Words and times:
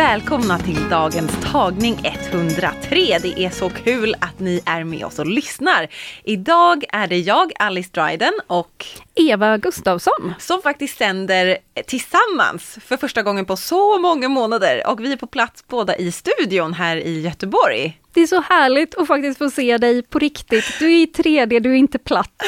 Välkomna 0.00 0.58
till 0.58 0.88
dagens 0.88 1.32
tagning 1.52 2.00
103. 2.04 3.18
Det 3.22 3.44
är 3.44 3.50
så 3.50 3.68
kul 3.68 4.14
att 4.20 4.40
ni 4.40 4.62
är 4.66 4.84
med 4.84 5.04
oss 5.04 5.18
och 5.18 5.26
lyssnar. 5.26 5.88
Idag 6.24 6.84
är 6.92 7.06
det 7.06 7.18
jag, 7.18 7.52
Alice 7.58 7.90
Dryden 7.92 8.32
och 8.46 8.86
Eva 9.14 9.58
Gustavsson. 9.58 10.34
som 10.38 10.62
faktiskt 10.62 10.98
sänder 10.98 11.58
tillsammans 11.82 12.78
för 12.86 12.96
första 12.96 13.22
gången 13.22 13.44
på 13.44 13.56
så 13.56 13.98
många 13.98 14.28
månader 14.28 14.86
och 14.86 15.00
vi 15.00 15.12
är 15.12 15.16
på 15.16 15.26
plats 15.26 15.64
båda 15.68 15.96
i 15.96 16.12
studion 16.12 16.72
här 16.72 16.96
i 16.96 17.20
Göteborg. 17.20 18.00
Det 18.12 18.20
är 18.20 18.26
så 18.26 18.40
härligt 18.40 18.94
att 18.94 19.06
faktiskt 19.06 19.38
få 19.38 19.50
se 19.50 19.78
dig 19.78 20.02
på 20.02 20.18
riktigt. 20.18 20.64
Du 20.78 20.86
är 20.86 20.96
i 20.96 21.06
3D, 21.06 21.60
du 21.60 21.70
är 21.70 21.76
inte 21.76 21.98
platt. 21.98 22.42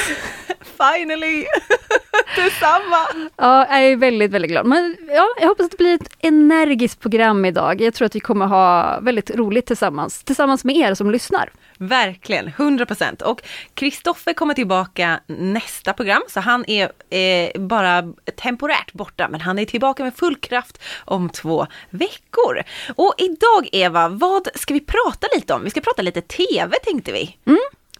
Finally! 0.60 1.44
Detsamma! 2.36 3.30
Ja, 3.36 3.66
jag 3.68 3.84
är 3.84 3.96
väldigt, 3.96 4.30
väldigt 4.30 4.50
glad. 4.50 4.66
Men 4.66 4.96
ja, 5.08 5.28
jag 5.40 5.48
hoppas 5.48 5.64
att 5.64 5.70
det 5.70 5.76
blir 5.76 5.94
ett 5.94 6.16
energiskt 6.20 7.00
program 7.00 7.44
idag. 7.44 7.80
Jag 7.80 7.94
tror 7.94 8.06
att 8.06 8.14
vi 8.14 8.20
kommer 8.20 8.46
ha 8.46 8.98
väldigt 9.00 9.30
roligt 9.30 9.66
tillsammans, 9.66 10.24
tillsammans 10.24 10.64
med 10.64 10.76
er 10.76 10.94
som 10.94 11.10
lyssnar. 11.10 11.50
Verkligen, 11.82 12.48
100 12.48 12.86
procent. 12.86 13.22
Och 13.22 13.42
Kristoffer 13.74 14.32
kommer 14.32 14.54
tillbaka 14.54 15.20
nästa 15.26 15.92
program, 15.92 16.22
så 16.28 16.40
han 16.40 16.64
är 16.70 16.92
eh, 17.10 17.60
bara 17.60 18.12
temporärt 18.36 18.92
borta, 18.92 19.28
men 19.28 19.40
han 19.40 19.58
är 19.58 19.64
tillbaka 19.64 20.04
med 20.04 20.14
full 20.14 20.36
kraft 20.36 20.78
om 21.04 21.30
två 21.30 21.66
veckor. 21.90 22.62
Och 22.96 23.14
idag 23.18 23.68
Eva, 23.72 24.08
vad 24.08 24.48
ska 24.54 24.74
vi 24.74 24.80
prata 24.80 25.26
lite 25.34 25.54
om? 25.54 25.64
Vi 25.64 25.70
ska 25.70 25.80
prata 25.80 26.02
lite 26.02 26.20
TV 26.20 26.76
tänkte 26.84 27.12
vi. 27.12 27.36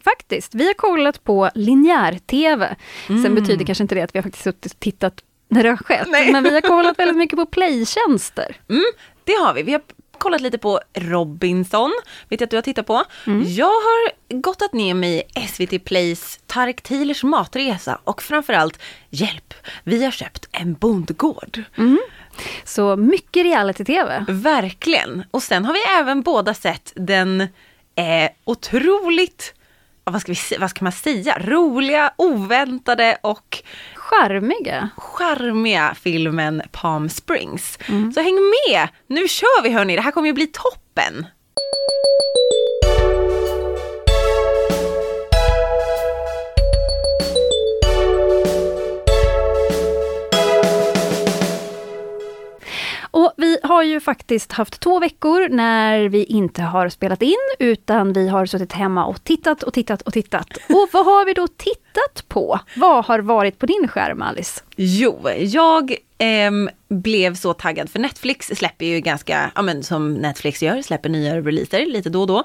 Faktiskt, 0.04 0.54
vi 0.54 0.66
har 0.66 0.74
kollat 0.74 1.24
på 1.24 1.50
linjär-TV. 1.54 2.76
Sen 3.06 3.34
betyder 3.34 3.64
kanske 3.64 3.84
inte 3.84 3.94
det 3.94 4.02
att 4.02 4.14
vi 4.14 4.18
har 4.18 4.22
faktiskt 4.22 4.44
suttit 4.44 4.72
och 4.72 4.80
tittat 4.80 5.14
när 5.48 5.62
det 5.62 5.68
har 5.68 5.76
skett, 5.76 6.08
Nej. 6.10 6.32
men 6.32 6.44
vi 6.44 6.54
har 6.54 6.60
kollat 6.60 6.98
väldigt 6.98 7.16
mycket 7.22 7.36
på 7.36 7.46
playtjänster. 7.46 8.56
Mm, 8.68 8.84
det 9.24 9.32
har 9.32 9.54
vi. 9.54 9.62
Vi 9.62 9.72
har 9.72 9.82
kollat 10.22 10.40
lite 10.40 10.58
på 10.58 10.80
Robinson, 10.94 11.92
vet 12.28 12.40
jag 12.40 12.46
att 12.46 12.50
du 12.50 12.56
har 12.56 12.62
tittat 12.62 12.86
på. 12.86 13.04
Jag 13.46 13.66
har 13.66 14.12
gottat 14.40 14.72
ner 14.72 14.94
mig 14.94 15.22
i 15.34 15.46
SVT 15.48 15.84
Plays 15.84 16.40
Tarek 16.46 16.82
Tilers 16.82 17.22
matresa 17.24 17.98
och 18.04 18.22
framförallt, 18.22 18.78
hjälp, 19.10 19.54
vi 19.84 20.04
har 20.04 20.10
köpt 20.10 20.48
en 20.52 20.74
bondgård. 20.74 21.62
Så 22.64 22.96
mycket 22.96 23.44
reality-TV. 23.44 24.24
Verkligen. 24.28 25.24
Och 25.30 25.42
sen 25.42 25.64
har 25.64 25.72
vi 25.72 25.80
även 26.00 26.22
båda 26.22 26.54
sett 26.54 26.92
den 26.96 27.40
eh, 27.94 28.30
otroligt, 28.44 29.54
vad 30.04 30.20
ska, 30.20 30.32
vi, 30.32 30.56
vad 30.58 30.70
ska 30.70 30.84
man 30.84 30.92
säga, 30.92 31.38
roliga, 31.38 32.12
oväntade 32.16 33.18
och 33.20 33.62
Charmiga. 34.12 34.88
charmiga 34.96 35.94
filmen 35.94 36.62
Palm 36.72 37.08
Springs. 37.08 37.78
Så 38.14 38.20
häng 38.20 38.34
med! 38.34 38.88
Nu 39.06 39.28
kör 39.28 39.62
vi 39.62 39.70
hörni, 39.70 39.96
det 39.96 40.02
här 40.02 40.10
kommer 40.10 40.26
ju 40.28 40.32
bli 40.34 40.46
toppen! 40.46 41.26
Har 53.62 53.82
ju 53.82 54.00
faktiskt 54.00 54.52
haft 54.52 54.80
två 54.80 54.98
veckor 54.98 55.48
när 55.48 56.08
vi 56.08 56.24
inte 56.24 56.62
har 56.62 56.88
spelat 56.88 57.22
in, 57.22 57.36
utan 57.58 58.12
vi 58.12 58.28
har 58.28 58.46
suttit 58.46 58.72
hemma 58.72 59.04
och 59.04 59.24
tittat 59.24 59.62
och 59.62 59.74
tittat 59.74 60.02
och 60.02 60.12
tittat. 60.12 60.48
Och 60.56 60.88
vad 60.92 61.04
har 61.04 61.26
vi 61.26 61.34
då 61.34 61.48
tittat 61.48 62.28
på? 62.28 62.60
Vad 62.76 63.04
har 63.04 63.18
varit 63.18 63.58
på 63.58 63.66
din 63.66 63.88
skärm, 63.88 64.22
Alice? 64.22 64.62
Jo, 64.76 65.28
jag 65.38 65.96
ehm, 66.18 66.70
blev 66.88 67.34
så 67.34 67.52
taggad 67.54 67.90
för 67.90 67.98
Netflix 67.98 68.46
släpper 68.46 68.86
ju 68.86 69.00
ganska, 69.00 69.50
ja 69.54 69.62
men 69.62 69.82
som 69.82 70.14
Netflix 70.14 70.62
gör, 70.62 70.82
släpper 70.82 71.08
nya 71.08 71.36
releaser 71.36 71.86
lite 71.86 72.10
då 72.10 72.20
och 72.20 72.26
då. 72.26 72.44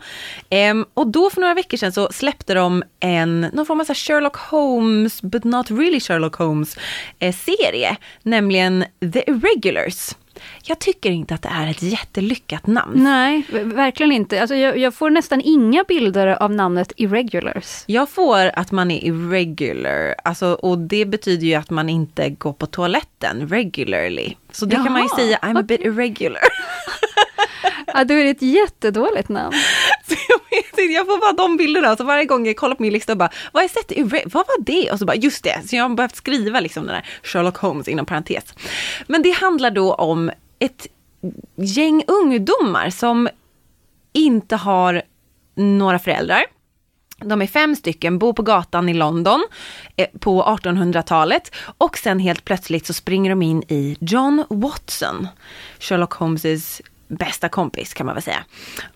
Ehm, 0.50 0.86
och 0.94 1.08
då 1.08 1.30
för 1.30 1.42
några 1.42 1.54
veckor 1.54 1.78
sedan 1.78 1.92
så 1.92 2.10
släppte 2.12 2.54
de 2.54 2.84
en, 3.00 3.42
någon 3.42 3.66
form 3.66 3.80
av 3.80 3.86
så 3.86 3.94
Sherlock 3.94 4.36
Holmes, 4.36 5.22
but 5.22 5.44
not 5.44 5.72
really 5.72 6.00
Sherlock 6.00 6.36
Holmes, 6.36 6.78
eh, 7.20 7.36
serie, 7.36 7.98
nämligen 8.24 8.86
The 9.14 9.32
Irregulars. 9.32 10.16
Jag 10.64 10.80
tycker 10.80 11.12
inte 11.12 11.34
att 11.34 11.42
det 11.42 11.50
är 11.50 11.68
ett 11.68 11.82
jättelyckat 11.82 12.68
namn. 12.68 13.04
Nej, 13.04 13.46
verkligen 13.64 14.12
inte. 14.12 14.42
Alltså 14.42 14.56
jag, 14.56 14.78
jag 14.78 14.94
får 14.94 15.10
nästan 15.10 15.42
inga 15.42 15.84
bilder 15.88 16.28
av 16.28 16.52
namnet 16.52 16.92
Irregulars. 16.96 17.84
Jag 17.86 18.10
får 18.10 18.52
att 18.60 18.72
man 18.72 18.92
är 18.92 19.06
irregular, 19.06 20.16
alltså, 20.24 20.48
och 20.54 20.78
det 20.78 21.06
betyder 21.06 21.48
ju 21.48 21.54
att 21.54 21.70
man 21.70 21.90
inte 21.90 22.30
går 22.30 22.54
på 22.54 22.66
toaletten 22.66 23.48
regularly. 23.48 24.36
Så 24.52 24.66
det 24.66 24.76
kan 24.76 24.92
man 24.92 25.02
ju 25.02 25.08
Jaha, 25.12 25.18
säga, 25.18 25.38
I'm 25.42 25.60
a 25.60 25.64
bit 25.64 25.82
irregular. 25.82 26.42
Ja, 27.94 28.04
då 28.04 28.14
är 28.14 28.24
det 28.24 28.30
ett 28.30 28.42
jättedåligt 28.42 29.30
namn. 29.30 29.54
Jag, 30.82 31.06
får 31.06 31.20
bara 31.20 31.34
de 31.34 31.58
bilderna, 31.58 31.98
så 31.98 32.04
varje 32.04 32.26
gång 32.26 32.48
jag 32.48 32.56
kollar 32.56 32.76
på 32.76 32.84
min 32.84 32.94
lista 32.94 33.12
och 33.12 33.18
bara, 33.18 33.30
vad 33.52 33.64
har 33.64 33.70
jag 33.70 33.72
sett? 33.72 34.32
Vad 34.34 34.48
var 34.48 34.62
det? 34.64 34.92
Och 34.92 35.00
så 35.00 35.06
bara, 35.06 35.16
just 35.16 35.44
det. 35.44 35.68
Så 35.68 35.76
jag 35.76 35.84
har 35.84 35.96
behövt 35.96 36.16
skriva 36.16 36.60
liksom 36.60 36.86
den 36.86 36.96
här 36.96 37.06
Sherlock 37.24 37.58
Holmes 37.58 37.88
inom 37.88 38.06
parentes. 38.06 38.54
Men 39.08 39.22
det 39.22 39.32
handlar 39.32 39.72
då 39.72 39.94
om 39.94 40.32
ett 40.60 40.88
gäng 41.56 42.04
ungdomar 42.08 42.90
som 42.90 43.30
inte 44.14 44.56
har 44.56 45.02
några 45.56 46.00
föräldrar. 46.00 46.46
De 47.18 47.42
är 47.42 47.48
fem 47.48 47.76
stycken, 47.76 48.20
bor 48.20 48.34
på 48.34 48.42
gatan 48.42 48.90
i 48.90 48.94
London 48.94 49.48
eh, 49.96 50.08
på 50.20 50.44
1800-talet 50.44 51.56
och 51.78 51.98
sen 51.98 52.20
helt 52.20 52.46
plötsligt 52.46 52.86
så 52.86 52.94
springer 52.94 53.30
de 53.30 53.42
in 53.42 53.64
i 53.68 53.98
John 54.00 54.44
Watson, 54.50 55.28
Sherlock 55.80 56.14
Holmes 56.14 56.82
bästa 57.08 57.50
kompis 57.50 57.94
kan 57.94 58.06
man 58.06 58.16
väl 58.16 58.24
säga. 58.24 58.46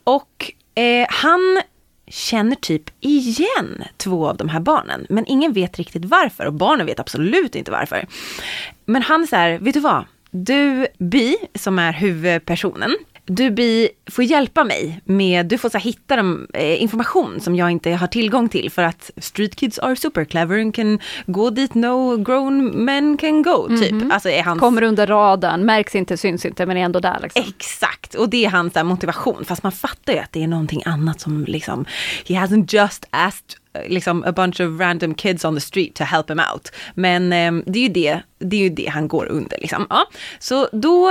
Och 0.04 0.52
eh, 0.76 1.08
han 1.10 1.62
känner 2.12 2.56
typ 2.56 2.84
igen 3.00 3.84
två 3.98 4.28
av 4.28 4.38
de 4.38 4.50
här 4.50 4.60
barnen, 4.60 5.06
men 5.10 5.26
ingen 5.28 5.54
vet 5.54 5.78
riktigt 5.78 6.06
varför 6.06 6.46
och 6.46 6.54
barnen 6.54 6.86
vet 6.86 7.00
absolut 7.00 7.56
inte 7.56 7.72
varför. 7.72 8.08
Men 8.86 9.02
han 9.02 9.22
är 9.22 9.28
såhär, 9.28 9.60
vet 9.60 9.74
du 9.74 9.80
vad? 9.80 10.06
Du, 10.32 10.88
Bi, 10.98 11.38
som 11.56 11.80
är 11.80 11.94
huvudpersonen, 11.94 12.96
du 13.26 13.52
Bi 13.52 13.90
får 14.12 14.24
hjälpa 14.24 14.64
mig 14.64 15.02
med, 15.06 15.46
du 15.46 15.58
får 15.58 15.70
så 15.70 15.78
här, 15.78 15.86
hitta 15.86 16.16
dem, 16.16 16.48
eh, 16.54 16.82
information 16.82 17.40
som 17.40 17.56
jag 17.56 17.72
inte 17.72 17.92
har 17.92 18.08
tillgång 18.08 18.50
till 18.50 18.72
för 18.72 18.84
att 18.84 19.12
street 19.18 19.56
kids 19.56 19.80
are 19.80 19.96
super 19.96 20.26
clever 20.26 20.60
and 20.60 20.76
can 20.76 21.00
go 21.26 21.50
dit 21.50 21.74
no 21.74 22.18
grown 22.18 22.68
men 22.86 23.18
can 23.18 23.42
go, 23.42 23.68
typ. 23.68 24.12
Alltså 24.12 24.30
är 24.30 24.44
hans... 24.44 24.60
Kommer 24.60 24.82
under 24.82 25.08
radarn, 25.08 25.66
märks 25.66 25.96
inte, 25.96 26.18
syns 26.18 26.46
inte, 26.46 26.66
men 26.66 26.78
är 26.78 26.82
ändå 26.82 27.00
där 27.00 27.20
liksom. 27.22 27.44
Exakt, 27.48 28.16
och 28.16 28.30
det 28.30 28.46
är 28.46 28.50
hans 28.50 28.76
motivation. 28.84 29.46
Fast 29.46 29.64
man 29.64 29.72
fattar 29.72 30.14
ju 30.14 30.20
att 30.20 30.32
det 30.32 30.44
är 30.44 30.48
någonting 30.48 30.82
annat 30.86 31.22
som 31.22 31.46
liksom, 31.46 31.86
he 32.28 32.36
hasn't 32.36 32.76
just 32.76 33.06
asked 33.10 33.61
Eh, 33.74 33.90
liksom 33.90 34.24
a 34.24 34.32
bunch 34.32 34.60
of 34.60 34.80
random 34.80 35.14
kids 35.14 35.46
on 35.46 35.56
the 35.56 35.62
street 35.62 35.96
to 35.96 36.04
help 36.04 36.30
him 36.30 36.40
out. 36.54 36.72
Men 36.96 37.34
eh, 37.34 37.64
det 37.66 37.80
är 37.80 37.84
ju 37.84 37.90
det, 37.90 38.22
det 38.40 38.56
är 38.56 38.62
ju 38.62 38.70
det 38.70 38.90
han 38.90 39.08
går 39.08 39.26
under 39.26 39.58
liksom. 39.58 39.88
Ja. 39.90 40.06
Så 40.40 40.70
då 40.72 41.10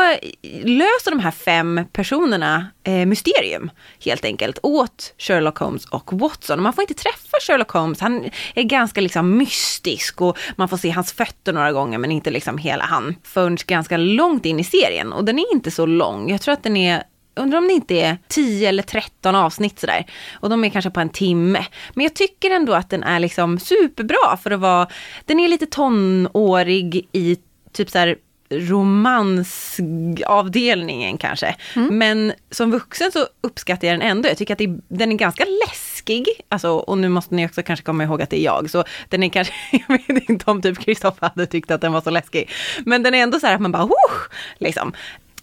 löser 0.62 1.10
de 1.10 1.21
här 1.21 1.31
fem 1.31 1.81
personerna 1.93 2.66
eh, 2.84 3.06
mysterium 3.06 3.71
helt 4.04 4.25
enkelt 4.25 4.59
åt 4.62 5.15
Sherlock 5.19 5.59
Holmes 5.59 5.84
och 5.84 6.12
Watson. 6.12 6.59
Och 6.59 6.62
man 6.62 6.72
får 6.72 6.82
inte 6.82 6.95
träffa 6.95 7.36
Sherlock 7.47 7.71
Holmes, 7.71 8.01
han 8.01 8.30
är 8.54 8.63
ganska 8.63 9.01
liksom 9.01 9.36
mystisk 9.39 10.21
och 10.21 10.39
man 10.56 10.68
får 10.68 10.77
se 10.77 10.91
hans 10.91 11.13
fötter 11.13 11.53
några 11.53 11.72
gånger 11.72 11.98
men 11.98 12.10
inte 12.10 12.30
liksom 12.30 12.59
hela 12.59 12.84
han 12.84 13.15
förrän 13.22 13.56
ganska 13.66 13.97
långt 13.97 14.47
in 14.47 14.60
i 14.60 14.65
serien. 14.65 15.13
Och 15.13 15.24
den 15.24 15.39
är 15.39 15.53
inte 15.53 15.71
så 15.71 15.86
lång, 15.86 16.30
jag 16.30 16.41
tror 16.41 16.54
att 16.54 16.63
den 16.63 16.77
är 16.77 17.03
Undrar 17.34 17.59
om 17.59 17.68
det 17.68 17.74
inte 17.74 17.94
är 17.94 18.18
10 18.28 18.68
eller 18.68 18.82
13 18.82 19.34
avsnitt 19.34 19.78
sådär. 19.78 20.06
Och 20.32 20.50
de 20.50 20.65
är 20.65 20.68
kanske 20.68 20.91
på 20.91 21.00
en 21.00 21.09
timme. 21.09 21.66
Men 21.94 22.04
jag 22.04 22.15
tycker 22.15 22.50
ändå 22.50 22.74
att 22.74 22.91
den 22.91 23.03
är 23.03 23.21
liksom 23.21 23.59
superbra 23.59 24.36
för 24.42 24.50
att 24.50 24.60
vara, 24.60 24.88
den 25.24 25.41
är 25.41 25.48
lite 25.48 25.66
tonårig 25.66 27.09
i 27.12 27.36
typ 27.72 27.91
såhär 27.91 28.16
romansavdelningen 28.50 31.18
kanske. 31.18 31.56
Men 31.91 32.32
som 32.50 32.71
vuxen 32.71 33.12
så 33.12 33.27
uppskattar 33.41 33.88
jag 33.88 33.98
den 33.98 34.09
ändå. 34.09 34.28
Jag 34.28 34.38
tycker 34.38 34.54
att 34.54 34.59
det, 34.59 34.78
den 34.88 35.12
är 35.12 35.16
ganska 35.16 35.44
läskig. 35.66 36.27
Alltså, 36.48 36.71
och 36.71 36.98
nu 36.98 37.09
måste 37.09 37.34
ni 37.34 37.47
också 37.47 37.62
kanske 37.62 37.84
komma 37.84 38.04
ihåg 38.04 38.22
att 38.22 38.30
det 38.30 38.41
är 38.41 38.44
jag. 38.44 38.71
Så 38.71 38.84
den 39.09 39.22
är 39.22 39.28
kanske, 39.28 39.53
jag 39.88 40.00
vet 40.15 40.30
inte 40.30 40.50
om 40.50 40.62
typ 40.62 40.78
Kristoffer 40.78 41.30
hade 41.34 41.47
tyckt 41.47 41.71
att 41.71 41.80
den 41.80 41.92
var 41.92 42.00
så 42.00 42.10
läskig. 42.10 42.50
Men 42.84 43.03
den 43.03 43.15
är 43.15 43.22
ändå 43.22 43.41
så 43.41 43.47
här 43.47 43.54
att 43.54 43.60
man 43.60 43.72
bara, 43.72 43.84
oh, 43.84 44.12
liksom. 44.59 44.92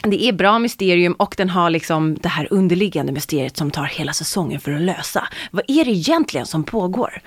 Det 0.09 0.24
är 0.24 0.33
bra 0.33 0.59
mysterium 0.59 1.13
och 1.13 1.33
den 1.38 1.50
har 1.50 1.69
liksom 1.69 2.15
det 2.15 2.30
här 2.30 2.48
underliggande 2.51 3.12
mysteriet 3.12 3.57
som 3.57 3.71
tar 3.71 3.86
hela 3.86 4.13
säsongen 4.13 4.59
för 4.59 4.71
att 4.71 4.81
lösa. 4.81 5.27
Vad 5.51 5.63
är 5.68 5.86
det 5.86 5.92
egentligen 5.92 6.45
som 6.45 6.63
pågår? 6.63 7.21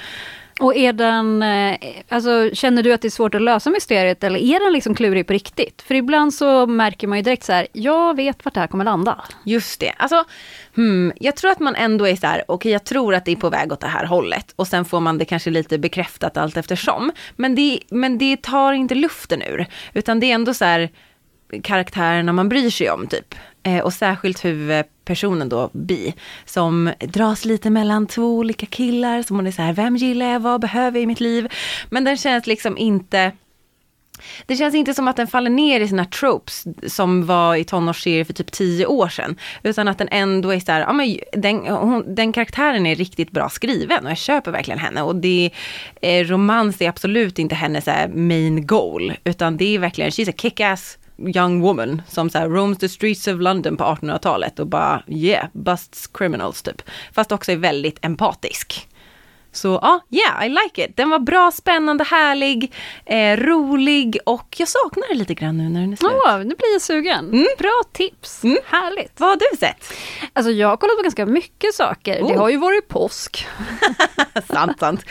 Och 0.61 0.77
är 0.77 0.93
den, 0.93 1.43
eh, 1.43 1.77
alltså 2.09 2.51
känner 2.53 2.83
du 2.83 2.93
att 2.93 3.03
det 3.03 3.09
är 3.09 3.11
svårt 3.11 3.35
att 3.35 3.43
lösa 3.43 3.71
mysteriet 3.71 4.25
eller 4.25 4.39
är 4.39 4.65
den 4.65 4.73
liksom 4.73 4.95
klurig 4.95 5.27
på 5.27 5.33
riktigt? 5.33 5.83
För 5.83 5.95
ibland 5.95 6.35
så 6.35 6.67
märker 6.67 7.07
man 7.07 7.19
ju 7.19 7.23
direkt 7.23 7.45
så 7.45 7.53
här, 7.53 7.67
jag 7.73 8.17
vet 8.17 8.45
vart 8.45 8.55
det 8.55 8.61
här 8.61 8.67
kommer 8.67 8.85
landa. 8.85 9.25
Just 9.45 9.81
det. 9.81 9.93
Alltså, 9.97 10.25
hmm, 10.77 11.13
jag 11.17 11.37
tror 11.37 11.51
att 11.51 11.61
man 11.61 11.75
ändå 11.75 12.09
är 12.09 12.17
så 12.17 12.27
här, 12.27 12.43
okej 12.49 12.55
okay, 12.55 12.73
jag 12.73 12.85
tror 12.85 13.15
att 13.15 13.25
det 13.25 13.33
är 13.33 13.37
på 13.37 13.51
väg 13.51 13.73
åt 13.73 13.81
det 13.81 13.87
här 13.87 14.05
hållet. 14.05 14.53
Och 14.57 14.67
sen 14.67 14.85
får 14.85 15.01
man 15.01 15.19
det 15.19 15.25
kanske 15.25 15.51
lite 15.51 15.79
bekräftat 15.79 16.37
allt 16.37 16.57
eftersom. 16.57 17.13
Men 17.37 17.55
det, 17.55 17.81
men 17.91 18.19
det 18.19 18.43
tar 18.43 18.73
inte 18.73 18.95
luften 18.95 19.43
ur. 19.43 19.67
Utan 19.93 20.21
det 20.21 20.31
är 20.31 20.35
ändå 20.35 20.55
så 20.55 20.65
här, 20.65 20.91
karaktärerna 21.63 22.33
man 22.33 22.49
bryr 22.49 22.71
sig 22.71 22.91
om 22.91 23.07
typ. 23.07 23.35
Eh, 23.63 23.79
och 23.79 23.93
särskilt 23.93 24.45
huvudpersonen 24.45 25.49
då, 25.49 25.71
Bi, 25.73 26.15
som 26.45 26.93
dras 27.01 27.45
lite 27.45 27.71
mellan 27.71 28.07
två 28.07 28.23
olika 28.23 28.67
killar, 28.67 29.23
som 29.23 29.37
hon 29.37 29.47
är 29.47 29.51
så 29.51 29.63
här, 29.63 29.73
vem 29.73 29.97
gillar 29.97 30.27
jag, 30.27 30.41
vad 30.41 30.61
behöver 30.61 30.99
jag 30.99 31.03
i 31.03 31.07
mitt 31.07 31.21
liv? 31.21 31.49
Men 31.91 32.05
den 32.05 32.17
känns 32.17 32.47
liksom 32.47 32.79
inte 32.79 33.33
det 34.47 34.57
känns 34.57 34.75
inte 34.75 34.95
som 34.95 35.09
att 35.09 35.17
den 35.17 35.27
faller 35.27 35.51
ner 35.51 35.81
i 35.81 35.89
sina 35.89 36.05
tropes 36.05 36.65
som 36.87 37.27
var 37.27 37.55
i 37.55 37.65
tonårsserier 37.65 38.25
för 38.25 38.33
typ 38.33 38.53
tio 38.53 38.87
år 38.87 39.09
sedan. 39.09 39.37
Utan 39.63 39.89
att 39.89 39.99
den 39.99 40.09
ändå 40.11 40.51
är 40.51 40.61
så 40.61 40.73
här, 40.73 40.81
ja 40.81 40.93
men 40.93 41.19
den, 41.33 41.67
hon, 41.67 42.15
den 42.15 42.33
karaktären 42.33 42.87
är 42.87 42.95
riktigt 42.95 43.31
bra 43.31 43.49
skriven 43.49 44.05
och 44.05 44.11
jag 44.11 44.19
köper 44.19 44.51
verkligen 44.51 44.79
henne. 44.79 45.03
Och 45.03 45.17
det, 45.17 45.51
eh, 46.03 46.25
romans 46.25 46.81
är 46.81 46.89
absolut 46.89 47.39
inte 47.39 47.55
hennes 47.55 47.89
eh, 47.89 48.09
main 48.09 48.67
goal. 48.67 49.13
Utan 49.25 49.57
det 49.57 49.75
är 49.75 49.79
verkligen, 49.79 50.11
she's 50.11 50.31
a 50.31 50.35
kick-ass 50.37 50.99
young 51.27 51.61
woman 51.61 52.03
som 52.09 52.31
så 52.31 52.39
här 52.39 52.49
roams 52.49 52.79
the 52.79 52.89
streets 52.89 53.29
of 53.29 53.41
London 53.41 53.77
på 53.77 53.85
1800-talet 53.85 54.59
och 54.59 54.67
bara 54.67 55.03
yeah, 55.07 55.47
busts 55.53 56.07
criminals 56.07 56.63
typ. 56.63 56.83
Fast 57.13 57.33
också 57.33 57.53
är 57.53 57.57
väldigt 57.57 58.05
empatisk. 58.05 58.89
Så 59.53 59.79
ja, 59.83 60.01
yeah, 60.11 60.47
I 60.47 60.49
like 60.49 60.85
it. 60.85 60.97
Den 60.97 61.11
var 61.11 61.19
bra, 61.19 61.51
spännande, 61.51 62.05
härlig, 62.05 62.73
eh, 63.07 63.37
rolig 63.37 64.19
och 64.27 64.57
jag 64.59 64.69
saknar 64.69 65.09
det 65.09 65.15
lite 65.15 65.35
grann 65.35 65.57
nu 65.57 65.69
när 65.69 65.81
den 65.81 65.93
är 65.93 65.97
slut. 65.97 66.13
Åh, 66.27 66.39
nu 66.39 66.45
blir 66.45 66.73
jag 66.73 66.83
sugen. 66.83 67.29
Mm. 67.29 67.47
Bra 67.59 67.83
tips. 67.93 68.45
Mm. 68.45 68.59
Härligt. 68.67 69.21
Vad 69.21 69.29
har 69.29 69.37
du 69.37 69.57
sett? 69.59 69.85
Alltså 70.33 70.53
jag 70.53 70.69
har 70.69 70.77
kollat 70.77 70.97
på 70.97 71.03
ganska 71.03 71.27
mycket 71.27 71.75
saker. 71.75 72.23
Oh. 72.23 72.29
Det 72.29 72.39
har 72.39 72.49
ju 72.49 72.57
varit 72.57 72.89
påsk. 72.89 73.47
sant, 74.53 74.79
sant. 74.79 75.05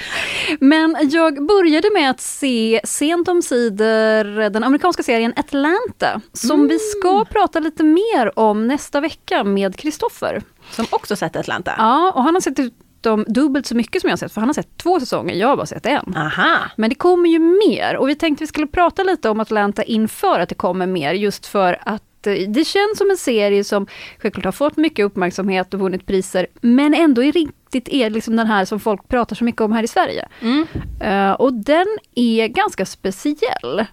Men 0.59 0.97
jag 1.11 1.47
började 1.47 1.89
med 1.93 2.09
att 2.09 2.21
se 2.21 2.81
sent 2.83 3.27
om 3.27 3.41
sidor 3.41 4.49
den 4.49 4.63
amerikanska 4.63 5.03
serien 5.03 5.33
Atlanta 5.35 6.21
som 6.33 6.51
mm. 6.51 6.67
vi 6.67 6.79
ska 6.79 7.25
prata 7.25 7.59
lite 7.59 7.83
mer 7.83 8.39
om 8.39 8.67
nästa 8.67 9.01
vecka 9.01 9.43
med 9.43 9.75
Kristoffer. 9.75 10.41
Som 10.71 10.85
också 10.89 11.15
sett 11.15 11.35
Atlanta. 11.35 11.75
Ja, 11.77 12.11
och 12.15 12.23
han 12.23 12.33
har 12.33 12.41
sett 12.41 12.59
dessutom 13.01 13.25
dubbelt 13.27 13.65
så 13.65 13.75
mycket 13.75 14.01
som 14.01 14.07
jag 14.07 14.11
har 14.11 14.17
sett, 14.17 14.31
för 14.31 14.41
han 14.41 14.49
har 14.49 14.53
sett 14.53 14.77
två 14.77 14.99
säsonger, 14.99 15.35
jag 15.35 15.47
har 15.47 15.55
bara 15.55 15.65
sett 15.65 15.85
en. 15.85 16.15
Aha. 16.15 16.57
Men 16.75 16.89
det 16.89 16.95
kommer 16.95 17.29
ju 17.29 17.39
mer 17.39 17.97
och 17.97 18.09
vi 18.09 18.15
tänkte 18.15 18.43
vi 18.43 18.47
skulle 18.47 18.67
prata 18.67 19.03
lite 19.03 19.29
om 19.29 19.39
Atlanta 19.39 19.83
inför 19.83 20.39
att 20.39 20.49
det 20.49 20.55
kommer 20.55 20.87
mer, 20.87 21.13
just 21.13 21.45
för 21.45 21.77
att 21.81 22.27
eh, 22.27 22.33
det 22.33 22.65
känns 22.65 22.97
som 22.97 23.11
en 23.11 23.17
serie 23.17 23.63
som 23.63 23.87
självklart 24.19 24.45
har 24.45 24.51
fått 24.51 24.77
mycket 24.77 25.05
uppmärksamhet 25.05 25.73
och 25.73 25.79
vunnit 25.79 26.05
priser, 26.05 26.47
men 26.61 26.93
ändå 26.93 27.23
är 27.23 27.31
riktigt 27.31 27.89
är 27.89 28.09
liksom 28.09 28.35
den 28.35 28.47
här 28.47 28.65
som 28.65 28.79
folk 28.79 29.07
pratar 29.07 29.35
så 29.35 29.43
mycket 29.43 29.61
om 29.61 29.71
här 29.71 29.83
i 29.83 29.87
Sverige. 29.87 30.27
Mm. 30.41 30.67
Uh, 31.03 31.31
och 31.31 31.53
den 31.53 31.87
är 32.15 32.47
ganska 32.47 32.85
speciell, 32.85 33.85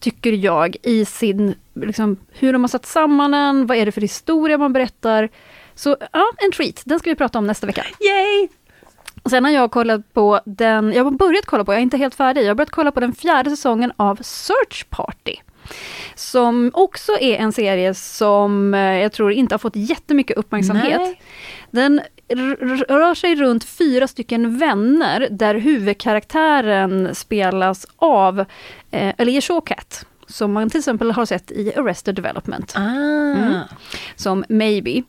tycker 0.00 0.32
jag, 0.32 0.76
i 0.82 1.04
sin, 1.04 1.54
liksom, 1.74 2.16
hur 2.28 2.52
de 2.52 2.62
har 2.62 2.68
satt 2.68 2.86
samman 2.86 3.30
den, 3.30 3.66
vad 3.66 3.76
är 3.76 3.86
det 3.86 3.92
för 3.92 4.00
historia 4.00 4.58
man 4.58 4.72
berättar. 4.72 5.28
Så 5.76 5.96
ja, 6.12 6.30
en 6.38 6.52
treat. 6.52 6.82
Den 6.84 6.98
ska 6.98 7.10
vi 7.10 7.16
prata 7.16 7.38
om 7.38 7.46
nästa 7.46 7.66
vecka. 7.66 7.84
Yay! 8.00 8.48
Sen 9.30 9.44
har 9.44 9.52
jag 9.52 9.70
kollat 9.70 10.12
på 10.12 10.40
den, 10.44 10.92
jag 10.92 11.04
har 11.04 11.10
börjat 11.10 11.46
kolla 11.46 11.64
på, 11.64 11.72
jag 11.72 11.78
är 11.78 11.82
inte 11.82 11.96
helt 11.96 12.14
färdig, 12.14 12.42
jag 12.42 12.48
har 12.48 12.54
börjat 12.54 12.70
kolla 12.70 12.92
på 12.92 13.00
den 13.00 13.12
fjärde 13.12 13.50
säsongen 13.50 13.92
av 13.96 14.18
Search 14.22 14.90
Party. 14.90 15.36
Som 16.14 16.70
också 16.74 17.12
är 17.20 17.36
en 17.36 17.52
serie 17.52 17.94
som 17.94 18.74
eh, 18.74 18.80
jag 18.80 19.12
tror 19.12 19.32
inte 19.32 19.54
har 19.54 19.58
fått 19.58 19.76
jättemycket 19.76 20.36
uppmärksamhet. 20.36 21.00
Nej. 21.00 21.20
Den 21.70 22.00
rör 22.88 23.14
sig 23.14 23.34
runt 23.34 23.64
fyra 23.64 24.08
stycken 24.08 24.58
vänner 24.58 25.28
där 25.30 25.54
huvudkaraktären 25.54 27.14
spelas 27.14 27.86
av 27.96 28.40
eh, 28.90 29.14
Elia 29.18 29.40
Shawkat 29.40 30.06
som 30.26 30.52
man 30.52 30.70
till 30.70 30.78
exempel 30.78 31.10
har 31.10 31.26
sett 31.26 31.50
i 31.50 31.72
Arrested 31.76 32.14
Development. 32.14 32.72
Ah. 32.76 32.80
Mm. 32.80 33.60
Som 34.16 34.44
Maybe. 34.48 35.02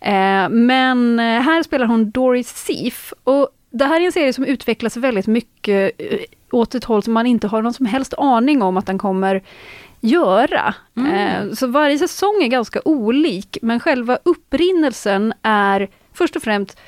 Eh, 0.00 0.48
men 0.48 1.18
eh, 1.18 1.40
här 1.40 1.62
spelar 1.62 1.86
hon 1.86 2.10
Doris 2.10 2.48
Seaf. 2.48 3.12
Och 3.24 3.48
det 3.70 3.84
här 3.84 4.00
är 4.00 4.04
en 4.04 4.12
serie 4.12 4.32
som 4.32 4.44
utvecklas 4.44 4.96
väldigt 4.96 5.26
mycket 5.26 5.92
eh, 5.98 6.18
åt 6.50 6.74
ett 6.74 6.84
håll 6.84 7.02
som 7.02 7.12
man 7.12 7.26
inte 7.26 7.46
har 7.46 7.62
någon 7.62 7.74
som 7.74 7.86
helst 7.86 8.14
aning 8.18 8.62
om 8.62 8.76
att 8.76 8.86
den 8.86 8.98
kommer 8.98 9.42
göra. 10.00 10.74
Mm. 10.96 11.14
Eh, 11.14 11.52
så 11.54 11.66
varje 11.66 11.98
säsong 11.98 12.42
är 12.42 12.48
ganska 12.48 12.80
olik, 12.84 13.58
men 13.62 13.80
själva 13.80 14.18
upprinnelsen 14.22 15.34
är 15.42 15.88
först 16.12 16.36
och 16.36 16.42
främst 16.42 16.78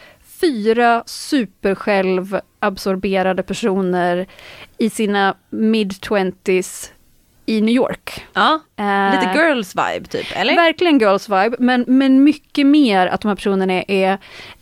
fyra 0.41 1.03
supersjälvabsorberade 1.07 3.43
personer 3.43 4.27
i 4.79 4.91
sina 4.91 5.35
mid-twenties 5.51 6.91
i 7.47 7.61
New 7.61 7.75
York. 7.75 8.27
Ja, 8.35 8.61
lite 8.79 9.33
girls 9.35 9.75
vibe 9.75 10.09
typ, 10.09 10.27
eller? 10.35 10.57
Verkligen 10.57 10.99
girls 10.99 11.29
vibe, 11.29 11.57
men, 11.59 11.85
men 11.89 12.25
mycket 12.25 12.67
mer 12.67 13.07
att 13.07 13.21
de 13.21 13.29
här 13.29 13.35
personerna 13.35 13.73
är, 13.73 13.85
är 13.89 14.13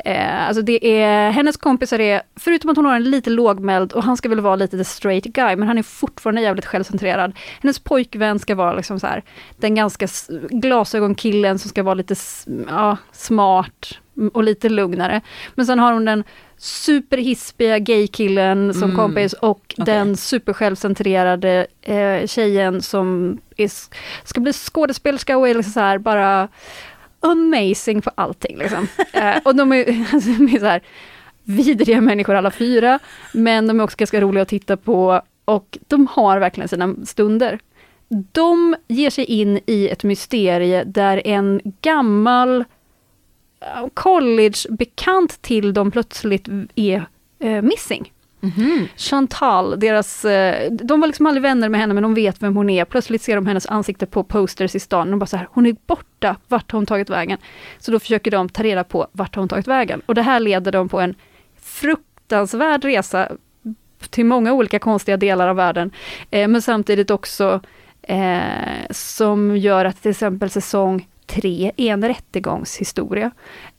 uh, 0.06 0.48
alltså 0.48 0.62
det 0.62 1.00
är, 1.00 1.30
hennes 1.30 1.56
kompisar 1.56 1.98
är, 1.98 2.22
förutom 2.36 2.70
att 2.70 2.76
hon 2.76 2.86
har 2.86 2.96
en 2.96 3.10
lite 3.10 3.30
lågmäld 3.30 3.92
och 3.92 4.02
han 4.04 4.16
ska 4.16 4.28
väl 4.28 4.40
vara 4.40 4.56
lite 4.56 4.78
the 4.78 4.84
straight 4.84 5.24
guy, 5.24 5.56
men 5.56 5.68
han 5.68 5.78
är 5.78 5.82
fortfarande 5.82 6.40
jävligt 6.42 6.66
självcentrerad. 6.66 7.32
Hennes 7.62 7.78
pojkvän 7.78 8.38
ska 8.38 8.54
vara 8.54 8.74
liksom 8.74 9.00
så 9.00 9.06
här, 9.06 9.22
den 9.56 9.74
ganska 9.74 10.08
glasögonkillen 10.50 11.58
som 11.58 11.68
ska 11.68 11.82
vara 11.82 11.94
lite 11.94 12.14
ja, 12.68 12.96
smart 13.12 13.98
och 14.32 14.44
lite 14.44 14.68
lugnare. 14.68 15.20
Men 15.54 15.66
sen 15.66 15.78
har 15.78 15.92
hon 15.92 16.04
den 16.04 16.24
superhispiga 16.56 17.78
gaykillen 17.78 18.74
som 18.74 18.82
mm. 18.82 18.96
kompis 18.96 19.32
och 19.32 19.74
okay. 19.78 19.84
den 19.84 20.16
supersjälvcentrerade 20.16 21.66
eh, 21.82 22.26
tjejen 22.26 22.82
som 22.82 23.38
är, 23.56 23.70
ska 24.24 24.40
bli 24.40 24.52
skådespelerska 24.52 25.36
och 25.38 25.48
är 25.48 25.54
liksom 25.54 25.72
så 25.72 25.80
här 25.80 25.98
bara 25.98 26.48
amazing 27.20 28.02
på 28.02 28.10
allting. 28.14 28.58
Liksom. 28.58 28.88
eh, 29.12 29.36
och 29.44 29.56
de 29.56 29.72
är, 29.72 30.06
alltså, 30.12 30.30
de 30.30 30.54
är 30.54 30.58
så 30.58 30.66
här 30.66 30.82
vidriga 31.42 32.00
människor 32.00 32.34
alla 32.34 32.50
fyra, 32.50 32.98
men 33.32 33.66
de 33.66 33.80
är 33.80 33.84
också 33.84 33.96
ganska 33.96 34.20
roliga 34.20 34.42
att 34.42 34.48
titta 34.48 34.76
på 34.76 35.22
och 35.44 35.78
de 35.88 36.06
har 36.06 36.38
verkligen 36.38 36.68
sina 36.68 36.94
stunder. 37.04 37.58
De 38.08 38.76
ger 38.88 39.10
sig 39.10 39.24
in 39.24 39.60
i 39.66 39.88
ett 39.88 40.04
mysterie 40.04 40.84
där 40.84 41.26
en 41.26 41.60
gammal 41.80 42.64
college-bekant 43.94 45.42
till 45.42 45.74
dem 45.74 45.90
plötsligt 45.90 46.48
är 46.74 47.06
eh, 47.38 47.62
missing. 47.62 48.12
Mm 48.44 48.52
-hmm. 48.56 48.88
Chantal, 48.96 49.80
deras, 49.80 50.24
eh, 50.24 50.72
de 50.72 51.00
var 51.00 51.06
liksom 51.06 51.26
aldrig 51.26 51.42
vänner 51.42 51.68
med 51.68 51.80
henne 51.80 51.94
men 51.94 52.02
de 52.02 52.14
vet 52.14 52.42
vem 52.42 52.56
hon 52.56 52.70
är. 52.70 52.84
Plötsligt 52.84 53.22
ser 53.22 53.36
de 53.36 53.46
hennes 53.46 53.66
ansikte 53.66 54.06
på 54.06 54.24
posters 54.24 54.74
i 54.74 54.80
stan. 54.80 55.10
De 55.10 55.18
bara 55.18 55.26
så 55.26 55.36
här, 55.36 55.48
hon 55.52 55.66
är 55.66 55.76
borta, 55.86 56.36
vart 56.48 56.72
har 56.72 56.78
hon 56.78 56.86
tagit 56.86 57.10
vägen? 57.10 57.38
Så 57.78 57.90
då 57.90 57.98
försöker 57.98 58.30
de 58.30 58.48
ta 58.48 58.62
reda 58.62 58.84
på 58.84 59.06
vart 59.12 59.34
har 59.34 59.42
hon 59.42 59.48
tagit 59.48 59.68
vägen. 59.68 60.02
Och 60.06 60.14
det 60.14 60.22
här 60.22 60.40
leder 60.40 60.72
dem 60.72 60.88
på 60.88 61.00
en 61.00 61.14
fruktansvärd 61.60 62.84
resa 62.84 63.28
till 64.10 64.26
många 64.26 64.52
olika 64.52 64.78
konstiga 64.78 65.16
delar 65.16 65.48
av 65.48 65.56
världen. 65.56 65.90
Eh, 66.30 66.48
men 66.48 66.62
samtidigt 66.62 67.10
också 67.10 67.60
eh, 68.02 68.40
som 68.90 69.56
gör 69.56 69.84
att 69.84 70.02
till 70.02 70.10
exempel 70.10 70.50
säsong 70.50 71.08
tre 71.26 71.72
är 71.76 71.92
en 71.92 72.08
rättegångshistoria. 72.08 73.30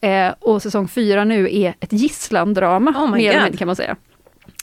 Eh, 0.02 0.34
och 0.40 0.62
säsong 0.62 0.88
fyra 0.88 1.24
nu 1.24 1.56
är 1.56 1.76
ett 1.80 1.94
gisslandrama, 1.94 2.92
oh 2.92 3.12
mer 3.12 3.30
eller 3.30 3.44
mindre 3.44 3.58
kan 3.58 3.68
man 3.68 3.76
säga. 3.76 3.96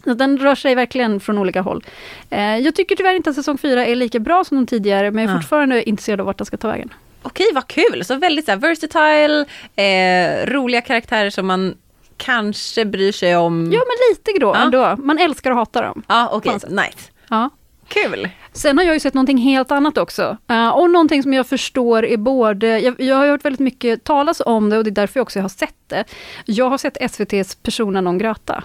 Den 0.04 0.38
rör 0.38 0.54
sig 0.54 0.74
verkligen 0.74 1.20
från 1.20 1.38
olika 1.38 1.60
håll. 1.60 1.84
Eh, 2.30 2.58
jag 2.58 2.74
tycker 2.74 2.96
tyvärr 2.96 3.14
inte 3.14 3.30
att 3.30 3.36
säsong 3.36 3.58
fyra 3.58 3.86
är 3.86 3.96
lika 3.96 4.18
bra 4.18 4.44
som 4.44 4.56
de 4.56 4.66
tidigare, 4.66 5.10
men 5.10 5.24
jag 5.24 5.32
är 5.32 5.36
fortfarande 5.36 5.88
intresserad 5.88 6.20
av 6.20 6.26
vart 6.26 6.38
den 6.38 6.46
ska 6.46 6.56
ta 6.56 6.68
vägen. 6.68 6.94
Okej, 7.22 7.46
vad 7.54 7.66
kul! 7.66 8.04
Så 8.04 8.14
väldigt 8.14 8.44
så 8.44 8.50
här, 8.50 8.58
versatile, 8.58 9.44
eh, 9.76 10.46
roliga 10.46 10.80
karaktärer 10.80 11.30
som 11.30 11.46
man 11.46 11.74
kanske 12.16 12.84
bryr 12.84 13.12
sig 13.12 13.36
om. 13.36 13.72
Ja, 13.72 13.80
men 13.86 13.96
lite 14.10 14.40
då 14.40 14.52
ja. 14.54 14.62
ändå. 14.62 14.96
Man 14.98 15.18
älskar 15.18 15.50
att 15.50 15.56
hata 15.56 15.82
dem. 15.82 16.02
Ja, 16.06 16.28
okej. 16.32 16.54
Okay. 16.54 16.70
Nice. 16.70 17.10
Ja. 17.28 17.50
Kul! 17.88 18.28
Sen 18.52 18.78
har 18.78 18.84
jag 18.84 18.94
ju 18.94 19.00
sett 19.00 19.14
någonting 19.14 19.38
helt 19.38 19.72
annat 19.72 19.98
också. 19.98 20.36
Uh, 20.50 20.68
och 20.68 20.90
någonting 20.90 21.22
som 21.22 21.32
jag 21.32 21.46
förstår 21.46 22.04
är 22.04 22.16
både, 22.16 22.78
jag, 22.78 23.00
jag 23.00 23.16
har 23.16 23.26
hört 23.26 23.44
väldigt 23.44 23.60
mycket 23.60 24.04
talas 24.04 24.42
om 24.46 24.70
det 24.70 24.78
och 24.78 24.84
det 24.84 24.90
är 24.90 24.92
därför 24.92 25.20
jag 25.20 25.22
också 25.22 25.40
har 25.40 25.48
sett 25.48 25.74
det. 25.86 26.04
Jag 26.44 26.70
har 26.70 26.78
sett 26.78 26.96
SVTs 27.00 27.54
Persona 27.54 28.00
non 28.00 28.18
grata. 28.18 28.64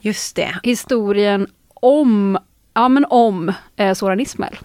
Just 0.00 0.36
det. 0.36 0.54
Historien 0.62 1.46
om, 1.74 2.38
ja 2.74 2.88
men 2.88 3.04
om 3.10 3.52
eh, 3.76 3.94
Soran 3.94 4.20
Ismail. 4.20 4.58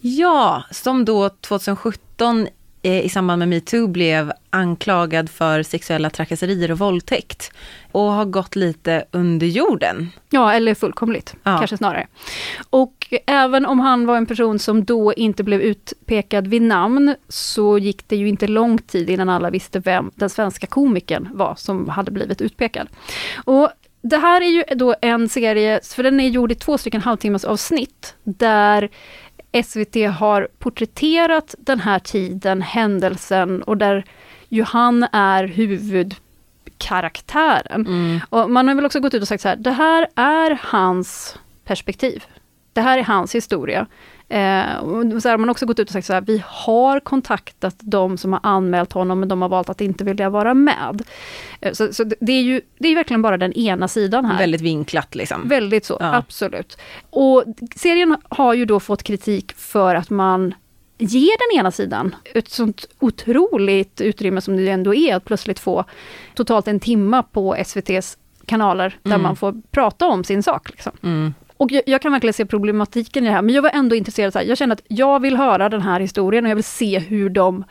Ja, 0.00 0.62
som 0.70 1.04
då 1.04 1.28
2017 1.28 2.48
eh, 2.82 3.00
i 3.04 3.08
samband 3.08 3.38
med 3.38 3.48
metoo 3.48 3.86
blev 3.86 4.32
anklagad 4.50 5.30
för 5.30 5.62
sexuella 5.62 6.10
trakasserier 6.10 6.70
och 6.72 6.78
våldtäkt. 6.78 7.52
Och 7.92 8.02
har 8.02 8.24
gått 8.24 8.56
lite 8.56 9.04
under 9.10 9.46
jorden. 9.46 10.10
Ja, 10.30 10.52
eller 10.52 10.74
fullkomligt, 10.74 11.34
Ja. 11.42 11.58
kanske 11.58 11.76
snarare. 11.76 12.06
Och 12.70 13.14
även 13.26 13.66
om 13.66 13.80
han 13.80 14.06
var 14.06 14.16
en 14.16 14.26
person 14.26 14.58
som 14.58 14.84
då 14.84 15.12
inte 15.14 15.42
blev 15.44 15.60
utpekad 15.60 16.46
vid 16.46 16.62
namn, 16.62 17.14
så 17.28 17.78
gick 17.78 18.08
det 18.08 18.16
ju 18.16 18.28
inte 18.28 18.46
lång 18.46 18.78
tid 18.78 19.10
innan 19.10 19.28
alla 19.28 19.50
visste 19.50 19.78
vem 19.78 20.10
den 20.14 20.30
svenska 20.30 20.66
komikern 20.66 21.28
var 21.32 21.54
som 21.58 21.88
hade 21.88 22.10
blivit 22.10 22.40
utpekad. 22.40 22.88
Och 23.44 23.70
det 24.02 24.16
här 24.16 24.40
är 24.40 24.48
ju 24.48 24.64
då 24.74 24.94
en 25.02 25.28
serie, 25.28 25.80
för 25.94 26.02
den 26.02 26.20
är 26.20 26.28
gjord 26.28 26.52
i 26.52 26.54
två 26.54 26.78
stycken 26.78 27.00
halvtimmars 27.00 27.44
avsnitt, 27.44 28.14
där 28.24 28.88
SVT 29.64 29.96
har 30.18 30.48
porträtterat 30.58 31.54
den 31.58 31.80
här 31.80 31.98
tiden, 31.98 32.62
händelsen 32.62 33.62
och 33.62 33.76
där 33.76 34.04
ju 34.48 34.62
han 34.62 35.06
är 35.12 35.44
huvudkaraktären. 35.44 37.86
Och 38.28 38.50
man 38.50 38.68
har 38.68 38.74
väl 38.74 38.86
också 38.86 39.00
gått 39.00 39.14
ut 39.14 39.22
och 39.22 39.28
sagt 39.28 39.42
så 39.42 39.48
här, 39.48 39.56
det 39.56 39.70
här 39.70 40.08
är 40.14 40.58
hans 40.62 41.38
perspektiv. 41.64 42.24
Det 42.72 42.80
här 42.80 42.98
är 42.98 43.04
hans 43.04 43.34
historia. 43.34 43.86
Eh, 44.32 44.76
och 44.76 45.22
så 45.22 45.28
här, 45.28 45.36
man 45.36 45.48
har 45.48 45.50
också 45.50 45.66
gått 45.66 45.78
ut 45.78 45.88
och 45.88 45.92
sagt 45.92 46.06
så 46.06 46.12
här, 46.12 46.20
vi 46.20 46.42
har 46.46 47.00
kontaktat 47.00 47.76
de 47.80 48.18
som 48.18 48.32
har 48.32 48.40
anmält 48.42 48.92
honom, 48.92 49.20
men 49.20 49.28
de 49.28 49.42
har 49.42 49.48
valt 49.48 49.68
att 49.68 49.80
inte 49.80 50.04
vilja 50.04 50.30
vara 50.30 50.54
med. 50.54 51.02
Eh, 51.60 51.72
så 51.72 51.92
så 51.92 52.04
det, 52.04 52.16
det 52.20 52.32
är 52.32 52.42
ju 52.42 52.60
det 52.78 52.88
är 52.88 52.94
verkligen 52.94 53.22
bara 53.22 53.36
den 53.36 53.52
ena 53.52 53.88
sidan 53.88 54.24
här. 54.24 54.38
Väldigt 54.38 54.60
vinklat 54.60 55.14
liksom. 55.14 55.48
Väldigt 55.48 55.84
så, 55.84 55.96
Ja. 56.00 56.14
absolut. 56.16 56.78
Och 57.10 57.44
serien 57.76 58.16
har 58.28 58.54
ju 58.54 58.64
då 58.64 58.80
fått 58.80 59.02
kritik 59.02 59.52
för 59.56 59.94
att 59.94 60.10
man 60.10 60.54
ger 60.98 61.50
den 61.50 61.60
ena 61.60 61.70
sidan 61.70 62.14
ett 62.34 62.48
sånt 62.50 62.84
otroligt 63.00 64.00
utrymme 64.00 64.40
som 64.40 64.56
det 64.56 64.68
ändå 64.68 64.94
är 64.94 65.14
att 65.16 65.24
plötsligt 65.24 65.58
få 65.58 65.84
totalt 66.34 66.68
en 66.68 66.80
timma 66.80 67.22
på 67.22 67.54
SVTs 67.54 68.18
kanaler 68.46 68.96
där 69.02 69.10
Mm. 69.10 69.22
man 69.22 69.36
får 69.36 69.54
prata 69.70 70.06
om 70.06 70.24
sin 70.24 70.42
sak. 70.42 70.70
Liksom. 70.70 70.92
Mm. 71.02 71.34
Och 71.62 71.72
jag, 71.72 71.82
jag 71.86 72.02
kan 72.02 72.12
verkligen 72.12 72.34
se 72.34 72.46
problematiken 72.46 73.24
i 73.24 73.26
det 73.26 73.32
här, 73.32 73.42
men 73.42 73.54
jag 73.54 73.62
var 73.62 73.70
ändå 73.70 73.96
intresserad. 73.96 74.32
Så 74.32 74.38
här, 74.38 74.46
jag 74.46 74.58
kände 74.58 74.72
att 74.72 74.82
jag 74.88 75.20
vill 75.20 75.36
höra 75.36 75.68
den 75.68 75.82
här 75.82 76.00
historien 76.00 76.44
och 76.44 76.50
jag 76.50 76.54
vill 76.56 76.64
se 76.64 76.98
hur 76.98 77.30
de, 77.30 77.64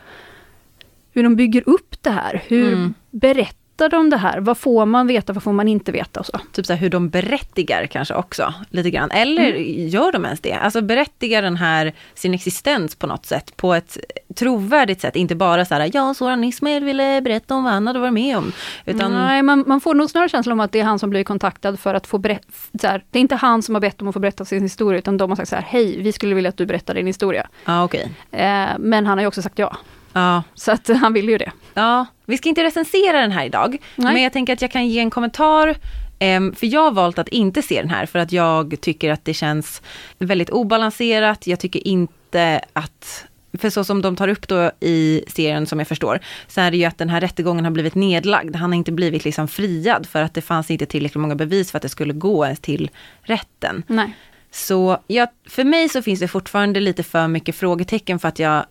hur 1.14 1.24
de 1.24 1.36
bygger 1.36 1.64
upp 1.70 1.96
det 2.04 2.10
här. 2.10 2.44
Hur 2.48 2.74
Mm. 2.74 2.94
berättar 3.12 3.61
de 3.90 4.10
det 4.10 4.18
här? 4.18 4.40
Vad 4.40 4.58
får 4.58 4.86
man 4.86 5.08
veta, 5.08 5.34
vad 5.34 5.44
får 5.44 5.54
man 5.54 5.68
inte 5.68 5.92
veta 5.92 6.20
och 6.20 6.26
så. 6.26 6.40
Typ 6.52 6.66
så 6.66 6.74
här 6.74 6.80
hur 6.80 6.90
de 6.90 7.10
berättigar 7.10 7.88
kanske 7.88 8.14
också, 8.14 8.54
lite 8.70 8.90
grann. 8.90 9.12
Eller 9.12 9.54
gör 9.88 10.12
de 10.12 10.26
ens 10.26 10.40
det? 10.40 10.54
Alltså 10.54 10.82
berättigar 10.82 11.42
den 11.42 11.56
här 11.56 11.94
sin 12.14 12.34
existens 12.34 12.96
på 12.96 13.08
något 13.08 13.26
sätt, 13.26 13.58
på 13.58 13.74
ett 13.74 13.98
trovärdigt 14.36 15.02
sätt. 15.02 15.16
Inte 15.16 15.36
bara 15.36 15.66
så 15.66 15.76
här, 15.76 15.92
ja, 15.94 16.14
Soran 16.14 16.44
Ismail 16.44 16.84
ville 16.84 17.22
berätta 17.22 17.56
om 17.56 17.64
vad 17.64 17.74
han 17.74 17.88
hade 17.88 18.00
varit 18.00 18.14
med 18.14 18.38
om. 18.38 18.52
Utan, 18.86 19.12
Nej, 19.14 19.42
man, 19.42 19.64
man 19.68 19.82
får 19.82 19.96
nog 19.96 20.10
snarare 20.10 20.30
känslan 20.30 20.54
om 20.54 20.60
att 20.60 20.72
det 20.72 20.80
är 20.80 20.84
han 20.84 21.00
som 21.00 21.10
blir 21.10 21.24
kontaktad 21.24 21.78
för 21.78 21.94
att 21.94 22.08
få 22.08 22.18
berätta. 22.18 23.00
Det 23.12 23.20
är 23.20 23.22
inte 23.22 23.36
han 23.36 23.62
som 23.64 23.76
har 23.76 23.80
bett 23.80 24.02
om 24.02 24.08
att 24.08 24.14
få 24.14 24.20
berätta 24.20 24.46
sin 24.46 24.64
historia, 24.64 25.00
utan 25.00 25.18
de 25.18 25.30
har 25.30 25.36
sagt 25.36 25.50
så 25.50 25.56
här, 25.56 25.64
hej, 25.64 26.02
vi 26.02 26.12
skulle 26.12 26.36
vilja 26.36 26.50
att 26.50 26.58
du 26.58 26.66
berättar 26.66 26.94
din 26.94 27.08
historia. 27.08 27.48
ja 27.66 27.84
okej. 27.84 28.12
Eh, 28.32 28.68
men 28.80 29.06
han 29.06 29.18
har 29.18 29.22
ju 29.22 29.28
också 29.28 29.42
sagt 29.42 29.60
ja, 29.60 29.78
Ja, 30.14 30.44
så 30.56 30.72
att 30.72 30.88
han 30.88 31.14
vill 31.14 31.30
ju 31.30 31.38
det. 31.38 31.52
Ja, 31.74 32.06
vi 32.26 32.38
ska 32.38 32.50
inte 32.50 32.64
recensera 32.64 33.22
den 33.22 33.32
här 33.32 33.46
idag, 33.46 33.78
Nej. 33.96 34.14
men 34.14 34.24
jag 34.24 34.34
tänker 34.34 34.54
att 34.54 34.62
jag 34.62 34.72
kan 34.72 34.88
ge 34.88 35.00
en 35.00 35.10
kommentar. 35.10 35.76
ehm, 36.20 36.56
för 36.56 36.68
jag 36.68 36.82
har 36.82 36.92
valt 36.92 37.20
att 37.20 37.28
inte 37.28 37.62
se 37.62 37.82
den 37.82 37.90
här 37.90 38.06
för 38.06 38.20
att 38.20 38.32
jag 38.32 38.76
tycker 38.82 39.12
att 39.12 39.26
det 39.26 39.34
känns 39.34 39.82
väldigt 40.18 40.50
obalanserat. 40.50 41.48
Jag 41.48 41.60
tycker 41.60 41.88
inte 41.88 42.62
att, 42.74 43.26
för 43.58 43.70
så 43.70 43.84
som 43.84 44.02
de 44.02 44.16
tar 44.16 44.28
upp 44.28 44.48
då 44.48 44.72
i 44.80 45.24
serien 45.28 45.66
som 45.68 45.80
jag 45.80 45.88
förstår, 45.88 46.20
så 46.48 46.62
är 46.62 46.72
det 46.72 46.78
ju 46.78 46.86
att 46.86 46.98
den 46.98 47.10
här 47.10 47.22
rättegången 47.22 47.66
har 47.66 47.72
blivit 47.72 47.96
nedlagd. 47.96 48.56
Han 48.56 48.72
har 48.72 48.78
inte 48.78 48.92
blivit 48.92 49.26
liksom 49.26 49.48
friad 49.48 50.06
för 50.08 50.22
att 50.22 50.34
det 50.34 50.42
fanns 50.42 50.72
inte 50.72 50.86
tillräckligt 50.86 51.22
många 51.22 51.36
bevis 51.36 51.72
för 51.72 51.78
att 51.78 51.82
det 51.84 51.90
skulle 51.90 52.14
gå 52.14 52.46
ens 52.46 52.60
till 52.60 52.90
rätten. 53.22 53.84
Nej. 53.88 54.14
Så 54.52 54.98
ja, 55.08 55.28
för 55.50 55.64
mig 55.64 55.90
så 55.90 56.02
finns 56.02 56.20
det 56.20 56.28
fortfarande 56.28 56.80
lite 56.80 57.04
för 57.04 57.28
mycket 57.28 57.56
frågetecken 57.56 58.20
för 58.20 58.28
att 58.28 58.40
jag, 58.40 58.66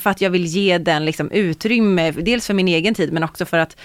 för 0.00 0.10
att 0.10 0.20
jag 0.20 0.30
vill 0.30 0.46
ge 0.46 0.78
den 0.78 1.04
liksom 1.04 1.30
utrymme, 1.30 2.10
dels 2.10 2.46
för 2.46 2.54
min 2.54 2.68
egen 2.68 2.94
tid 2.94 3.12
men 3.12 3.22
också 3.22 3.44
för 3.44 3.58
att 3.58 3.76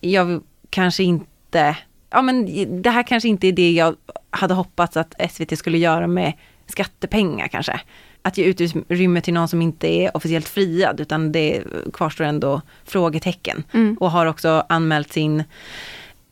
jag 0.00 0.42
kanske 0.70 1.02
inte, 1.02 1.76
ja 2.10 2.22
men 2.22 2.46
det 2.82 2.90
här 2.90 3.02
kanske 3.02 3.28
inte 3.28 3.46
är 3.48 3.52
det 3.52 3.70
jag 3.70 3.96
hade 4.30 4.54
hoppats 4.54 4.96
att 4.96 5.14
SVT 5.30 5.58
skulle 5.58 5.78
göra 5.78 6.06
med 6.06 6.32
skattepengar 6.66 7.48
kanske. 7.48 7.80
Att 8.22 8.38
ge 8.38 8.44
utrymme 8.44 9.20
till 9.20 9.34
någon 9.34 9.48
som 9.48 9.62
inte 9.62 9.88
är 9.88 10.16
officiellt 10.16 10.48
friad 10.48 11.00
utan 11.00 11.32
det 11.32 11.62
kvarstår 11.92 12.24
ändå 12.24 12.60
frågetecken. 12.84 13.64
Mm. 13.72 13.96
Och 14.00 14.10
har 14.10 14.26
också 14.26 14.64
anmält 14.68 15.12
sin 15.12 15.44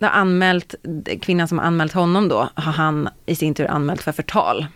har 0.01 0.09
anmält, 0.09 0.75
kvinnan 1.21 1.49
som 1.49 1.59
har 1.59 1.65
anmält 1.65 1.93
honom 1.93 2.29
då, 2.29 2.49
har 2.55 2.73
han 2.73 3.09
i 3.27 3.35
sin 3.35 3.55
tur 3.55 3.67
anmält 3.67 4.03
för 4.03 4.13
förtal. 4.13 4.67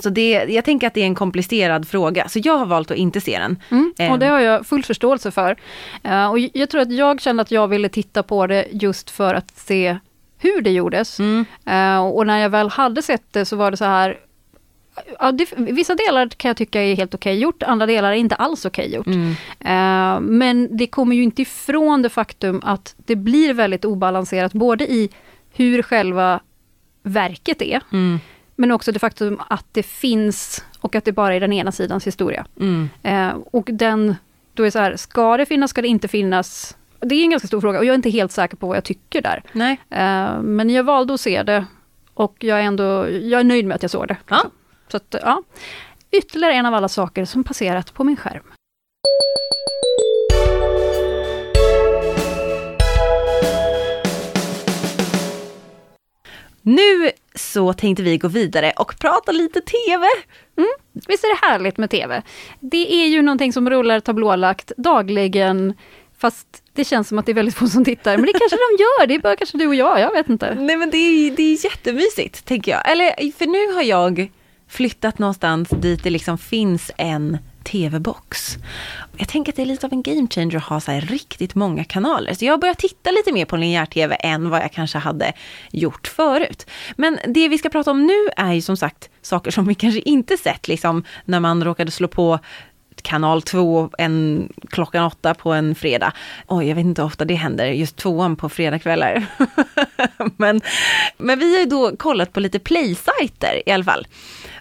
Så 0.00 0.10
det, 0.10 0.30
jag 0.48 0.64
tänker 0.64 0.86
att 0.86 0.94
det 0.94 1.00
är 1.02 1.06
en 1.06 1.14
komplicerad 1.14 1.88
fråga, 1.88 2.28
så 2.28 2.40
jag 2.44 2.58
har 2.58 2.66
valt 2.66 2.90
att 2.90 2.96
inte 2.96 3.20
se 3.20 3.38
den. 3.38 3.58
Mm, 3.70 3.94
Ehm. 3.98 4.12
och 4.12 4.18
det 4.18 4.26
har 4.26 4.40
jag 4.40 4.66
full 4.66 4.82
förståelse 4.84 5.30
för. 5.30 5.56
Eh, 6.02 6.26
och 6.30 6.38
jag 6.38 6.70
tror 6.70 6.80
att 6.80 6.92
jag 6.92 7.20
kände 7.20 7.42
att 7.42 7.50
jag 7.50 7.68
ville 7.68 7.88
titta 7.88 8.22
på 8.22 8.46
det 8.46 8.66
just 8.72 9.10
för 9.10 9.34
att 9.34 9.58
se 9.58 9.98
hur 10.38 10.62
det 10.62 10.70
gjordes. 10.70 11.18
Mm. 11.20 11.44
Eh, 11.66 12.06
och 12.06 12.26
när 12.26 12.38
jag 12.38 12.50
väl 12.50 12.68
hade 12.70 13.02
sett 13.02 13.22
det 13.32 13.44
så 13.44 13.56
var 13.56 13.70
det 13.70 13.76
så 13.76 13.84
här, 13.84 14.18
ja, 15.18 15.32
det, 15.32 15.48
vissa 15.56 15.94
delar 15.94 16.28
kan 16.28 16.48
jag 16.48 16.56
tycka 16.56 16.82
är 16.82 16.96
helt 16.96 17.14
okej 17.14 17.38
gjort, 17.38 17.62
andra 17.62 17.86
delar 17.86 18.10
är 18.12 18.16
inte 18.16 18.34
alls 18.34 18.64
okej 18.64 18.94
gjort. 18.94 19.06
Mm. 19.06 19.30
Eh, 19.60 20.20
men 20.20 20.76
det 20.76 20.86
kommer 20.86 21.16
ju 21.16 21.22
inte 21.22 21.42
ifrån 21.42 22.02
det 22.02 22.08
faktum 22.08 22.60
att 22.64 22.94
det 22.96 23.16
blir 23.16 23.54
väldigt 23.54 23.84
obalanserat, 23.84 24.52
både 24.52 24.92
i 24.92 25.10
hur 25.54 25.82
själva 25.82 26.40
verket 27.02 27.62
är, 27.62 27.80
Mm. 27.92 28.20
Men 28.62 28.70
också 28.70 28.92
det 28.92 28.98
faktum 28.98 29.40
att 29.48 29.66
det 29.72 29.82
finns 29.82 30.64
och 30.80 30.94
att 30.94 31.04
det 31.04 31.12
bara 31.12 31.34
är 31.34 31.40
den 31.40 31.52
ena 31.52 31.72
sidans 31.72 32.06
historia. 32.06 32.46
Mm. 32.60 32.88
Eh, 33.02 33.36
och 33.50 33.68
den, 33.72 34.16
då 34.54 34.62
är 34.62 34.64
det 34.64 34.70
så 34.70 34.78
här, 34.78 34.96
ska 34.96 35.36
det 35.36 35.46
finnas, 35.46 35.70
ska 35.70 35.82
det 35.82 35.88
inte 35.88 36.08
finnas? 36.08 36.76
Det 37.00 37.14
är 37.14 37.22
en 37.22 37.30
ganska 37.30 37.48
stor 37.48 37.60
fråga 37.60 37.78
och 37.78 37.84
jag 37.84 37.92
är 37.92 37.94
inte 37.94 38.10
helt 38.10 38.32
säker 38.32 38.56
på 38.56 38.66
vad 38.66 38.76
jag 38.76 38.84
tycker 38.84 39.22
där. 39.22 39.42
Nej. 39.52 39.80
Eh, 39.90 40.42
men 40.42 40.70
jag 40.70 40.84
valde 40.84 41.14
att 41.14 41.20
se 41.20 41.42
det 41.42 41.66
och 42.14 42.36
jag 42.38 42.58
är 42.58 42.62
ändå, 42.62 43.10
jag 43.10 43.40
är 43.40 43.44
nöjd 43.44 43.66
med 43.66 43.74
att 43.74 43.82
jag 43.82 43.90
såg 43.90 44.08
det. 44.08 44.16
Ja. 44.28 44.44
Så 44.88 44.96
att, 44.96 45.14
ja. 45.22 45.42
Ytterligare 46.10 46.54
en 46.54 46.66
av 46.66 46.74
alla 46.74 46.88
saker 46.88 47.24
som 47.24 47.44
passerat 47.44 47.94
på 47.94 48.04
min 48.04 48.16
skärm. 48.16 48.42
Nu 56.62 57.10
så 57.34 57.72
tänkte 57.72 58.02
vi 58.02 58.18
gå 58.18 58.28
vidare 58.28 58.72
och 58.76 58.98
prata 58.98 59.32
lite 59.32 59.60
TV. 59.60 60.06
Visst 61.08 61.24
är 61.24 61.28
det 61.28 61.52
härligt 61.52 61.78
med 61.78 61.90
TV? 61.90 62.22
Det 62.60 62.94
är 62.94 63.06
ju 63.06 63.22
någonting 63.22 63.52
som 63.52 63.70
rullar 63.70 64.00
tablålagt 64.00 64.72
dagligen, 64.76 65.74
fast 66.18 66.46
det 66.72 66.84
känns 66.84 67.08
som 67.08 67.18
att 67.18 67.26
det 67.26 67.32
är 67.32 67.34
väldigt 67.34 67.54
få 67.54 67.66
som 67.66 67.84
tittar. 67.84 68.16
Men 68.16 68.26
det 68.26 68.32
kanske 68.32 68.56
de 68.56 68.82
gör, 68.82 69.06
det 69.06 69.14
är 69.14 69.18
bara 69.18 69.36
kanske 69.36 69.58
du 69.58 69.66
och 69.66 69.74
jag, 69.74 70.00
jag 70.00 70.12
vet 70.12 70.28
inte. 70.28 70.54
Nej 70.54 70.76
men 70.76 70.90
det 70.90 70.96
är, 70.96 71.36
det 71.36 71.42
är 71.42 71.64
jättemysigt, 71.64 72.44
tänker 72.44 72.72
jag. 72.72 72.90
Eller, 72.90 73.32
för 73.32 73.46
nu 73.46 73.74
har 73.74 73.82
jag 73.82 74.30
flyttat 74.68 75.18
någonstans 75.18 75.68
dit 75.68 76.04
det 76.04 76.10
liksom 76.10 76.38
finns 76.38 76.90
en 76.96 77.38
TV-box. 77.64 78.56
Jag 79.16 79.28
tänker 79.28 79.52
att 79.52 79.56
det 79.56 79.62
är 79.62 79.66
lite 79.66 79.86
av 79.86 79.92
en 79.92 80.02
game 80.02 80.28
changer 80.30 80.56
att 80.56 80.62
ha 80.62 80.80
så 80.80 80.92
här 80.92 81.00
riktigt 81.00 81.54
många 81.54 81.84
kanaler. 81.84 82.34
Så 82.34 82.44
jag 82.44 82.52
har 82.52 82.58
börjat 82.58 82.78
titta 82.78 83.10
lite 83.10 83.32
mer 83.32 83.44
på 83.44 83.56
linjär-TV 83.56 84.16
än 84.20 84.50
vad 84.50 84.60
jag 84.60 84.72
kanske 84.72 84.98
hade 84.98 85.32
gjort 85.70 86.06
förut. 86.06 86.66
Men 86.96 87.18
det 87.28 87.48
vi 87.48 87.58
ska 87.58 87.68
prata 87.68 87.90
om 87.90 88.06
nu 88.06 88.28
är 88.36 88.52
ju 88.52 88.62
som 88.62 88.76
sagt 88.76 89.10
saker 89.22 89.50
som 89.50 89.64
vi 89.64 89.74
kanske 89.74 90.00
inte 90.00 90.36
sett 90.36 90.68
liksom 90.68 91.04
när 91.24 91.40
man 91.40 91.64
råkade 91.64 91.90
slå 91.90 92.08
på 92.08 92.38
kanal 93.02 93.42
2 93.42 93.90
en, 93.98 94.48
klockan 94.70 95.04
åtta 95.04 95.34
på 95.34 95.52
en 95.52 95.74
fredag. 95.74 96.12
Oj, 96.46 96.68
jag 96.68 96.74
vet 96.74 96.84
inte 96.84 97.02
hur 97.02 97.06
ofta 97.06 97.24
det 97.24 97.34
händer, 97.34 97.66
just 97.66 97.96
tvåan 97.96 98.36
på 98.36 98.48
fredagskvällar. 98.48 99.26
men, 100.36 100.60
men 101.18 101.38
vi 101.38 101.52
har 101.52 101.60
ju 101.60 101.66
då 101.66 101.96
kollat 101.96 102.32
på 102.32 102.40
lite 102.40 102.58
playsajter 102.58 103.62
i 103.66 103.72
alla 103.72 103.84
fall. 103.84 104.06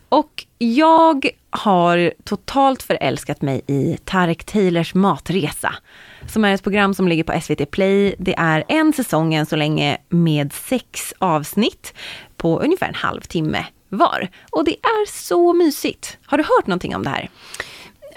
Och 0.10 0.46
jag 0.58 1.29
har 1.51 2.13
totalt 2.24 2.84
förälskat 2.84 3.41
mig 3.41 3.62
i 3.67 3.98
Tarek 4.05 4.43
Taylors 4.43 4.93
matresa. 4.93 5.75
Som 6.27 6.46
är 6.46 6.53
ett 6.53 6.63
program 6.63 6.93
som 6.93 7.08
ligger 7.08 7.24
på 7.24 7.41
SVT 7.41 7.72
Play. 7.72 8.15
Det 8.20 8.36
är 8.38 8.63
en 8.67 8.93
säsong 8.93 9.34
än 9.34 9.46
så 9.46 9.55
länge 9.55 9.98
med 10.10 10.53
sex 10.53 11.13
avsnitt 11.17 11.93
på 12.38 12.60
ungefär 12.60 12.88
en 12.88 12.96
halvtimme 12.96 13.65
var. 13.89 14.29
Och 14.51 14.65
det 14.65 14.75
är 14.84 15.12
så 15.12 15.53
mysigt. 15.53 16.17
Har 16.25 16.38
du 16.38 16.43
hört 16.43 16.67
någonting 16.67 16.96
om 16.96 17.03
det 17.03 17.10
här? 17.10 17.29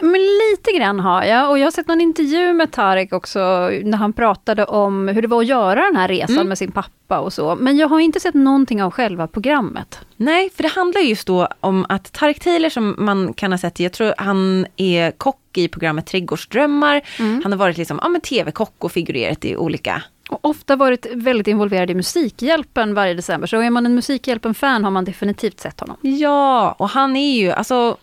Men 0.01 0.21
lite 0.21 0.73
grann 0.79 1.01
har 1.01 1.25
jag 1.25 1.51
och 1.51 1.59
jag 1.59 1.67
har 1.67 1.71
sett 1.71 1.89
någon 1.89 2.01
intervju 2.01 2.53
med 2.53 2.73
Tarek 2.73 3.13
också 3.13 3.41
när 3.85 3.97
han 3.99 4.13
pratade 4.13 4.65
om 4.65 5.09
hur 5.09 5.23
det 5.23 5.29
var 5.29 5.41
att 5.41 5.47
göra 5.47 5.83
den 5.85 5.97
här 5.97 6.09
resan 6.09 6.35
Mm. 6.37 6.49
med 6.49 6.59
sin 6.59 6.73
pappa 6.73 7.21
och 7.21 7.33
så. 7.33 7.57
Men 7.61 7.77
jag 7.77 7.89
har 7.89 8.01
inte 8.01 8.21
sett 8.21 8.35
någonting 8.35 8.83
av 8.83 8.91
själva 8.91 9.27
programmet. 9.27 9.99
Nej, 10.17 10.51
för 10.51 10.63
det 10.63 10.69
handlar 10.69 11.01
just 11.01 11.27
då 11.27 11.49
om 11.61 11.87
att 11.89 12.13
Tarek 12.13 12.41
Taylor 12.41 12.69
som 12.69 12.95
man 12.99 13.33
kan 13.33 13.53
ha 13.53 13.59
sett, 13.59 13.81
jag 13.81 13.93
tror 13.93 14.15
han 14.19 14.67
är 14.77 15.11
kock 15.11 15.41
i 15.59 15.69
programmet 15.69 16.07
Trädgårdsdrömmar. 16.07 17.01
Han 17.43 17.53
har 17.53 17.57
varit 17.59 17.77
liksom, 17.79 17.99
ja, 18.03 18.09
men 18.09 18.21
tv-kock 18.21 18.75
och 18.85 18.93
figurerat 18.93 19.45
i 19.45 19.57
olika 19.57 20.03
och 20.29 20.45
ofta 20.45 20.77
varit 20.77 21.07
väldigt 21.15 21.47
involverad 21.47 21.91
i 21.91 21.95
Musikhjälpen 21.95 22.95
varje 22.95 23.15
december. 23.15 23.47
Så 23.47 23.61
är 23.61 23.71
man 23.71 23.87
en 23.87 23.95
Musikhjälpen-fan 23.95 24.85
har 24.85 24.91
man 24.91 25.05
definitivt 25.05 25.61
sett 25.61 25.81
honom. 25.81 25.97
Ja, 26.01 26.73
och 26.79 26.89
han 26.89 27.17
är 27.17 27.35
ju, 27.37 27.51
alltså 27.51 27.97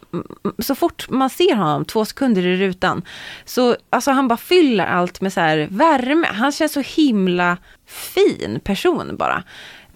så 0.60 0.76
fort 0.76 1.10
man 1.10 1.30
ser 1.30 1.56
honom 1.56 1.86
två 1.86 2.06
sekunder 2.06 2.48
i 2.48 2.58
rutan, 2.58 3.02
så 3.46 3.76
alltså 3.90 4.12
han 4.12 4.28
bara 4.28 4.38
fyller 4.38 4.86
allt 4.86 5.22
med 5.22 5.34
så 5.34 5.40
här 5.40 5.68
värme. 5.72 6.28
Han 6.28 6.52
känns 6.52 6.74
så 6.74 6.82
himla 6.82 7.58
fin 7.86 8.60
person 8.64 9.16
bara. 9.18 9.44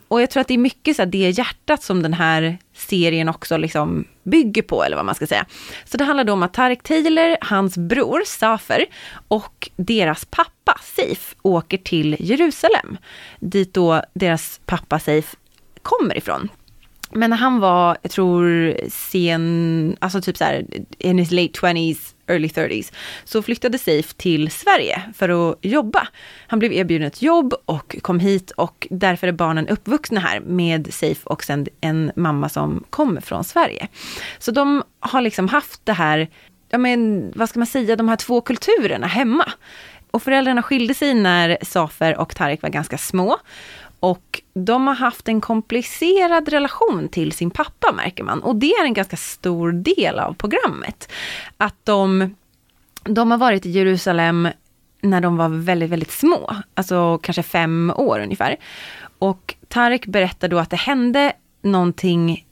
Och 0.08 0.22
jag 0.22 0.30
tror 0.30 0.42
att 0.42 0.48
det 0.48 0.54
är 0.54 0.58
mycket 0.58 0.96
så 0.96 1.02
här 1.02 1.10
det 1.10 1.30
hjärtat 1.30 1.84
som 1.84 2.02
den 2.02 2.14
här 2.14 2.58
serien 2.74 3.30
också 3.30 3.58
liksom 3.58 4.06
bygger 4.26 4.62
på, 4.62 4.84
eller 4.84 4.96
vad 4.96 5.06
man 5.06 5.16
ska 5.16 5.28
säga. 5.28 5.46
Så 5.86 5.98
det 5.98 6.04
handlar 6.04 6.24
då 6.24 6.34
om 6.34 6.44
att 6.44 6.54
Tarek 6.54 6.84
Taylor, 6.84 7.38
hans 7.42 7.78
bror 7.78 8.22
Safer 8.26 8.86
och 9.28 9.70
deras 9.76 10.26
pappa 10.26 10.80
Seif 10.84 11.36
åker 11.42 11.78
till 11.78 12.16
Jerusalem, 12.20 12.98
dit 13.40 13.74
då 13.74 14.02
deras 14.14 14.62
pappa 14.66 15.00
Seif 15.00 15.36
kommer 15.82 16.18
ifrån. 16.18 16.50
Men 17.12 17.30
när 17.30 17.38
han 17.38 17.60
var, 17.60 17.98
jag 18.02 18.12
tror, 18.12 18.76
sen, 18.90 19.98
alltså 20.00 20.22
typ 20.22 20.38
så 20.38 20.44
här, 20.44 20.66
in 20.98 21.18
his 21.18 21.32
late 21.32 21.60
20s, 21.60 22.15
early 22.28 22.48
30s, 22.48 22.94
så 23.24 23.42
flyttade 23.42 23.78
Safe 23.78 24.14
till 24.18 24.52
Sverige 24.52 25.02
för 25.14 25.52
att 25.52 25.58
jobba. 25.62 26.08
Han 26.48 26.60
blev 26.60 26.74
erbjuden 26.74 27.08
ett 27.08 27.22
jobb 27.22 27.54
och 27.66 27.96
kom 28.02 28.20
hit 28.20 28.52
och 28.52 28.88
därför 28.90 29.28
är 29.28 29.32
barnen 29.32 29.68
uppvuxna 29.68 30.20
här 30.20 30.40
med 30.40 30.94
Safe 30.94 31.22
och 31.24 31.44
sen 31.44 31.68
en 31.82 32.12
mamma 32.16 32.50
som 32.50 32.84
kommer 32.90 33.22
från 33.22 33.44
Sverige. 33.44 33.88
Så 34.40 34.52
de 34.52 34.84
har 35.00 35.22
liksom 35.22 35.48
haft 35.48 35.86
det 35.86 35.94
här, 35.94 36.30
ja 36.70 36.78
men 36.78 37.32
vad 37.36 37.50
ska 37.50 37.60
man 37.60 37.68
säga, 37.68 37.96
de 37.96 38.10
här 38.10 38.16
två 38.16 38.42
kulturerna 38.42 39.08
hemma. 39.08 39.52
Och 40.12 40.24
föräldrarna 40.24 40.64
skilde 40.64 40.94
sig 40.94 41.14
när 41.14 41.58
Safer 41.62 42.18
och 42.18 42.36
Tarek 42.36 42.62
var 42.62 42.70
ganska 42.70 42.98
små. 42.98 43.38
Och 44.00 44.42
de 44.54 44.88
har 44.88 44.96
haft 44.96 45.28
en 45.28 45.42
komplicerad 45.42 46.50
relation 46.50 47.10
till 47.10 47.32
sin 47.32 47.52
pappa 47.52 47.92
märker 47.92 48.24
man. 48.24 48.44
Och 48.44 48.56
det 48.56 48.72
är 48.72 48.86
en 48.86 48.94
ganska 48.94 49.18
stor 49.18 49.72
del 49.72 50.20
av 50.20 50.34
programmet. 50.34 51.12
Att 51.58 51.76
de, 51.84 52.36
de 53.04 53.32
har 53.32 53.38
varit 53.38 53.66
i 53.66 53.70
Jerusalem 53.70 54.48
när 55.02 55.22
de 55.22 55.38
var 55.38 55.50
väldigt, 55.50 55.90
väldigt 55.90 56.12
små. 56.12 56.56
Alltså 56.74 57.18
kanske 57.18 57.44
fem 57.44 57.94
år 57.96 58.20
ungefär. 58.20 58.56
Och 59.20 59.56
Tarek 59.68 60.06
berättar 60.06 60.48
då 60.48 60.60
att 60.60 60.70
det 60.70 60.76
hände 60.76 61.34
någonting 61.62 62.45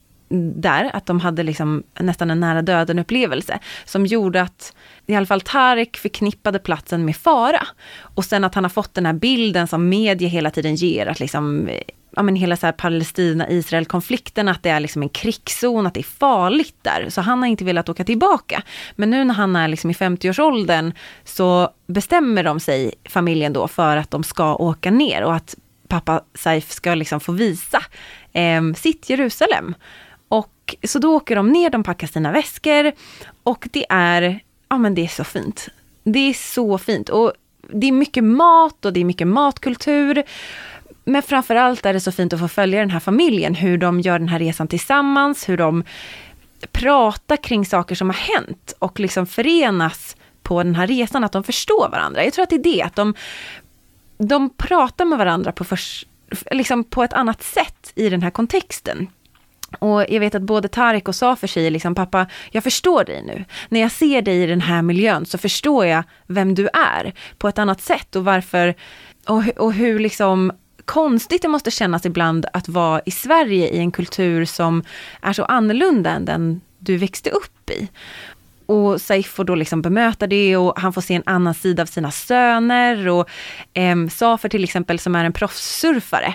där, 0.56 0.90
att 0.94 1.06
de 1.06 1.20
hade 1.20 1.44
liksom 1.44 1.84
nästan 2.00 2.32
en 2.32 2.40
nära 2.40 2.62
döden 2.62 3.00
upplevelse 3.00 3.60
som 3.86 4.06
gjorde 4.06 4.42
att 4.42 4.74
i 5.06 5.16
alla 5.16 5.26
fall 5.26 5.42
Tarek 5.42 5.98
förknippade 5.98 6.60
platsen 6.60 7.06
med 7.06 7.16
fara. 7.16 7.68
Och 8.00 8.26
sen 8.26 8.44
att 8.44 8.56
han 8.56 8.64
har 8.64 8.70
fått 8.70 8.94
den 8.94 9.06
här 9.06 9.14
bilden 9.14 9.68
som 9.68 9.90
media 9.90 10.28
hela 10.28 10.52
tiden 10.52 10.76
ger, 10.76 11.08
att 11.08 11.20
liksom 11.20 11.68
eh, 11.68 11.82
ja, 12.16 12.24
men 12.24 12.36
hela 12.36 12.58
så 12.58 12.66
här 12.66 12.74
Palestina-Israel-konflikten, 12.74 14.48
att 14.48 14.64
det 14.64 14.70
är 14.70 14.80
liksom 14.80 15.02
en 15.02 15.10
krigszon, 15.10 15.88
att 15.88 15.94
det 15.94 16.00
är 16.00 16.18
farligt 16.20 16.78
där. 16.82 17.10
Så 17.10 17.22
han 17.22 17.40
har 17.40 17.50
inte 17.50 17.66
velat 17.66 17.90
åka 17.90 18.04
tillbaka. 18.04 18.64
Men 18.96 19.10
nu 19.10 19.24
när 19.24 19.34
han 19.34 19.56
är 19.56 19.68
liksom 19.68 19.90
i 19.90 19.94
50-årsåldern 19.94 20.94
så 21.24 21.70
bestämmer 21.88 22.44
de 22.44 22.60
sig, 22.60 22.94
familjen 23.10 23.54
då, 23.54 23.68
för 23.68 23.98
att 23.98 24.12
de 24.12 24.24
ska 24.24 24.56
åka 24.56 24.92
ner 24.92 25.24
och 25.24 25.36
att 25.36 25.56
pappa 25.88 26.22
Saif 26.36 26.72
ska 26.72 26.96
liksom 26.96 27.20
få 27.20 27.32
visa 27.32 27.84
eh, 28.34 28.74
sitt 28.76 29.10
Jerusalem. 29.10 29.76
Och 30.82 30.90
så 30.90 31.00
då 31.00 31.16
åker 31.16 31.36
de 31.36 31.50
ner, 31.52 31.70
de 31.70 31.84
packar 31.84 32.08
sina 32.08 32.32
väskor 32.32 32.92
och 33.44 33.68
det 33.72 33.86
är, 33.90 34.40
ja 34.70 34.78
men 34.78 34.96
det 34.96 35.04
är 35.04 35.08
så 35.08 35.24
fint. 35.24 35.70
Det 36.04 36.20
är 36.20 36.34
så 36.34 36.78
fint 36.78 37.10
och 37.10 37.34
det 37.74 37.88
är 37.88 37.92
mycket 37.92 38.24
mat 38.24 38.86
och 38.86 38.94
det 38.94 39.00
är 39.00 39.06
mycket 39.06 39.28
matkultur. 39.28 40.24
Men 41.04 41.22
framförallt 41.22 41.86
är 41.86 41.94
det 41.94 42.00
så 42.00 42.12
fint 42.12 42.34
att 42.34 42.40
få 42.40 42.48
följa 42.48 42.80
den 42.80 42.90
här 42.90 43.00
familjen, 43.00 43.56
hur 43.56 43.78
de 43.78 44.00
gör 44.00 44.20
den 44.20 44.28
här 44.28 44.40
resan 44.40 44.68
tillsammans, 44.68 45.50
hur 45.50 45.58
de 45.58 45.84
pratar 46.72 47.38
kring 47.38 47.66
saker 47.66 47.96
som 47.96 48.10
har 48.10 48.38
hänt 48.38 48.74
och 48.80 49.00
liksom 49.00 49.26
förenas 49.28 50.16
på 50.44 50.64
den 50.64 50.76
här 50.76 50.88
resan, 50.88 51.24
att 51.24 51.32
de 51.32 51.44
förstår 51.44 51.90
varandra. 51.92 52.24
Jag 52.24 52.34
tror 52.34 52.44
att 52.44 52.50
det 52.50 52.56
är 52.56 52.64
det, 52.64 52.82
att 52.82 52.96
de, 52.96 53.14
de 54.18 54.50
pratar 54.50 55.06
med 55.06 55.18
varandra 55.18 55.52
på, 55.52 55.64
för, 55.64 55.80
liksom 56.52 56.84
på 56.84 57.04
ett 57.04 57.14
annat 57.14 57.44
sätt 57.44 57.92
i 57.96 58.10
den 58.10 58.22
här 58.22 58.30
kontexten. 58.30 59.08
Och 59.80 60.06
jag 60.10 60.20
vet 60.20 60.36
att 60.36 60.42
både 60.42 60.68
Tarek 60.68 61.08
och 61.08 61.16
Safer 61.16 61.48
säger 61.48 61.72
liksom, 61.72 61.96
pappa, 61.96 62.28
jag 62.52 62.64
förstår 62.64 63.04
dig 63.04 63.24
nu. 63.24 63.46
När 63.70 63.80
jag 63.80 63.92
ser 63.92 64.22
dig 64.22 64.44
i 64.44 64.46
den 64.46 64.62
här 64.62 64.82
miljön 64.82 65.26
så 65.26 65.38
förstår 65.38 65.86
jag 65.86 66.04
vem 66.28 66.56
du 66.56 66.70
är 66.74 67.14
på 67.38 67.48
ett 67.48 67.60
annat 67.60 67.82
sätt 67.82 68.16
och 68.16 68.26
varför, 68.26 68.76
och, 69.28 69.44
och 69.58 69.74
hur 69.74 70.00
liksom 70.00 70.52
konstigt 70.86 71.42
det 71.42 71.48
måste 71.48 71.72
kännas 71.72 72.06
ibland 72.06 72.46
att 72.54 72.70
vara 72.70 73.02
i 73.06 73.12
Sverige 73.12 73.70
i 73.70 73.78
en 73.78 73.92
kultur 73.92 74.46
som 74.46 74.84
är 75.22 75.34
så 75.34 75.46
annorlunda 75.46 76.10
än 76.10 76.26
den 76.26 76.62
du 76.80 76.98
växte 76.98 77.30
upp 77.30 77.70
i. 77.70 77.90
Och 78.66 79.02
Saif 79.02 79.28
får 79.28 79.44
då 79.44 79.56
liksom 79.56 79.82
bemöta 79.82 80.28
det 80.28 80.58
och 80.58 80.80
han 80.80 80.94
får 80.94 81.02
se 81.02 81.14
en 81.14 81.24
annan 81.26 81.54
sida 81.54 81.82
av 81.84 81.86
sina 81.86 82.12
söner 82.12 83.08
och 83.08 83.30
eh, 83.74 84.08
Safer 84.12 84.50
till 84.50 84.64
exempel 84.64 85.00
som 85.00 85.16
är 85.16 85.26
en 85.26 85.34
proffssurfare 85.34 86.34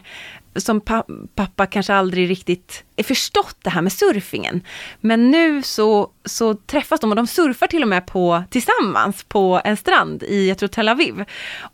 som 0.58 0.80
pa 0.80 1.04
pappa 1.34 1.66
kanske 1.66 1.94
aldrig 1.94 2.30
riktigt 2.30 2.84
är 2.96 3.02
förstått 3.02 3.56
det 3.62 3.70
här 3.70 3.82
med 3.82 3.92
surfingen. 3.92 4.62
Men 5.00 5.30
nu 5.30 5.62
så, 5.62 6.10
så 6.24 6.54
träffas 6.54 7.00
de 7.00 7.10
och 7.10 7.16
de 7.16 7.26
surfar 7.26 7.66
till 7.66 7.82
och 7.82 7.88
med 7.88 8.06
på, 8.06 8.42
tillsammans 8.50 9.24
på 9.24 9.60
en 9.64 9.76
strand 9.76 10.22
i, 10.22 10.48
jag 10.48 10.58
tror 10.58 10.68
Tel 10.68 10.88
Aviv. 10.88 11.24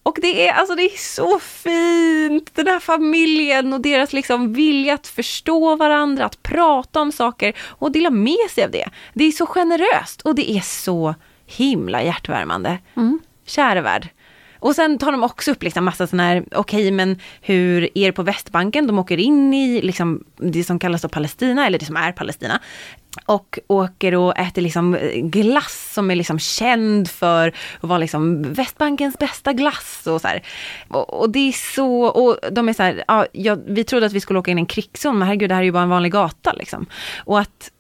Och 0.03 0.19
det 0.23 0.49
är, 0.49 0.53
alltså 0.53 0.75
det 0.75 0.83
är 0.83 0.99
så 0.99 1.39
fint, 1.39 2.51
den 2.55 2.67
här 2.67 2.81
familjen 2.81 3.73
och 3.73 3.81
deras 3.81 4.13
liksom 4.13 4.53
vilja 4.53 4.95
att 4.95 5.07
förstå 5.07 5.77
varandra, 5.77 6.25
att 6.25 6.43
prata 6.43 7.01
om 7.01 7.13
saker 7.13 7.53
och 7.59 7.93
dela 7.93 8.11
med 8.11 8.51
sig 8.51 8.65
av 8.65 8.71
det. 8.71 8.89
Det 9.15 9.25
är 9.25 9.33
så 9.33 9.47
generöst 9.47 10.23
och 10.23 10.35
det 10.35 10.51
är 10.51 10.61
så 10.61 11.15
himla 11.47 12.03
hjärtvärmande. 12.03 12.79
Mm. 12.97 13.21
Kära 13.47 13.81
värld. 13.81 14.09
Och 14.65 14.75
sen 14.75 14.99
tar 14.99 15.13
de 15.13 15.23
också 15.23 15.51
upp 15.51 15.63
liksom 15.63 15.85
massa 15.85 16.07
sådana 16.07 16.29
här, 16.29 16.45
okej 16.53 16.81
okay, 16.81 16.91
men 16.91 17.19
hur 17.41 17.89
är 17.95 18.07
det 18.07 18.13
på 18.13 18.23
Västbanken? 18.23 18.87
De 18.87 18.99
åker 18.99 19.17
in 19.17 19.55
i 19.55 19.83
liksom 19.83 20.25
det 20.37 20.65
som 20.65 20.79
kallas 20.79 21.03
då 21.03 21.09
Palestina, 21.09 21.67
eller 21.67 21.79
det 21.79 21.85
som 21.85 21.97
är 21.97 22.13
Palestina. 22.13 22.61
Och 23.27 23.59
åker 23.67 24.15
och 24.15 24.39
äter 24.39 24.63
liksom 24.63 24.95
eh, 24.95 25.21
glass 25.21 25.91
som 25.95 26.11
är 26.11 26.15
liksom 26.15 26.39
känd 26.39 27.11
för 27.11 27.49
att 27.81 27.89
vara 27.89 27.99
liksom 27.99 28.43
Västbankens 28.43 29.19
bästa 29.19 29.53
glass 29.53 30.07
och 30.07 30.21
så 30.21 30.29
här. 30.29 30.43
Och, 30.89 31.21
och 31.21 31.31
det 31.31 31.49
är 31.49 31.53
så, 31.53 32.05
och 32.05 32.39
de 32.53 32.69
är 32.69 32.73
så 32.73 32.83
här, 32.83 33.05
ja, 33.09 33.27
ja, 33.33 33.57
vi 33.67 33.85
trodde 33.85 34.07
att 34.07 34.13
vi 34.13 34.21
skulle 34.21 34.39
åka 34.39 34.51
in 34.51 34.59
i 34.59 34.61
en 34.61 34.67
krigszon, 34.67 35.19
men 35.19 35.29
herregud 35.29 35.51
det 35.51 35.55
här 35.55 35.63
är 35.63 35.67
ju 35.67 35.73
bara 35.73 35.83
en 35.83 35.89
vanlig 35.89 36.13
gata 36.13 36.53
liksom. 36.53 36.87
Och 37.25 37.41
att 37.41 37.71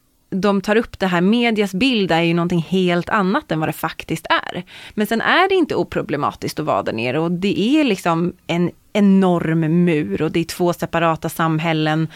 de 0.40 0.60
tar 0.60 0.76
upp 0.76 0.98
det 0.98 1.06
här, 1.06 1.20
medias 1.20 1.74
bild 1.74 2.12
är 2.12 2.20
ju 2.20 2.34
någonting 2.34 2.66
helt 2.68 3.08
annat 3.08 3.52
än 3.52 3.60
vad 3.60 3.68
det 3.68 3.72
faktiskt 3.72 4.26
är. 4.26 4.62
Men 4.94 5.06
sen 5.06 5.20
är 5.20 5.48
det 5.48 5.54
inte 5.54 5.74
oproblematiskt 5.74 6.60
att 6.60 6.66
vara 6.66 6.82
där 6.82 6.92
nere 6.92 7.18
och 7.18 7.32
det 7.32 7.60
är 7.60 7.84
liksom 7.84 8.32
en 8.46 8.70
enorm 8.92 9.84
mur 9.84 10.22
och 10.22 10.32
det 10.32 10.40
är 10.40 10.44
två 10.44 10.72
separata 10.72 11.28
samhällen. 11.28 12.08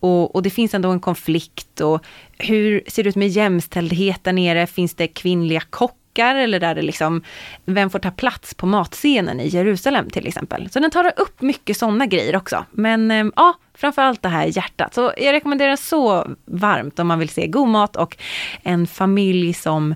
Och, 0.00 0.34
och 0.34 0.42
det 0.42 0.50
finns 0.50 0.74
ändå 0.74 0.90
en 0.90 1.00
konflikt 1.00 1.80
och 1.80 2.04
hur 2.38 2.82
ser 2.86 3.02
det 3.02 3.08
ut 3.08 3.16
med 3.16 3.28
jämställdhet 3.28 4.24
där 4.24 4.32
nere? 4.32 4.66
Finns 4.66 4.94
det 4.94 5.06
kvinnliga 5.06 5.60
kockar? 5.60 6.01
Eller 6.18 6.60
där 6.60 6.74
det 6.74 6.82
liksom, 6.82 7.22
vem 7.64 7.90
får 7.90 7.98
ta 7.98 8.10
plats 8.10 8.54
på 8.54 8.66
matscenen 8.66 9.40
i 9.40 9.48
Jerusalem 9.48 10.10
till 10.10 10.26
exempel. 10.26 10.70
Så 10.70 10.80
den 10.80 10.90
tar 10.90 11.12
upp 11.16 11.42
mycket 11.42 11.76
sådana 11.76 12.06
grejer 12.06 12.36
också. 12.36 12.64
Men 12.70 13.10
eh, 13.10 13.26
ja, 13.36 13.54
framförallt 13.74 14.22
det 14.22 14.28
här 14.28 14.56
hjärtat. 14.56 14.94
Så 14.94 15.12
jag 15.16 15.32
rekommenderar 15.32 15.76
så 15.76 16.26
varmt 16.44 16.98
om 16.98 17.06
man 17.06 17.18
vill 17.18 17.28
se 17.28 17.46
god 17.46 17.68
mat 17.68 17.96
och 17.96 18.16
en 18.62 18.86
familj 18.86 19.54
som 19.54 19.94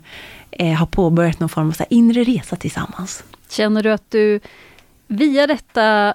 eh, 0.51 0.73
har 0.73 0.87
påbörjat 0.87 1.41
någon 1.41 1.49
form 1.49 1.69
av 1.69 1.73
så 1.73 1.83
här 1.83 1.93
inre 1.93 2.25
resa 2.25 2.57
tillsammans. 2.57 3.25
Känner 3.51 3.83
du 3.83 3.93
att 3.93 4.11
du 4.11 4.41
via 5.07 5.47
detta 5.47 6.15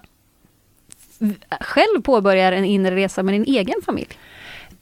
själv 1.62 2.02
påbörjar 2.04 2.52
en 2.52 2.66
inre 2.66 2.96
resa 2.96 3.24
med 3.24 3.34
din 3.34 3.46
egen 3.46 3.82
familj? 3.86 4.18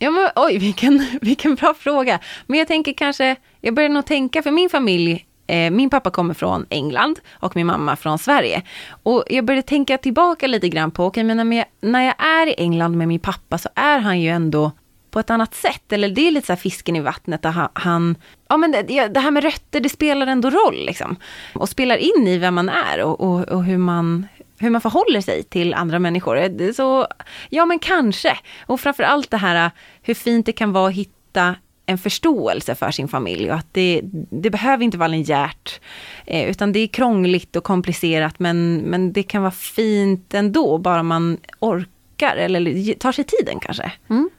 Ja, 0.01 0.11
men, 0.11 0.29
oj, 0.35 0.57
vilken, 0.57 1.05
vilken 1.21 1.55
bra 1.55 1.73
fråga. 1.73 2.19
Men 2.47 2.59
jag 2.59 2.67
tänker 2.67 2.93
kanske, 2.93 3.35
jag 3.61 3.73
börjar 3.73 3.89
nog 3.89 4.05
tänka 4.05 4.41
för 4.43 4.51
min 4.51 4.69
familj, 4.69 5.25
eh, 5.47 5.71
min 5.71 5.89
pappa 5.89 6.09
kommer 6.09 6.33
från 6.33 6.65
England 6.69 7.19
och 7.31 7.55
min 7.55 7.67
mamma 7.67 7.95
från 7.95 8.19
Sverige. 8.19 8.61
Och 9.03 9.23
jag 9.29 9.45
började 9.45 9.67
tänka 9.67 9.97
tillbaka 9.97 10.47
lite 10.47 10.69
grann 10.69 10.91
på, 10.91 11.05
okej 11.05 11.25
okay, 11.25 11.35
men 11.35 11.49
när 11.49 11.57
jag, 11.57 11.65
när 11.81 12.05
jag 12.05 12.15
är 12.17 12.47
i 12.47 12.53
England 12.57 12.97
med 12.97 13.07
min 13.07 13.19
pappa 13.19 13.57
så 13.57 13.69
är 13.75 13.99
han 13.99 14.21
ju 14.21 14.29
ändå 14.29 14.71
på 15.11 15.19
ett 15.19 15.29
annat 15.29 15.55
sätt. 15.55 15.91
Eller 15.91 16.09
det 16.09 16.27
är 16.27 16.31
lite 16.31 16.47
så 16.47 16.53
här 16.53 16.57
fisken 16.57 16.95
i 16.95 16.99
vattnet 16.99 17.41
där 17.41 17.69
han 17.73 18.15
ja 18.49 18.57
men 18.57 18.71
det, 18.71 19.07
det, 19.07 19.19
här 19.19 19.31
med 19.31 19.43
rötter, 19.43 19.79
det 19.79 19.89
spelar 19.89 20.27
ändå 20.27 20.49
roll 20.49 20.85
liksom. 20.85 21.15
Och 21.53 21.69
spelar 21.69 21.97
in 21.97 22.27
i 22.27 22.37
vem 22.37 22.55
man 22.55 22.69
är 22.69 23.01
och, 23.01 23.21
och, 23.21 23.41
och 23.41 23.63
hur 23.63 23.77
man 23.77 24.27
hur 24.59 24.69
man 24.69 24.81
förhåller 24.81 25.21
sig 25.21 25.43
till 25.43 25.73
andra 25.73 25.99
människor. 25.99 26.73
Så, 26.73 27.07
ja 27.49 27.65
men 27.65 27.79
kanske. 27.79 28.37
Och 28.65 28.79
framför 28.79 29.03
allt 29.03 29.31
det 29.31 29.37
här 29.37 29.71
hur 30.01 30.13
fint 30.13 30.45
det 30.45 30.51
kan 30.51 30.71
vara 30.71 30.87
att 30.87 30.95
hitta 30.95 31.55
en 31.85 31.97
förståelse 31.97 32.75
för 32.75 32.91
sin 32.91 33.07
familj 33.07 33.51
och 33.51 33.57
att 33.57 33.73
det, 33.73 34.01
det 34.29 34.49
behöver 34.49 34.83
inte 34.83 34.97
vara 34.97 35.07
linjärt. 35.07 35.81
Eh, 36.25 36.49
utan 36.49 36.71
det 36.71 36.79
är 36.79 36.87
krångligt 36.87 37.55
och 37.55 37.63
komplicerat 37.63 38.39
men, 38.39 38.77
men 38.77 39.13
det 39.13 39.23
kan 39.23 39.41
vara 39.41 39.51
fint 39.51 40.33
ändå, 40.33 40.77
bara 40.77 41.03
man 41.03 41.37
orkar 41.59 42.35
eller 42.35 42.93
tar 42.93 43.11
sig 43.11 43.23
tiden 43.23 43.59
kanske. 43.59 43.91
Mm. 44.09 44.29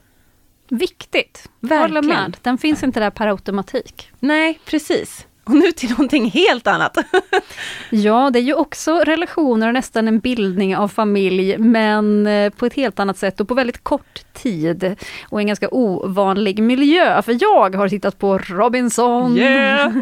Viktigt. 0.69 1.49
Verkligen. 1.59 1.81
Håller 1.81 2.01
med. 2.01 2.37
Den 2.41 2.57
finns 2.57 2.83
inte 2.83 2.99
där 2.99 3.09
per 3.09 3.27
automatik. 3.27 4.11
Nej, 4.19 4.59
precis. 4.65 5.27
Och 5.43 5.55
nu 5.55 5.71
till 5.71 5.89
någonting 5.89 6.31
helt 6.31 6.67
annat. 6.67 6.97
ja, 7.89 8.29
det 8.33 8.39
är 8.39 8.43
ju 8.43 8.53
också 8.53 8.95
relationer 8.95 9.67
och 9.67 9.73
nästan 9.73 10.07
en 10.07 10.19
bildning 10.19 10.77
av 10.77 10.87
familj, 10.87 11.57
men 11.57 12.27
eh, 12.27 12.49
på 12.49 12.65
ett 12.65 12.73
helt 12.73 12.99
annat 12.99 13.17
sätt 13.17 13.39
och 13.39 13.47
på 13.47 13.53
väldigt 13.53 13.83
kort 13.83 14.33
tid. 14.33 14.95
Och 15.29 15.41
en 15.41 15.47
ganska 15.47 15.69
ovanlig 15.71 16.63
miljö, 16.63 17.21
för 17.21 17.37
jag 17.41 17.75
har 17.75 17.89
tittat 17.89 18.19
på 18.19 18.37
Robinson. 18.37 19.37
Yeah. 19.37 19.93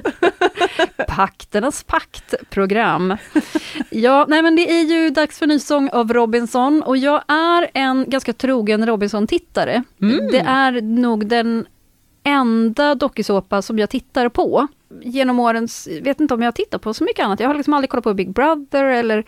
Pakternas 1.08 1.84
pakt-program. 1.84 3.18
Ja, 3.90 4.26
nej 4.30 4.42
men 4.42 4.56
det 4.56 4.72
är 4.72 4.84
ju 4.84 5.10
dags 5.10 5.40
för 5.40 5.48
ny 5.48 5.60
sång 5.60 5.90
av 5.90 6.14
Robinson 6.14 6.84
och 6.84 6.98
jag 6.98 7.24
är 7.28 7.70
en 7.74 8.10
ganska 8.10 8.34
trogen 8.34 8.86
Robinson-tittare. 8.86 9.84
Mm. 10.02 10.28
Det 10.32 10.40
är 10.40 10.82
nog 10.82 11.28
den 11.28 11.66
enda 12.24 12.96
dokusåpa 12.96 13.62
som 13.62 13.80
jag 13.80 13.90
tittar 13.90 14.30
på 14.30 14.68
genom 15.02 15.40
åren, 15.40 15.68
vet 16.02 16.20
inte 16.20 16.34
om 16.34 16.42
jag 16.42 16.56
tittar 16.56 16.78
på 16.78 16.94
så 16.94 17.04
mycket 17.04 17.26
annat. 17.26 17.40
Jag 17.40 17.48
har 17.48 17.56
liksom 17.56 17.74
aldrig 17.74 17.90
kollat 17.90 18.04
på 18.04 18.14
Big 18.14 18.34
Brother 18.34 18.84
eller 18.84 19.24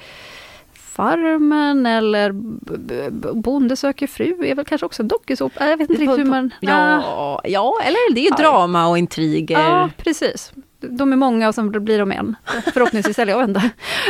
Farmen 0.74 1.86
eller 1.86 2.32
Bonde 3.34 3.76
söker 3.76 4.08
fru 4.08 4.46
är 4.46 4.56
väl 4.56 4.66
kanske 4.66 4.86
också 4.86 5.02
en 5.02 5.08
dokusåpa. 5.08 5.70
Jag 5.70 5.78
vet 5.78 5.90
inte 5.90 6.02
riktigt 6.02 6.20
hur 6.20 6.26
man... 6.26 6.54
Ja, 6.60 7.42
ja, 7.44 7.74
eller 7.84 8.14
det 8.14 8.20
är 8.20 8.24
ju 8.24 8.30
drama 8.30 8.88
och 8.88 8.98
intriger. 8.98 9.60
Ja, 9.60 9.90
precis. 9.98 10.54
De 10.82 11.14
är 11.14 11.18
många 11.18 11.48
och 11.48 11.56
sen 11.56 11.72
blir 11.72 12.00
de 12.00 12.12
en. 12.12 12.36
Förhoppningsvis, 12.74 13.20
eller 13.20 13.34
jag 13.34 13.48
vet. 13.48 13.64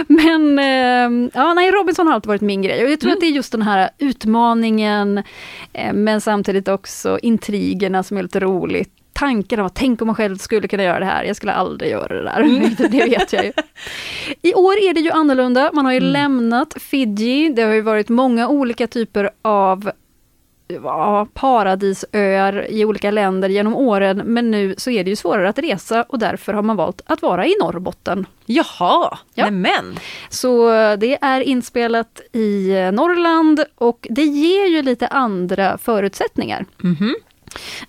Men 0.08 0.60
eh, 0.60 1.30
ja, 1.34 1.54
nej, 1.54 1.72
Robinson 1.72 2.08
har 2.08 2.14
alltid 2.14 2.28
varit 2.28 2.42
min 2.42 2.62
grej. 2.62 2.84
Och 2.84 2.92
jag 2.92 3.00
tror 3.00 3.10
mm. 3.10 3.18
att 3.18 3.22
det 3.22 3.28
är 3.28 3.32
just 3.32 3.52
den 3.52 3.62
här 3.62 3.90
utmaningen, 3.98 5.18
eh, 5.74 5.94
men 5.94 6.22
samtidigt 6.22 6.68
också 6.68 7.20
intrigerna 7.22 8.04
som 8.04 8.18
är 8.18 8.24
lite 8.24 8.40
roligt 8.40 8.90
tanken 9.14 9.60
av 9.60 9.66
att 9.66 9.76
tänk 9.76 10.02
om 10.02 10.08
man 10.08 10.16
själv 10.16 10.38
skulle 10.38 10.68
kunna 10.68 10.84
göra 10.84 11.00
det 11.00 11.06
här. 11.06 11.24
Jag 11.24 11.36
skulle 11.36 11.52
aldrig 11.52 11.92
göra 11.92 12.16
det 12.16 12.24
där. 12.24 12.42
Mm. 12.42 12.76
det 12.78 13.06
vet 13.06 13.34
jag 13.34 13.46
ju. 13.46 13.52
I 14.42 14.54
år 14.54 14.74
är 14.74 14.94
det 14.94 15.00
ju 15.00 15.12
annorlunda. 15.12 15.70
Man 15.74 15.86
har 15.86 15.92
ju 15.92 15.98
mm. 15.98 16.12
lämnat 16.12 16.74
Fiji. 16.80 17.50
Det 17.50 17.62
har 17.62 17.74
ju 17.74 17.82
varit 17.82 18.10
många 18.10 18.48
olika 18.48 18.88
typer 18.88 19.30
av 19.42 19.92
ja, 20.84 21.28
paradisöar 21.34 22.66
i 22.70 22.86
olika 22.86 23.12
länder 23.12 23.50
genom 23.50 23.76
åren, 23.76 24.22
men 24.26 24.52
nu 24.52 24.76
så 24.78 24.92
är 24.92 25.04
det 25.04 25.10
ju 25.10 25.16
svårare 25.16 25.50
att 25.50 25.60
resa 25.60 26.04
och 26.04 26.20
därför 26.20 26.54
har 26.54 26.62
man 26.62 26.76
valt 26.76 27.02
att 27.06 27.22
vara 27.22 27.46
i 27.46 27.56
Norrbotten. 27.62 28.26
Jaha, 28.46 29.18
ja. 29.34 29.46
nämen! 29.46 30.00
Så 30.30 30.70
det 30.96 31.18
är 31.22 31.42
inspelat 31.42 32.22
i 32.34 32.72
Norrland 32.94 33.64
och 33.76 34.08
det 34.10 34.24
ger 34.24 34.68
ju 34.68 34.82
lite 34.82 35.08
andra 35.08 35.78
förutsättningar. 35.78 36.66
Mm 36.84 36.96
-hmm. 36.96 37.14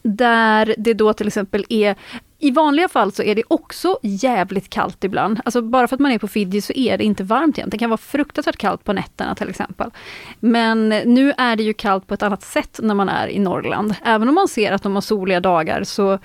Där 0.02 0.74
det 0.78 0.94
då 0.94 1.12
till 1.12 1.26
exempel 1.26 1.64
är 1.68 1.96
i 2.42 2.50
vanliga 2.50 2.88
fall 2.88 3.12
så 3.12 3.22
är 3.22 3.34
det 3.34 3.42
också 3.48 3.98
jävligt 4.02 4.70
kallt 4.70 5.04
ibland. 5.04 5.40
Alltså 5.44 5.62
bara 5.62 5.88
för 5.88 5.96
att 5.96 6.00
man 6.00 6.12
är 6.12 6.18
på 6.18 6.28
Fiji 6.28 6.60
så 6.60 6.72
är 6.72 6.98
det 6.98 7.04
inte 7.04 7.24
varmt 7.24 7.58
igen. 7.58 7.70
Det 7.70 7.78
kan 7.78 7.90
vara 7.90 7.98
fruktansvärt 7.98 8.56
kallt 8.56 8.84
på 8.84 8.92
nätterna 8.92 9.34
till 9.34 9.48
exempel. 9.48 9.90
Men 10.40 10.88
nu 10.88 11.32
är 11.38 11.56
det 11.56 11.62
ju 11.62 11.72
kallt 11.72 12.06
på 12.06 12.14
ett 12.14 12.22
annat 12.22 12.42
sätt 12.42 12.80
när 12.82 12.94
man 12.94 13.08
är 13.08 13.28
i 13.28 13.38
Norrland. 13.38 13.94
Även 14.04 14.28
om 14.28 14.34
man 14.34 14.48
ser 14.48 14.72
att 14.72 14.82
de 14.82 14.94
har 14.94 15.02
soliga 15.02 15.40
dagar 15.40 15.84
så 15.84 16.18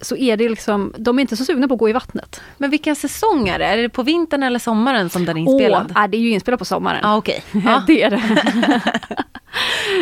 så 0.00 0.16
är 0.16 0.36
det 0.36 0.48
liksom, 0.48 0.94
de 0.98 1.18
är 1.18 1.20
inte 1.20 1.36
så 1.36 1.44
sugna 1.44 1.68
på 1.68 1.74
att 1.74 1.80
gå 1.80 1.88
i 1.88 1.92
vattnet. 1.92 2.40
Men 2.56 2.70
vilken 2.70 2.96
säsong 2.96 3.48
är 3.48 3.58
det? 3.58 3.64
Är 3.64 3.76
det 3.76 3.88
på 3.88 4.02
vintern 4.02 4.42
eller 4.42 4.58
sommaren 4.58 5.10
som 5.10 5.24
den 5.24 5.36
är 5.36 5.40
inspelad? 5.40 5.92
Åh, 5.96 6.06
det 6.08 6.16
är 6.16 6.20
ju 6.20 6.30
inspelat 6.30 6.58
på 6.58 6.64
sommaren. 6.64 7.04
Ah, 7.04 7.16
okay. 7.16 7.40
Ja, 7.64 7.84
det 7.86 8.02
är 8.02 8.10
det. 8.10 8.22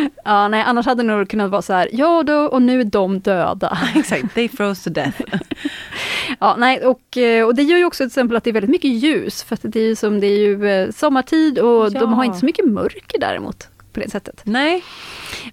ja, 0.23 0.47
nej, 0.47 0.61
annars 0.61 0.85
hade 0.85 1.03
det 1.03 1.07
nog 1.07 1.29
kunnat 1.29 1.51
vara 1.51 1.61
så 1.61 1.73
här, 1.73 1.89
ja 1.91 2.23
då, 2.23 2.37
och 2.37 2.61
nu 2.61 2.81
är 2.81 2.85
de 2.85 3.19
döda. 3.19 3.77
Exakt, 3.95 4.35
they 4.35 4.49
froze 4.49 4.83
to 4.83 4.89
death. 4.89 5.21
ja, 6.39 6.55
nej, 6.57 6.85
och, 6.85 7.17
eh, 7.17 7.45
och 7.45 7.55
det 7.55 7.63
gör 7.63 7.77
ju 7.77 7.85
också 7.85 7.97
till 7.97 8.07
exempel 8.07 8.37
att 8.37 8.43
det 8.43 8.49
är 8.49 8.53
väldigt 8.53 8.71
mycket 8.71 8.91
ljus, 8.91 9.43
för 9.43 9.53
att 9.55 9.61
det 9.63 9.79
är 9.79 9.87
ju 9.87 9.95
som 9.95 10.19
det 10.19 10.27
är 10.27 10.39
ju 10.39 10.69
eh, 10.69 10.91
sommartid 10.91 11.59
och 11.59 11.85
ja. 11.85 11.99
de 11.99 12.13
har 12.13 12.23
inte 12.23 12.39
så 12.39 12.45
mycket 12.45 12.65
mörker 12.65 13.19
däremot 13.19 13.67
på 13.93 13.99
det 13.99 14.11
sättet. 14.11 14.41
Nej. 14.43 14.83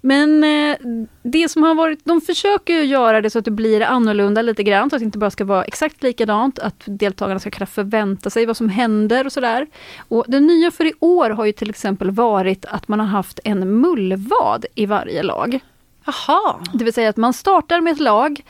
Men 0.01 0.43
eh, 0.43 0.77
det 1.23 1.49
som 1.49 1.63
har 1.63 1.75
varit, 1.75 2.05
de 2.05 2.21
försöker 2.21 2.73
ju 2.73 2.83
göra 2.83 3.21
det 3.21 3.29
så 3.29 3.39
att 3.39 3.45
det 3.45 3.51
blir 3.51 3.81
annorlunda 3.81 4.41
lite 4.41 4.63
grann, 4.63 4.89
så 4.89 4.95
att 4.95 4.99
det 4.99 5.05
inte 5.05 5.17
bara 5.17 5.31
ska 5.31 5.45
vara 5.45 5.63
exakt 5.63 6.03
likadant, 6.03 6.59
att 6.59 6.83
deltagarna 6.85 7.39
ska 7.39 7.51
kunna 7.51 7.65
förvänta 7.65 8.29
sig 8.29 8.45
vad 8.45 8.57
som 8.57 8.69
händer 8.69 9.25
och 9.25 9.31
sådär. 9.31 9.67
Och 10.07 10.25
det 10.27 10.39
nya 10.39 10.71
för 10.71 10.85
i 10.85 10.93
år 10.99 11.29
har 11.29 11.45
ju 11.45 11.51
till 11.51 11.69
exempel 11.69 12.11
varit 12.11 12.65
att 12.65 12.87
man 12.87 12.99
har 12.99 13.07
haft 13.07 13.39
en 13.43 13.81
mullvad 13.81 14.65
i 14.75 14.85
varje 14.85 15.23
lag. 15.23 15.59
Jaha. 16.05 16.55
Det 16.73 16.83
vill 16.83 16.93
säga 16.93 17.09
att 17.09 17.17
man 17.17 17.33
startar 17.33 17.81
med 17.81 17.93
ett 17.93 17.99
lag 17.99 18.41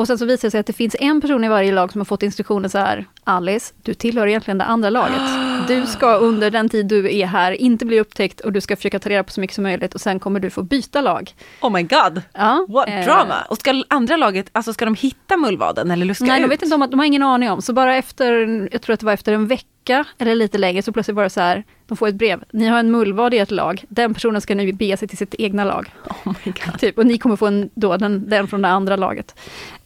och 0.00 0.06
sen 0.06 0.18
så 0.18 0.24
visar 0.24 0.46
det 0.48 0.50
sig 0.50 0.60
att 0.60 0.66
det 0.66 0.72
finns 0.72 0.96
en 1.00 1.20
person 1.20 1.44
i 1.44 1.48
varje 1.48 1.72
lag 1.72 1.92
som 1.92 2.00
har 2.00 2.04
fått 2.04 2.22
instruktioner 2.22 2.68
så 2.68 2.78
här, 2.78 3.06
Alice, 3.24 3.74
du 3.82 3.94
tillhör 3.94 4.26
egentligen 4.26 4.58
det 4.58 4.64
andra 4.64 4.90
laget. 4.90 5.20
Du 5.68 5.86
ska 5.86 6.16
under 6.16 6.50
den 6.50 6.68
tid 6.68 6.86
du 6.86 7.16
är 7.16 7.26
här 7.26 7.52
inte 7.52 7.86
bli 7.86 8.00
upptäckt 8.00 8.40
och 8.40 8.52
du 8.52 8.60
ska 8.60 8.76
försöka 8.76 8.98
ta 8.98 9.08
reda 9.08 9.24
på 9.24 9.32
så 9.32 9.40
mycket 9.40 9.54
som 9.54 9.64
möjligt 9.64 9.94
och 9.94 10.00
sen 10.00 10.20
kommer 10.20 10.40
du 10.40 10.50
få 10.50 10.62
byta 10.62 11.00
lag. 11.00 11.34
Oh 11.60 11.72
my 11.72 11.82
god! 11.82 12.22
Ja, 12.32 12.66
What 12.68 12.88
eh, 12.88 13.04
drama! 13.04 13.34
Och 13.48 13.58
ska 13.58 13.82
andra 13.88 14.16
laget, 14.16 14.50
alltså 14.52 14.72
ska 14.72 14.84
de 14.84 14.94
hitta 14.94 15.36
mullvaden 15.36 15.90
eller 15.90 16.06
luska 16.06 16.24
nej, 16.24 16.30
ut? 16.30 16.32
Nej, 16.32 16.40
de 16.42 16.48
vet 16.48 16.62
inte 16.62 16.74
om 16.74 16.82
att, 16.82 16.90
de 16.90 17.00
har 17.00 17.06
ingen 17.06 17.22
aning 17.22 17.50
om. 17.50 17.62
Så 17.62 17.72
bara 17.72 17.96
efter, 17.96 18.68
jag 18.72 18.82
tror 18.82 18.94
att 18.94 19.00
det 19.00 19.06
var 19.06 19.12
efter 19.12 19.32
en 19.32 19.46
vecka 19.46 20.04
eller 20.18 20.34
lite 20.34 20.58
längre, 20.58 20.82
så 20.82 20.92
plötsligt 20.92 21.16
var 21.16 21.24
det 21.24 21.30
så 21.30 21.40
här, 21.40 21.64
de 21.86 21.96
får 21.96 22.08
ett 22.08 22.14
brev. 22.14 22.44
Ni 22.52 22.66
har 22.66 22.78
en 22.78 22.90
mullvad 22.90 23.34
i 23.34 23.38
ert 23.38 23.50
lag. 23.50 23.84
Den 23.88 24.14
personen 24.14 24.40
ska 24.40 24.54
nu 24.54 24.72
bege 24.72 24.96
sig 24.96 25.08
till 25.08 25.18
sitt 25.18 25.34
egna 25.38 25.64
lag. 25.64 25.92
Oh 26.24 26.34
my 26.44 26.52
God. 26.52 26.78
Typ, 26.80 26.98
och 26.98 27.06
ni 27.06 27.18
kommer 27.18 27.36
få 27.36 27.46
en, 27.46 27.70
då, 27.74 27.96
den, 27.96 28.28
den 28.28 28.48
från 28.48 28.62
det 28.62 28.68
andra 28.68 28.96
laget. 28.96 29.34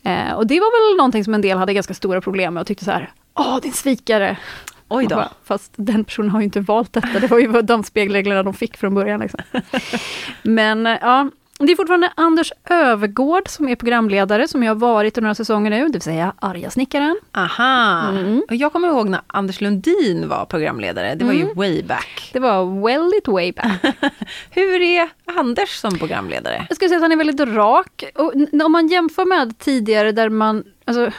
Eh, 0.02 0.32
och 0.32 0.46
det 0.46 0.60
var 0.60 0.90
väl 0.90 0.96
någonting 0.96 1.24
som 1.24 1.34
en 1.34 1.40
del 1.40 1.58
hade 1.58 1.74
ganska 1.74 1.94
stora 1.94 2.20
problem 2.20 2.54
med 2.54 2.60
och 2.60 2.66
tyckte 2.66 2.84
så 2.84 2.90
här, 2.90 3.12
Åh, 3.34 3.60
din 3.60 3.72
svikare! 3.72 4.36
Oj 4.96 5.06
då. 5.06 5.28
fast 5.44 5.72
den 5.76 6.04
personen 6.04 6.30
har 6.30 6.40
ju 6.40 6.44
inte 6.44 6.60
valt 6.60 6.92
detta, 6.92 7.20
det 7.20 7.26
var 7.26 7.38
ju 7.38 7.62
de 7.62 7.82
spelreglerna 7.82 8.42
de 8.42 8.54
fick 8.54 8.76
från 8.76 8.94
början. 8.94 9.20
Liksom. 9.20 9.40
Men 10.42 10.86
eh, 10.86 10.98
ja, 11.00 11.30
det 11.58 11.72
är 11.72 11.76
fortfarande 11.76 12.12
Anders 12.14 12.52
Övergård 12.70 13.48
som 13.48 13.68
är 13.68 13.76
programledare, 13.76 14.48
som 14.48 14.62
jag 14.62 14.70
har 14.70 14.80
varit 14.80 15.18
i 15.18 15.20
några 15.20 15.34
säsonger 15.34 15.70
nu, 15.70 15.86
det 15.86 15.92
vill 15.92 16.02
säga 16.02 16.32
Arga 16.40 16.70
snickaren. 16.70 17.20
Aha! 17.32 18.08
Mm. 18.08 18.42
Jag 18.48 18.72
kommer 18.72 18.88
ihåg 18.88 19.08
när 19.08 19.20
Anders 19.26 19.60
Lundin 19.60 20.28
var 20.28 20.44
programledare, 20.44 21.14
det 21.14 21.24
var 21.24 21.32
mm. 21.32 21.48
ju 21.48 21.54
way 21.54 21.82
back. 21.82 22.30
Det 22.32 22.38
var 22.38 23.18
it 23.18 23.28
way 23.28 23.52
back. 23.52 23.96
Hur 24.50 24.82
är 24.82 25.08
Anders 25.24 25.76
som 25.76 25.98
programledare? 25.98 26.66
Jag 26.68 26.76
skulle 26.76 26.88
säga 26.88 26.96
att 26.96 27.02
han 27.02 27.12
är 27.12 27.16
väldigt 27.16 27.48
rak. 27.48 28.04
Och 28.14 28.32
om 28.64 28.72
man 28.72 28.88
jämför 28.88 29.24
med 29.24 29.58
tidigare 29.58 30.12
där 30.12 30.28
man, 30.28 30.64
alltså, 30.84 31.10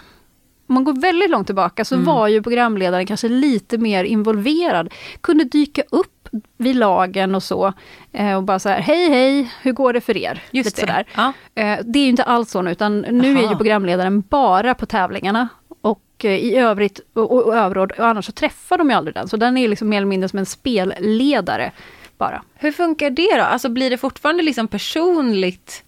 om 0.68 0.76
man 0.76 0.84
går 0.84 1.02
väldigt 1.02 1.30
långt 1.30 1.48
tillbaka 1.48 1.86
så 1.86 1.96
mm. 1.96 2.06
var 2.06 2.28
ju 2.28 2.42
programledaren 2.42 3.06
kanske 3.06 3.30
lite 3.30 3.78
mer 3.78 4.04
involverad. 4.04 4.94
Kunde 5.22 5.44
dyka 5.44 5.84
upp 5.90 6.12
vid 6.58 6.76
lagen 6.76 7.36
och 7.36 7.44
så 7.44 7.74
eh, 8.12 8.36
och 8.36 8.44
bara 8.44 8.60
så 8.60 8.70
här, 8.70 8.82
hej 8.82 9.10
hej, 9.10 9.52
hur 9.62 9.72
går 9.72 9.94
det 9.94 10.02
för 10.02 10.18
er? 10.18 10.44
Just 10.52 10.66
lite 10.66 10.82
det. 10.82 10.88
Sådär. 10.88 11.06
Ja. 11.16 11.34
Eh, 11.62 11.80
det 11.86 12.00
är 12.00 12.04
ju 12.04 12.10
inte 12.10 12.24
alls 12.24 12.52
så 12.52 12.62
nu, 12.62 12.72
utan 12.72 13.00
nu 13.00 13.32
Aha. 13.32 13.46
är 13.46 13.50
ju 13.50 13.56
programledaren 13.56 14.22
bara 14.22 14.74
på 14.74 14.86
tävlingarna. 14.86 15.48
Och 15.82 16.02
eh, 16.24 16.32
i 16.32 16.56
övrigt, 16.56 17.00
och, 17.14 17.32
och, 17.32 17.44
och 17.44 17.56
överråd, 17.56 17.92
och 17.92 18.06
annars 18.06 18.26
så 18.26 18.32
träffar 18.32 18.78
de 18.78 18.90
ju 18.90 18.96
aldrig 18.96 19.16
den. 19.16 19.28
Så 19.28 19.38
den 19.38 19.58
är 19.58 19.68
liksom 19.68 19.90
mer 19.90 19.98
eller 19.98 20.08
mindre 20.08 20.30
som 20.30 20.40
en 20.40 20.46
spelledare 20.46 21.72
bara. 22.18 22.44
Hur 22.56 22.72
funkar 22.72 23.10
det 23.10 23.38
då? 23.38 23.44
Alltså 23.44 23.70
blir 23.70 23.90
det 23.90 23.98
fortfarande 23.98 24.44
liksom 24.44 24.68
personligt 24.68 25.85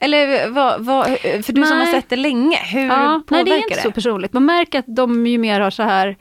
eller 0.00 0.50
vad, 0.50 0.84
vad, 0.84 1.06
för 1.20 1.52
du 1.52 1.60
nej. 1.60 1.68
som 1.68 1.78
har 1.78 1.86
sett 1.86 2.08
det 2.08 2.16
länge, 2.16 2.56
hur 2.56 2.86
ja, 2.86 3.22
påverkar 3.26 3.44
nej, 3.44 3.44
det? 3.44 3.50
är 3.50 3.58
inte 3.58 3.74
det? 3.74 3.82
så 3.82 3.90
personligt. 3.90 4.32
Man 4.32 4.44
märker 4.44 4.78
att 4.78 4.84
de 4.96 5.26
ju 5.26 5.38
mer 5.38 5.60
har 5.60 5.70
så 5.70 5.82
här 5.82 6.16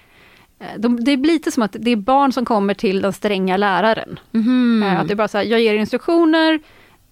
eh, 0.59 0.67
de, 0.77 1.03
det 1.03 1.17
blir 1.17 1.33
lite 1.33 1.51
som 1.51 1.63
att 1.63 1.75
det 1.79 1.91
är 1.91 1.95
barn 1.95 2.31
som 2.31 2.45
kommer 2.45 2.73
till 2.73 3.01
den 3.01 3.13
stränga 3.13 3.57
läraren. 3.57 4.19
Mm. 4.33 4.97
Att 4.97 5.07
det 5.07 5.13
är 5.13 5.15
bara 5.15 5.27
så 5.27 5.37
här, 5.37 5.45
jag 5.45 5.61
ger 5.61 5.73
instruktioner, 5.73 6.59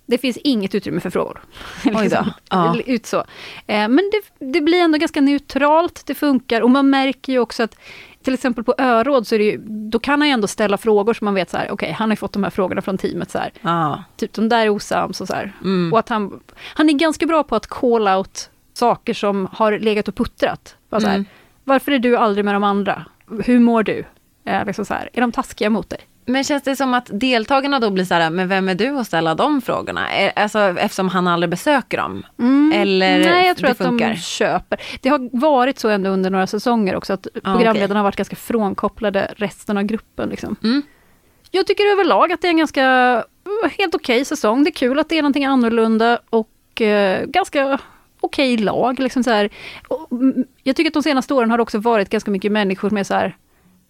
det 0.06 0.17
finns 0.17 0.38
inget 0.38 0.75
utrymme 0.75 0.99
för 0.99 1.10
frågor. 1.10 1.43
liksom. 2.01 2.32
ja. 2.49 2.75
Ut 2.86 3.06
så. 3.06 3.17
Eh, 3.67 3.88
men 3.88 4.12
det, 4.12 4.45
det, 4.45 4.62
blir 4.62 4.82
ändå 4.82 4.97
ganska 4.97 5.21
neutralt, 5.21 6.04
det 6.06 6.15
funkar 6.15 6.62
och 6.62 6.69
man 6.69 6.89
märker 6.89 7.34
ju 7.34 7.39
också 7.39 7.63
att 7.63 7.75
till 8.26 8.34
exempel 8.34 8.64
på 8.64 8.76
öråd 8.78 9.28
så 9.28 9.36
är 9.36 9.40
det 9.40 9.46
ju, 9.46 9.58
då 9.68 10.00
kan 10.00 10.22
han 10.22 10.28
ju 10.28 10.34
ändå 10.34 10.48
ställa 10.48 10.78
frågor 10.78 11.14
som 11.14 11.26
man 11.26 11.34
vet 11.34 11.50
så 11.50 11.58
här, 11.58 11.66
okej, 11.66 11.74
okay, 11.74 11.92
han 11.92 12.10
har 12.10 12.16
fått 12.16 12.34
de 12.34 12.44
här 12.44 12.50
frågorna 12.50 12.82
från 12.82 12.98
teamet 12.98 13.32
så 13.32 13.38
här. 13.38 13.52
Ja. 13.62 14.04
Typ 14.18 14.34
de 14.34 14.50
där 14.50 14.66
är 14.66 14.70
osams 14.70 15.22
och 15.22 15.28
så 15.28 15.34
här. 15.34 15.54
Mm. 15.64 15.94
Och 15.94 16.00
att 16.00 16.10
han, 16.10 16.40
han 16.58 16.90
är 16.90 16.94
ganska 16.94 17.26
bra 17.26 17.44
på 17.44 17.56
att 17.56 17.68
call 17.68 18.08
out 18.08 18.50
saker 18.74 19.14
som 19.14 19.48
har 19.52 19.80
legat 19.80 20.08
och 20.08 20.16
puttrat. 20.16 20.76
Bara 20.90 21.02
så 21.02 21.08
här, 21.08 21.16
Mm. 21.16 21.26
Varför 21.64 21.92
är 21.92 22.00
du 22.00 22.18
aldrig 22.18 22.46
med 22.46 22.56
de 22.56 22.64
andra? 22.64 23.06
Hur 23.46 23.60
mår 23.60 23.84
du? 23.84 24.04
Eh, 24.46 24.66
liksom 24.66 24.86
så 24.86 24.94
här, 24.94 25.10
är 25.14 25.22
de 25.22 25.32
taskiga 25.32 25.70
mot 25.70 25.90
dig? 25.90 26.00
Men 26.26 26.44
känns 26.44 26.64
det 26.64 26.76
som 26.76 26.94
att 26.94 27.10
deltagarna 27.14 27.80
då 27.80 27.90
blir 27.90 28.06
så 28.06 28.14
här, 28.14 28.30
men 28.30 28.48
vem 28.48 28.70
är 28.70 28.76
du 28.76 28.90
att 28.98 29.08
ställa 29.08 29.36
de 29.36 29.62
frågorna? 29.62 30.10
Eh, 30.16 30.32
Alltså 30.36 30.60
eftersom 30.60 31.10
han 31.10 31.28
aldrig 31.28 31.50
besöker 31.50 31.98
dem. 31.98 32.26
Eller 32.74 33.20
Nej, 33.20 33.48
jag 33.48 33.58
tror 33.58 33.66
det 33.68 33.72
att 33.72 33.78
funkar? 33.78 34.10
de 34.10 34.16
köper. 34.16 34.82
Det 35.02 35.10
har 35.10 35.30
varit 35.40 35.80
så 35.80 35.90
ändå 35.90 36.10
under 36.10 36.30
några 36.30 36.48
säsonger 36.48 36.96
också, 36.96 37.14
att 37.14 37.28
Ah, 37.44 37.54
programledarna 37.56 38.00
har 38.00 38.04
varit 38.04 38.16
ganska 38.16 38.36
frånkopplade 38.36 39.34
resten 39.38 39.78
av 39.78 39.84
gruppen. 39.84 40.30
Liksom. 40.30 40.56
Mm. 40.64 40.82
Jag 41.52 41.68
tycker 41.68 41.84
överlag 41.92 42.32
att 42.32 42.42
det 42.42 42.48
är 42.48 42.50
en 42.50 42.58
ganska 42.58 42.84
eh, 43.64 43.72
helt 43.78 43.96
okej 43.96 44.26
säsong. 44.26 44.64
Det 44.64 44.70
är 44.70 44.76
kul 44.76 45.00
att 45.00 45.10
det 45.10 45.18
är 45.18 45.22
någonting 45.22 45.46
annorlunda 45.46 46.20
och 46.30 46.82
eh, 46.82 47.26
ganska 47.26 47.80
okej 48.20 48.58
lag. 48.58 49.00
Liksom 49.00 49.24
så 49.24 49.30
här. 49.32 49.50
Och, 49.88 50.12
mm, 50.12 50.44
jag 50.64 50.76
tycker 50.76 50.90
att 50.90 50.94
de 50.94 51.04
senaste 51.04 51.34
åren 51.34 51.52
har 51.52 51.58
det 51.58 51.62
också 51.64 51.78
varit 51.80 52.10
ganska 52.10 52.32
mycket 52.32 52.52
människor 52.52 52.90
som 52.90 52.98
är 52.98 53.04
så 53.04 53.14
här, 53.14 53.36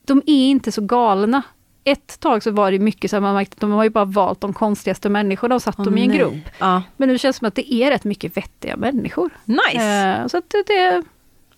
de 0.06 0.21
är 0.26 0.48
inte 0.48 0.71
så 0.71 0.82
galna. 0.82 1.41
Ett 1.88 2.19
tag 2.19 2.43
så 2.43 2.52
var 2.52 2.71
det 2.71 2.80
mycket 2.80 3.12
så 3.12 3.15
här, 3.15 3.21
man 3.21 3.34
märkte 3.36 3.54
att 3.54 3.60
de 3.62 3.71
har 3.71 3.84
ju 3.84 3.89
bara 3.89 4.06
valt 4.06 4.41
de 4.41 4.54
konstigaste 4.54 5.10
människorna 5.10 5.56
och 5.56 5.62
satt 5.62 5.76
Åh, 5.80 5.86
dem 5.86 5.98
i 5.98 6.02
en 6.02 6.08
nej. 6.10 6.17
grupp. 6.17 6.34
Ja. 6.60 6.84
Men 6.98 7.10
nu 7.10 7.17
känns 7.17 7.36
det 7.36 7.38
som 7.39 7.48
att 7.48 7.56
det 7.56 7.74
är 7.74 7.91
rätt 7.91 8.04
mycket 8.04 8.38
vettiga 8.38 8.78
människor. 8.78 9.30
Nice. 9.45 9.84
Eh, 10.21 10.28
så 10.28 10.38
att 10.38 10.50
det, 10.67 10.74
är 10.74 11.04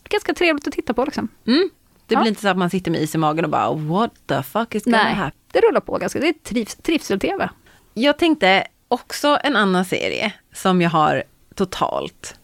ganska 0.09 0.33
trevligt 0.33 0.67
att 0.67 0.73
titta 0.73 0.93
på. 0.93 1.05
Liksom. 1.05 1.27
Mm. 1.47 1.69
Det 2.07 2.13
Ja. 2.15 2.19
blir 2.21 2.29
inte 2.29 2.41
så 2.41 2.47
att 2.47 2.57
man 2.57 2.69
sitter 2.69 2.91
med 2.91 3.01
is 3.01 3.15
i 3.15 3.17
magen 3.17 3.45
och 3.45 3.51
bara 3.51 3.73
what 3.73 4.11
the 4.27 4.43
fuck 4.43 4.75
is 4.75 4.83
gonna 4.83 5.03
Nej, 5.03 5.13
happen? 5.13 5.39
det 5.51 5.59
rullar 5.59 5.81
på 5.81 5.97
ganska. 5.97 6.19
Det 6.19 6.27
är 6.27 6.33
trivs, 6.33 6.75
trivsel-tv. 6.75 7.49
Jag 7.93 8.17
tänkte 8.17 8.63
också 8.87 9.39
en 9.43 9.55
annan 9.55 9.85
serie 9.85 10.33
som 10.53 10.81
jag 10.81 10.89
har 10.89 11.23
totalt 11.55 12.35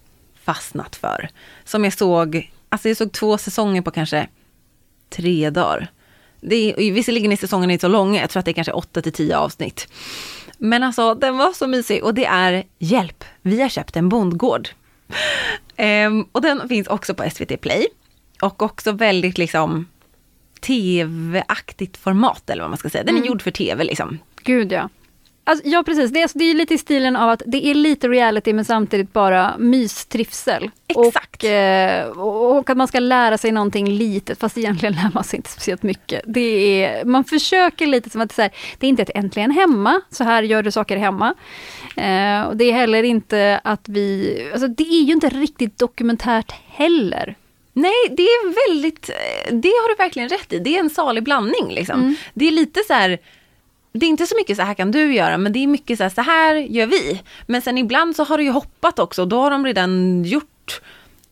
fastnat 0.44 0.96
för. 0.96 1.30
Som 1.64 1.84
jag 1.84 1.94
såg, 1.94 2.52
alltså 2.70 2.88
jag 2.88 2.98
såg 2.98 3.12
två 3.12 3.38
säsonger 3.38 3.82
på 3.82 3.92
kanske 3.92 4.28
tre 5.10 5.50
dagar. 5.50 5.88
Det 6.46 6.56
är, 6.56 6.92
visserligen 6.92 7.32
är 7.32 7.36
säsongerna 7.36 7.74
inte 7.74 7.82
så 7.82 7.88
långa, 7.88 8.22
jag 8.22 8.30
tror 8.30 8.40
att 8.40 8.46
det 8.46 8.52
är 8.52 8.54
kanske 8.54 8.72
8 8.72 9.02
till 9.02 9.14
10 9.14 9.38
avsnitt. 9.38 9.88
Men 10.58 10.84
alltså 10.84 11.16
den 11.16 11.38
var 11.38 11.54
så 11.54 11.68
mysig 11.68 12.04
och 12.04 12.14
det 12.14 12.26
är 12.26 12.64
Hjälp, 12.80 13.24
vi 13.42 13.62
har 13.62 13.70
köpt 13.70 13.96
en 13.96 14.10
bondgård. 14.10 14.70
Ehm, 15.76 16.26
och 16.32 16.42
den 16.42 16.70
finns 16.70 16.88
också 16.88 17.14
på 17.14 17.30
SVT 17.30 17.62
Play. 17.62 17.88
Och 18.42 18.62
också 18.62 18.92
väldigt 18.92 19.38
liksom 19.38 19.88
tv-aktigt 20.62 21.98
format 21.98 22.50
eller 22.50 22.64
vad 22.64 22.70
man 22.70 22.78
ska 22.78 22.90
säga. 22.90 23.04
Den 23.04 23.18
är 23.18 23.26
gjord 23.28 23.42
för 23.42 23.52
tv 23.52 23.84
liksom. 23.84 24.20
Gud 24.44 24.72
ja. 24.72 24.90
Alltså, 25.46 25.68
ja 25.68 25.84
precis, 25.84 26.12
det 26.12 26.22
är, 26.22 26.30
det 26.34 26.44
är 26.44 26.54
lite 26.54 26.74
i 26.74 26.78
stilen 26.78 27.16
av 27.16 27.30
att 27.30 27.42
det 27.46 27.68
är 27.68 27.74
lite 27.74 28.08
reality 28.08 28.54
men 28.54 28.66
samtidigt 28.66 29.14
bara 29.14 29.58
mystrivsel. 29.58 30.72
Exakt. 30.88 31.44
Och, 31.44 31.50
eh, 31.50 32.08
och 32.08 32.64
och 32.64 32.70
att 32.70 32.78
man 32.78 32.88
ska 32.88 33.00
lära 33.00 33.38
sig 33.38 33.52
någonting 33.52 33.90
litet 33.90 34.40
fast 34.40 34.58
egentligen 34.58 34.96
lär 34.96 35.10
man 35.14 35.24
sig 35.24 35.38
inte 35.38 35.50
speciellt 35.50 35.84
mycket. 35.84 36.22
Det 36.26 36.84
är, 36.84 37.06
man 37.06 37.24
försöker 37.24 37.88
lite 37.88 38.10
som 38.10 38.22
att 38.22 38.36
det 38.36 38.42
är, 38.42 38.44
här, 38.44 38.52
det 38.78 38.88
är 38.88 38.90
inte 38.90 39.02
ett 39.02 39.12
äntligen 39.16 39.52
hemma, 39.52 40.02
så 40.10 40.24
här 40.24 40.44
gör 40.44 40.64
du 40.64 40.72
saker 40.72 40.98
hemma. 40.98 41.34
Eh, 41.96 42.42
och 42.42 42.58
det 42.58 42.64
är 42.66 42.74
heller 42.74 43.04
inte 43.04 43.62
att 43.64 43.90
vi, 43.90 44.38
alltså 44.54 44.68
det 44.68 44.84
är 44.84 45.04
ju 45.04 45.14
inte 45.14 45.30
riktigt 45.30 45.80
dokumentärt 45.80 46.54
heller. 46.68 47.36
Nej, 47.74 48.08
det 48.12 48.24
är 48.24 48.70
väldigt, 48.70 49.10
eh, 49.10 49.56
det 49.56 49.68
har 49.68 49.90
du 49.90 50.04
verkligen 50.04 50.30
rätt 50.30 50.54
i. 50.54 50.60
Det 50.60 50.76
är 50.76 50.80
en 50.80 50.90
salig 50.90 51.24
blandning 51.24 51.74
liksom. 51.74 52.00
Mm. 52.00 52.16
Det 52.34 52.48
är 52.48 52.52
lite 52.52 52.84
så 52.88 52.94
här, 52.94 53.20
det 53.94 54.06
är 54.06 54.10
inte 54.10 54.28
så 54.28 54.36
mycket 54.36 54.58
så 54.58 54.64
här 54.64 54.74
kan 54.74 54.92
du 54.92 55.14
göra, 55.14 55.38
men 55.38 55.54
det 55.54 55.60
är 55.60 55.68
mycket 55.68 55.98
så 55.98 56.04
här, 56.04 56.10
så 56.10 56.22
här 56.22 56.56
gör 56.56 56.86
vi. 56.86 57.22
Men 57.48 57.62
sen 57.62 57.78
ibland 57.78 58.16
så 58.16 58.24
har 58.24 58.38
det 58.38 58.44
ju 58.44 58.52
hoppat 58.52 59.00
också, 59.00 59.22
och 59.22 59.28
då 59.28 59.42
har 59.42 59.52
de 59.52 59.66
redan 59.66 60.24
gjort 60.24 60.82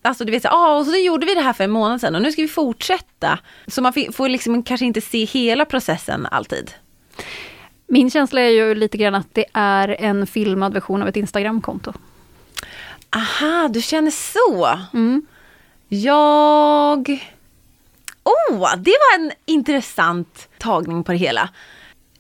Alltså 0.03 0.25
du 0.25 0.31
vet, 0.31 0.41
så, 0.41 0.47
här, 0.47 0.55
ah, 0.55 0.77
och 0.77 0.85
så 0.85 0.95
gjorde 0.95 1.25
vi 1.25 1.35
det 1.35 1.41
här 1.41 1.53
för 1.53 1.63
en 1.63 1.71
månad 1.71 2.01
sedan 2.01 2.15
och 2.15 2.21
nu 2.21 2.31
ska 2.31 2.41
vi 2.41 2.47
fortsätta. 2.47 3.39
Så 3.67 3.81
man 3.81 3.93
får 4.13 4.29
liksom 4.29 4.63
kanske 4.63 4.85
inte 4.85 5.01
se 5.01 5.25
hela 5.25 5.65
processen 5.65 6.25
alltid. 6.25 6.71
Min 7.87 8.11
känsla 8.11 8.41
är 8.41 8.49
ju 8.49 8.75
lite 8.75 8.97
grann 8.97 9.15
att 9.15 9.33
det 9.33 9.45
är 9.53 9.87
en 9.99 10.27
filmad 10.27 10.73
version 10.73 11.01
av 11.01 11.07
ett 11.07 11.15
Instagramkonto. 11.15 11.93
Aha, 13.15 13.67
du 13.67 13.81
känner 13.81 14.11
så. 14.11 14.79
Mm. 14.93 15.25
Jag... 15.87 17.29
Oh, 18.23 18.75
det 18.77 18.91
var 18.91 19.19
en 19.19 19.31
intressant 19.45 20.49
tagning 20.57 21.03
på 21.03 21.11
det 21.11 21.17
hela. 21.17 21.49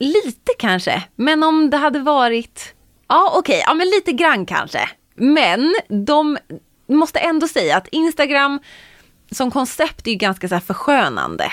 Lite 0.01 0.51
kanske, 0.57 1.03
men 1.15 1.43
om 1.43 1.69
det 1.69 1.77
hade 1.77 1.99
varit... 1.99 2.73
Ja, 3.07 3.33
okej, 3.37 3.63
ja 3.65 3.73
men 3.73 3.87
lite 3.87 4.11
grann 4.11 4.45
kanske. 4.45 4.89
Men 5.15 5.75
de 6.05 6.37
måste 6.87 7.19
ändå 7.19 7.47
säga 7.47 7.77
att 7.77 7.87
Instagram 7.87 8.59
som 9.31 9.51
koncept 9.51 10.07
är 10.07 10.11
ju 10.11 10.17
ganska 10.17 10.47
så 10.47 10.55
här 10.55 10.61
förskönande. 10.61 11.51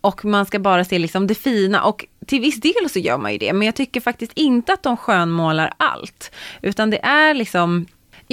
Och 0.00 0.24
man 0.24 0.46
ska 0.46 0.58
bara 0.58 0.84
se 0.84 0.98
liksom 0.98 1.26
det 1.26 1.34
fina 1.34 1.84
och 1.84 2.04
till 2.26 2.40
viss 2.40 2.60
del 2.60 2.90
så 2.90 2.98
gör 2.98 3.18
man 3.18 3.32
ju 3.32 3.38
det. 3.38 3.52
Men 3.52 3.66
jag 3.66 3.74
tycker 3.74 4.00
faktiskt 4.00 4.32
inte 4.34 4.72
att 4.72 4.82
de 4.82 4.96
skönmålar 4.96 5.72
allt. 5.76 6.30
Utan 6.62 6.90
det 6.90 7.04
är 7.04 7.34
liksom 7.34 7.86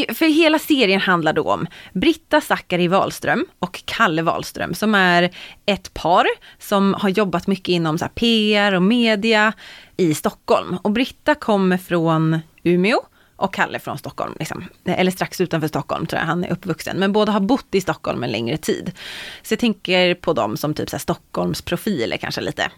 för 0.10 0.26
hela 0.26 0.60
serien 0.60 1.02
handlar 1.02 1.34
då 1.34 1.44
om 1.44 1.68
Britta 1.94 2.42
Zackari 2.42 2.88
Wahlström 2.88 3.46
och 3.60 3.86
Kalle 3.86 4.22
Wahlström 4.22 4.74
som 4.74 4.96
är 4.96 5.30
ett 5.66 5.94
par 5.94 6.28
som 6.60 6.94
har 6.94 7.10
jobbat 7.10 7.48
mycket 7.48 7.70
inom 7.70 7.98
så 7.98 8.06
här 8.06 8.10
PR 8.10 8.76
och 8.76 8.84
media 8.84 9.54
i 9.98 10.14
Stockholm. 10.14 10.78
Och 10.82 10.92
Britta 10.92 11.36
kommer 11.36 11.78
från 11.78 12.40
Umeå 12.64 13.00
och 13.36 13.54
Kalle 13.54 13.80
från 13.80 13.98
Stockholm, 13.98 14.36
liksom. 14.40 14.64
eller 14.86 15.12
strax 15.12 15.42
utanför 15.42 15.68
Stockholm 15.68 16.06
tror 16.06 16.20
jag 16.20 16.28
han 16.28 16.44
är 16.44 16.52
uppvuxen. 16.52 16.98
Men 16.98 17.12
båda 17.12 17.32
har 17.32 17.40
bott 17.40 17.76
i 17.76 17.82
Stockholm 17.82 18.24
en 18.24 18.32
längre 18.32 18.58
tid. 18.58 18.92
Så 19.44 19.54
jag 19.54 19.60
tänker 19.60 20.16
på 20.16 20.34
dem 20.34 20.58
som 20.58 20.74
typ 20.74 20.90
så 20.90 20.96
här 20.96 21.00
Stockholms 21.00 21.62
profiler 21.62 22.18
kanske 22.18 22.42
lite. 22.42 22.72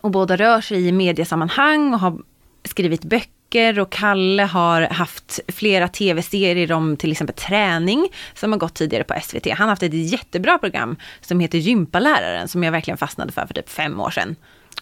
Och 0.00 0.10
båda 0.10 0.36
rör 0.36 0.60
sig 0.60 0.88
i 0.88 0.92
mediesammanhang 0.92 1.94
och 1.94 2.00
har 2.00 2.18
skrivit 2.64 3.04
böcker 3.04 3.39
och 3.80 3.90
Kalle 3.90 4.42
har 4.42 4.82
haft 4.82 5.40
flera 5.48 5.88
tv-serier 5.88 6.72
om 6.72 6.96
till 6.96 7.12
exempel 7.12 7.36
träning 7.36 8.08
som 8.34 8.52
har 8.52 8.58
gått 8.58 8.74
tidigare 8.74 9.04
på 9.04 9.14
SVT. 9.22 9.46
Han 9.46 9.58
har 9.58 9.68
haft 9.68 9.82
ett 9.82 10.10
jättebra 10.10 10.58
program 10.58 10.96
som 11.20 11.40
heter 11.40 11.58
Gympaläraren 11.58 12.48
som 12.48 12.64
jag 12.64 12.72
verkligen 12.72 12.98
fastnade 12.98 13.32
för 13.32 13.46
för 13.46 13.54
typ 13.54 13.68
fem 13.68 14.00
år 14.00 14.10
sedan. 14.10 14.36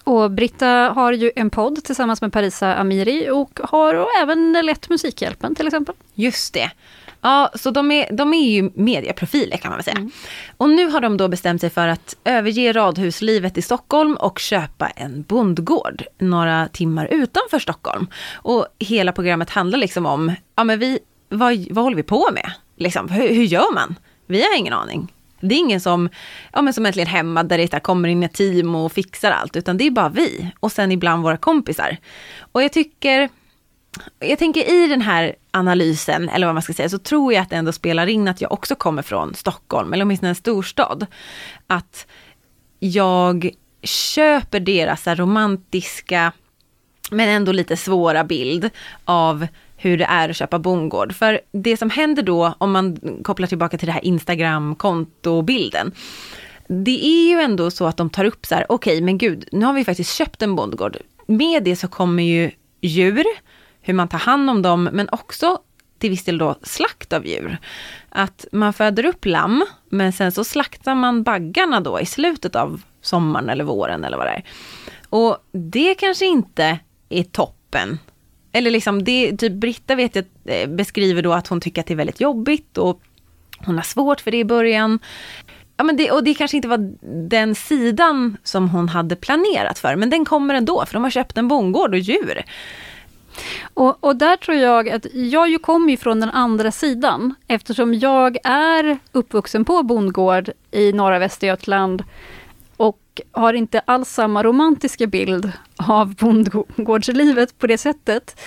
Och 0.04 0.31
Britta 0.31 0.66
har 0.68 1.12
ju 1.12 1.33
en 1.37 1.50
podd 1.50 1.85
tillsammans 1.85 2.20
med 2.20 2.33
Parisa 2.33 2.74
Amiri 2.74 3.31
och 3.31 3.61
har 3.62 4.07
även 4.22 4.52
lett 4.52 4.88
Musikhjälpen 4.88 5.54
till 5.54 5.66
exempel. 5.66 5.94
Just 6.14 6.54
det. 6.54 6.70
Ja, 7.20 7.50
så 7.54 7.70
de 7.70 7.90
är, 7.90 8.12
de 8.12 8.35
är 8.35 8.50
ju 8.50 8.70
medieprofiler 8.74 9.57
kan 9.57 9.70
man 9.70 9.78
väl 9.78 9.85
säga. 9.85 10.11
Och 10.57 10.70
nu 10.70 10.90
har 10.90 11.00
de 11.00 11.16
då 11.16 11.28
bestämt 11.28 11.61
sig 11.61 11.70
för 11.70 11.88
att 11.88 12.16
överge 12.24 12.72
radhuslivet 12.72 13.59
i 13.59 13.62
Stockholm 13.62 14.14
och 14.14 14.38
köpa 14.38 14.88
en 14.88 15.22
bondgård 15.22 16.02
några 16.18 16.68
timmar 16.68 17.07
utanför 17.07 17.59
Stockholm. 17.59 18.07
Och 18.35 18.66
hela 18.78 19.12
programmet 19.12 19.50
handlar 19.50 19.78
liksom 19.78 20.07
om, 20.07 20.35
ja 20.57 20.64
men 20.64 20.78
vi, 20.78 20.98
vad, 21.28 21.66
vad 21.70 21.85
håller 21.85 21.96
vi 21.96 22.02
på 22.02 22.28
med? 22.33 22.52
Liksom, 22.76 23.09
hur, 23.09 23.28
hur 23.28 23.44
gör 23.44 23.74
man? 23.74 23.94
Vi 24.26 24.42
har 24.42 24.59
ingen 24.59 24.72
aning. 24.74 25.12
Det 25.40 25.54
är 25.54 25.59
ingen 25.59 25.81
som, 25.81 26.09
ja 26.52 26.62
men 26.62 26.74
som 26.74 26.87
äntligen 26.87 27.09
hemma 27.09 27.42
där 27.42 27.59
det 27.59 27.81
kommer 27.81 28.09
in 28.09 28.22
ett 28.22 28.33
team 28.33 28.74
och 28.74 28.92
fixar 28.92 29.31
allt, 29.31 29.57
utan 29.57 29.76
det 29.76 29.87
är 29.87 29.90
bara 29.90 30.09
vi. 30.09 30.50
Och 30.61 30.72
sen 30.72 30.92
ibland 30.92 31.22
våra 31.22 31.37
kompisar. 31.37 31.96
Och 32.52 32.62
jag 32.62 32.72
tycker, 32.72 33.28
jag 34.18 34.38
tänker 34.38 34.85
i 34.85 34.87
den 34.87 35.01
här 35.01 35.35
analysen, 35.51 36.29
eller 36.29 36.46
vad 36.46 36.55
man 36.55 36.62
ska 36.62 36.72
säga, 36.72 36.88
så 36.88 36.98
tror 36.98 37.33
jag 37.33 37.42
att 37.42 37.51
det 37.51 37.57
ändå 37.57 37.72
spelar 37.72 38.07
in 38.07 38.29
att 38.29 38.40
jag 38.40 38.53
också 38.53 38.74
kommer 38.74 39.03
från 39.03 39.35
Stockholm, 39.35 39.92
eller 39.92 40.05
åtminstone 40.05 40.29
en 40.29 40.35
storstad. 40.35 41.07
Att 41.66 42.07
jag 42.79 43.51
köper 43.83 44.61
deras 44.61 45.07
romantiska, 45.07 46.33
men 47.11 47.29
ändå 47.29 47.53
lite 47.53 47.77
svåra 47.77 48.24
bild 48.24 48.70
av 49.05 49.46
hur 49.77 49.98
det 49.98 50.05
är 50.05 50.29
att 50.29 50.37
köpa 50.37 50.59
bondgård. 50.59 51.14
För 51.14 51.40
det 51.53 51.77
som 51.77 51.90
händer 51.90 52.22
då, 52.22 52.55
om 52.59 52.72
man 52.72 52.98
kopplar 53.22 53.46
tillbaka 53.46 53.79
till 53.79 53.87
det 53.87 53.92
här 53.92 54.05
Instagram-kontobilden, 54.05 55.92
det 56.68 57.07
är 57.07 57.29
ju 57.29 57.40
ändå 57.40 57.70
så 57.70 57.87
att 57.87 57.96
de 57.96 58.11
tar 58.11 58.24
upp 58.24 58.46
så 58.46 58.55
här, 58.55 58.66
okej 58.68 59.01
men 59.01 59.18
gud, 59.18 59.48
nu 59.53 59.66
har 59.66 59.72
vi 59.72 59.85
faktiskt 59.85 60.14
köpt 60.14 60.42
en 60.42 60.57
bondgård. 60.57 60.96
Med 61.27 61.64
det 61.64 61.77
så 61.77 61.88
kommer 61.88 62.22
ju 62.22 62.51
djur, 62.81 63.24
hur 63.88 63.94
man 63.94 64.09
tar 64.09 64.18
hand 64.18 64.51
om 64.51 64.62
dem, 64.62 64.88
men 64.92 65.09
också 65.12 65.59
till 65.98 66.11
viss 66.11 66.24
del 66.24 66.38
då 66.38 66.55
slakt 66.62 67.12
av 67.12 67.27
djur. 67.27 67.59
Att 68.09 68.46
man 68.53 68.72
föder 68.72 69.05
upp 69.05 69.24
lamm, 69.24 69.64
men 69.88 70.12
sen 70.12 70.33
så 70.33 70.44
slaktar 70.44 70.94
man 70.94 71.22
baggarna 71.22 71.81
då 71.81 72.01
i 72.01 72.07
slutet 72.07 72.57
av 72.57 72.83
sommaren 73.03 73.48
eller 73.48 73.64
våren 73.64 74.05
eller 74.05 74.16
vad 74.16 74.27
det 74.27 74.31
är. 74.31 74.44
Och 75.09 75.37
det 75.53 75.94
kanske 75.94 76.27
inte 76.27 76.79
är 77.09 77.22
toppen. 77.22 77.98
Eller 78.53 78.70
liksom, 78.70 79.05
det, 79.05 79.37
typ 79.37 79.53
Britta 79.53 79.94
vet 79.94 80.16
jag 80.16 80.24
eh, 80.44 80.68
beskriver 80.68 81.22
då 81.22 81.33
att 81.33 81.48
hon 81.48 81.61
tycker 81.61 81.81
att 81.81 81.87
det 81.87 81.94
är 81.94 81.96
väldigt 81.96 82.20
jobbigt 82.20 82.79
och 82.79 83.03
hon 83.59 83.77
har 83.77 83.83
svårt 83.83 84.20
för 84.20 84.31
det 84.31 84.38
i 84.38 84.44
början. 84.44 84.98
Ja, 85.77 85.85
men 85.85 85.96
det, 85.96 86.11
och 86.11 86.24
det 86.24 86.35
kanske 86.35 86.57
inte 86.57 86.68
var 86.68 86.94
den 87.29 87.55
sidan 87.55 88.37
som 88.42 88.68
hon 88.68 88.88
hade 88.88 89.16
planerat 89.16 89.79
för, 89.79 89.96
men 89.96 90.11
den 90.11 90.24
kommer 90.24 90.55
ändå, 90.55 90.87
för 90.87 90.94
de 90.94 91.03
har 91.03 91.11
köpt 91.11 91.38
en 91.38 91.48
bondgård 91.48 91.90
och 91.90 91.98
djur. 91.98 92.42
Och, 93.74 94.05
och, 94.05 94.16
där 94.16 94.37
tror 94.37 94.57
jag 94.57 94.88
att 94.88 95.07
jag 95.14 95.48
ju 95.48 95.59
kommer 95.59 95.90
ju 95.90 95.96
från 95.96 96.20
den 96.20 96.31
andra 96.31 96.72
sidan 96.72 97.35
eftersom 97.48 97.94
jag 97.94 98.37
är 98.44 98.98
uppvuxen 99.12 99.64
på 99.64 99.83
bondgård 99.83 100.51
i 100.70 100.92
norra 100.92 101.18
Västergötland 101.18 102.05
och 102.77 103.20
har 103.33 103.53
inte 103.53 103.81
alls 103.85 104.09
samma 104.09 104.42
romantiska 104.42 105.07
bild 105.07 105.53
av 105.77 106.14
bondgårdslivet 106.14 107.59
på 107.59 107.66
det 107.66 107.79
sättet. 107.79 108.40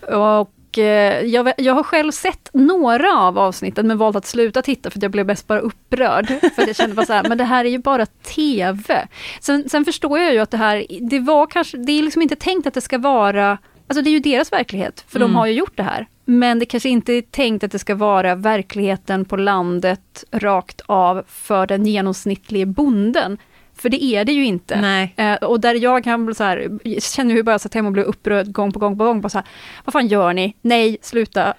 Och 0.00 0.78
eh, 0.78 1.24
jag, 1.24 1.52
jag, 1.56 1.74
har 1.74 1.82
själv 1.82 2.12
sett 2.12 2.50
några 2.52 3.18
av 3.18 3.38
avsnitten 3.38 3.86
men 3.86 3.98
valt 3.98 4.16
att 4.16 4.26
sluta 4.26 4.62
titta 4.62 4.90
för 4.90 4.98
jag 5.02 5.10
blev 5.10 5.26
mest 5.26 5.46
bara 5.46 5.60
upprörd. 5.60 6.26
För 6.26 6.66
jag 6.66 6.76
kände 6.76 6.94
bara 6.94 7.06
så 7.06 7.12
här, 7.12 7.28
men 7.28 7.38
det 7.38 7.44
här 7.44 7.64
är 7.64 7.68
ju 7.68 7.78
bara 7.78 8.06
TV. 8.06 9.08
Sen, 9.40 9.68
sen 9.68 9.84
förstår 9.84 10.18
jag 10.18 10.32
ju 10.32 10.38
att 10.38 10.50
det 10.50 10.56
här, 10.56 10.86
det 11.00 11.18
var 11.18 11.46
kanske, 11.46 11.76
det 11.76 11.92
är 11.92 12.02
liksom 12.02 12.22
inte 12.22 12.36
tänkt 12.36 12.66
att 12.66 12.74
det 12.74 12.80
ska 12.80 12.98
vara 12.98 13.58
Alltså 13.88 14.02
det 14.02 14.10
är 14.10 14.12
ju 14.12 14.20
deras 14.20 14.52
verklighet, 14.52 15.04
för 15.08 15.18
mm. 15.18 15.28
de 15.28 15.36
har 15.36 15.46
ju 15.46 15.52
gjort 15.52 15.76
det 15.76 15.82
här. 15.82 16.06
Men 16.24 16.58
det 16.58 16.66
kanske 16.66 16.88
inte 16.88 17.12
är 17.12 17.22
tänkt 17.22 17.64
att 17.64 17.70
det 17.70 17.78
ska 17.78 17.94
vara 17.94 18.34
verkligheten 18.34 19.24
på 19.24 19.36
landet 19.36 20.24
rakt 20.30 20.80
av 20.86 21.22
för 21.28 21.66
den 21.66 21.86
genomsnittliga 21.86 22.66
bonden. 22.66 23.38
För 23.74 23.88
det 23.88 24.04
är 24.04 24.24
det 24.24 24.32
ju 24.32 24.44
inte. 24.44 24.80
Nej. 24.80 25.14
Eh, 25.16 25.34
och 25.34 25.60
där 25.60 25.74
jag 25.74 26.04
kan 26.04 26.26
bli 26.26 26.34
så 26.34 26.44
här, 26.44 26.78
jag 26.82 27.02
känner 27.02 27.30
hur 27.30 27.38
jag 27.38 27.46
bara 27.46 27.58
satt 27.58 27.74
hemma 27.74 27.88
och 27.88 27.92
blev 27.92 28.06
upprörd 28.06 28.52
gång 28.52 28.72
på 28.72 28.78
gång 28.78 28.98
på 28.98 29.04
gång. 29.04 29.20
Bara 29.20 29.28
så 29.28 29.38
här, 29.38 29.46
vad 29.84 29.92
fan 29.92 30.06
gör 30.06 30.32
ni? 30.32 30.56
Nej, 30.62 30.98
sluta. 31.02 31.54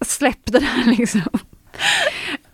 Släpp 0.00 0.44
det 0.44 0.58
där 0.58 0.84
liksom. 0.98 1.22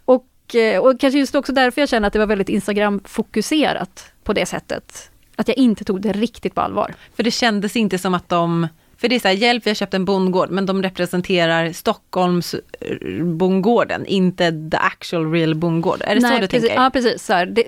och, 0.04 0.54
eh, 0.54 0.80
och 0.80 1.00
kanske 1.00 1.18
just 1.18 1.34
också 1.34 1.52
därför 1.52 1.80
jag 1.80 1.88
känner 1.88 2.06
att 2.06 2.12
det 2.12 2.18
var 2.18 2.26
väldigt 2.26 2.48
Instagram-fokuserat 2.48 4.12
på 4.24 4.32
det 4.32 4.46
sättet. 4.46 5.10
Att 5.36 5.48
jag 5.48 5.56
inte 5.56 5.84
tog 5.84 6.00
det 6.00 6.12
riktigt 6.12 6.54
på 6.54 6.60
allvar. 6.60 6.94
För 7.16 7.22
det 7.22 7.30
kändes 7.30 7.76
inte 7.76 7.98
som 7.98 8.14
att 8.14 8.28
de 8.28 8.68
för 9.02 9.08
det 9.08 9.14
är 9.14 9.20
så 9.20 9.28
här, 9.28 9.34
hjälp 9.34 9.66
vi 9.66 9.70
har 9.70 9.74
köpt 9.74 9.94
en 9.94 10.04
bondgård, 10.04 10.50
men 10.50 10.66
de 10.66 10.82
representerar 10.82 11.72
Stockholms 11.72 12.54
eh, 12.54 13.24
bondgården, 13.24 14.06
inte 14.06 14.70
the 14.70 14.76
actual 14.76 15.32
real 15.32 15.54
bondgård. 15.54 16.02
Är 16.06 16.14
det 16.14 16.20
Nej, 16.20 16.36
så 16.36 16.40
du 16.40 16.48
precis, 16.48 16.68
tänker? 16.68 16.84
Ja, 16.84 16.90
precis. 16.90 17.24
Så 17.24 17.32
här, 17.32 17.46
det, 17.46 17.64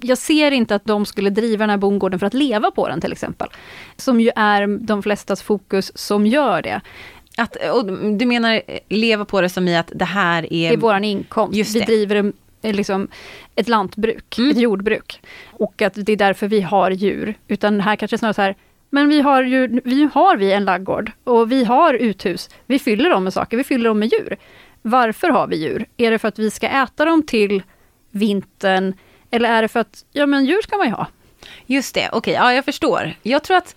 jag 0.00 0.18
ser 0.18 0.50
inte 0.50 0.74
att 0.74 0.84
de 0.84 1.06
skulle 1.06 1.30
driva 1.30 1.62
den 1.62 1.70
här 1.70 1.76
bondgården 1.76 2.18
för 2.18 2.26
att 2.26 2.34
leva 2.34 2.70
på 2.70 2.88
den 2.88 3.00
till 3.00 3.12
exempel. 3.12 3.48
Som 3.96 4.20
ju 4.20 4.30
är 4.36 4.66
de 4.66 5.02
flestas 5.02 5.42
fokus 5.42 5.98
som 5.98 6.26
gör 6.26 6.62
det. 6.62 6.80
Att, 7.36 7.56
du 8.18 8.26
menar 8.26 8.62
leva 8.88 9.24
på 9.24 9.40
det 9.40 9.48
som 9.48 9.68
i 9.68 9.76
att 9.76 9.92
det 9.94 10.04
här 10.04 10.52
är... 10.52 10.68
Det 10.68 10.74
är 10.74 10.76
våran 10.76 11.04
inkomst. 11.04 11.76
Vi 11.76 11.80
driver 11.80 12.32
eh, 12.62 12.74
liksom 12.74 13.08
ett 13.54 13.68
lantbruk, 13.68 14.38
mm. 14.38 14.50
ett 14.50 14.58
jordbruk. 14.58 15.20
Och 15.52 15.82
att 15.82 15.94
det 15.96 16.12
är 16.12 16.16
därför 16.16 16.48
vi 16.48 16.60
har 16.60 16.90
djur. 16.90 17.34
Utan 17.48 17.80
här 17.80 17.96
kanske 17.96 18.18
snarare 18.18 18.34
så 18.34 18.42
här, 18.42 18.56
men 18.90 19.08
vi 19.08 19.20
har 19.20 19.42
ju 19.42 19.80
vi 19.84 20.08
har 20.14 20.36
vi 20.36 20.52
en 20.52 20.64
laggård 20.64 21.12
och 21.24 21.52
vi 21.52 21.64
har 21.64 21.94
uthus. 21.94 22.50
Vi 22.66 22.78
fyller 22.78 23.10
dem 23.10 23.24
med 23.24 23.32
saker, 23.32 23.56
vi 23.56 23.64
fyller 23.64 23.88
dem 23.88 23.98
med 23.98 24.12
djur. 24.12 24.36
Varför 24.82 25.28
har 25.28 25.46
vi 25.46 25.56
djur? 25.56 25.86
Är 25.96 26.10
det 26.10 26.18
för 26.18 26.28
att 26.28 26.38
vi 26.38 26.50
ska 26.50 26.68
äta 26.68 27.04
dem 27.04 27.22
till 27.22 27.62
vintern? 28.10 28.94
Eller 29.30 29.50
är 29.50 29.62
det 29.62 29.68
för 29.68 29.80
att, 29.80 30.04
ja 30.12 30.26
men 30.26 30.44
djur 30.44 30.62
ska 30.62 30.76
man 30.76 30.86
ju 30.86 30.92
ha. 30.92 31.06
Just 31.66 31.94
det, 31.94 32.08
okej, 32.08 32.18
okay, 32.18 32.34
ja 32.34 32.54
jag 32.54 32.64
förstår. 32.64 33.14
Jag 33.22 33.44
tror 33.44 33.56
att, 33.56 33.76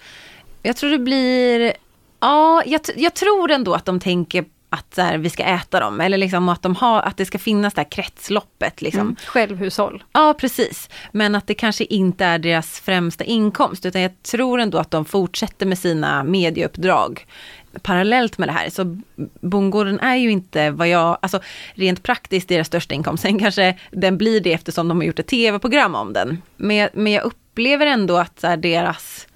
jag 0.63 0.75
tror 0.77 0.89
det 0.89 0.99
blir, 0.99 1.73
ja 2.19 2.63
jag, 2.65 2.81
jag 2.95 3.13
tror 3.13 3.51
ändå 3.51 3.73
att 3.73 3.85
de 3.85 3.99
tänker 3.99 4.45
att 4.69 4.97
här, 4.97 5.17
vi 5.17 5.29
ska 5.29 5.43
äta 5.43 5.79
dem 5.79 6.01
eller 6.01 6.17
liksom 6.17 6.49
att, 6.49 6.61
de 6.61 6.75
har, 6.75 7.01
att 7.01 7.17
det 7.17 7.25
ska 7.25 7.39
finnas 7.39 7.73
det 7.73 7.81
här 7.81 7.91
kretsloppet. 7.91 8.81
Liksom. 8.81 9.01
Mm, 9.01 9.15
självhushåll. 9.25 10.03
Ja 10.11 10.35
precis, 10.39 10.89
men 11.11 11.35
att 11.35 11.47
det 11.47 11.53
kanske 11.53 11.83
inte 11.83 12.25
är 12.25 12.39
deras 12.39 12.79
främsta 12.79 13.23
inkomst 13.23 13.85
utan 13.85 14.01
jag 14.01 14.23
tror 14.23 14.59
ändå 14.59 14.77
att 14.77 14.91
de 14.91 15.05
fortsätter 15.05 15.65
med 15.65 15.79
sina 15.79 16.23
medieuppdrag 16.23 17.25
parallellt 17.81 18.37
med 18.37 18.47
det 18.47 18.51
här. 18.51 18.69
Så 18.69 18.97
bondgården 19.41 19.99
är 19.99 20.15
ju 20.15 20.31
inte 20.31 20.71
vad 20.71 20.87
jag, 20.87 21.17
alltså 21.21 21.39
rent 21.73 22.03
praktiskt 22.03 22.49
deras 22.49 22.67
största 22.67 22.95
inkomst. 22.95 23.23
Sen 23.23 23.39
kanske 23.39 23.77
den 23.91 24.17
blir 24.17 24.41
det 24.41 24.53
eftersom 24.53 24.87
de 24.87 24.97
har 24.97 25.05
gjort 25.05 25.19
ett 25.19 25.27
tv-program 25.27 25.95
om 25.95 26.13
den. 26.13 26.41
Men, 26.57 26.89
men 26.93 27.13
jag 27.13 27.23
upplever 27.23 27.85
ändå 27.85 28.17
att 28.17 28.39
så 28.39 28.47
här, 28.47 28.57
deras 28.57 29.27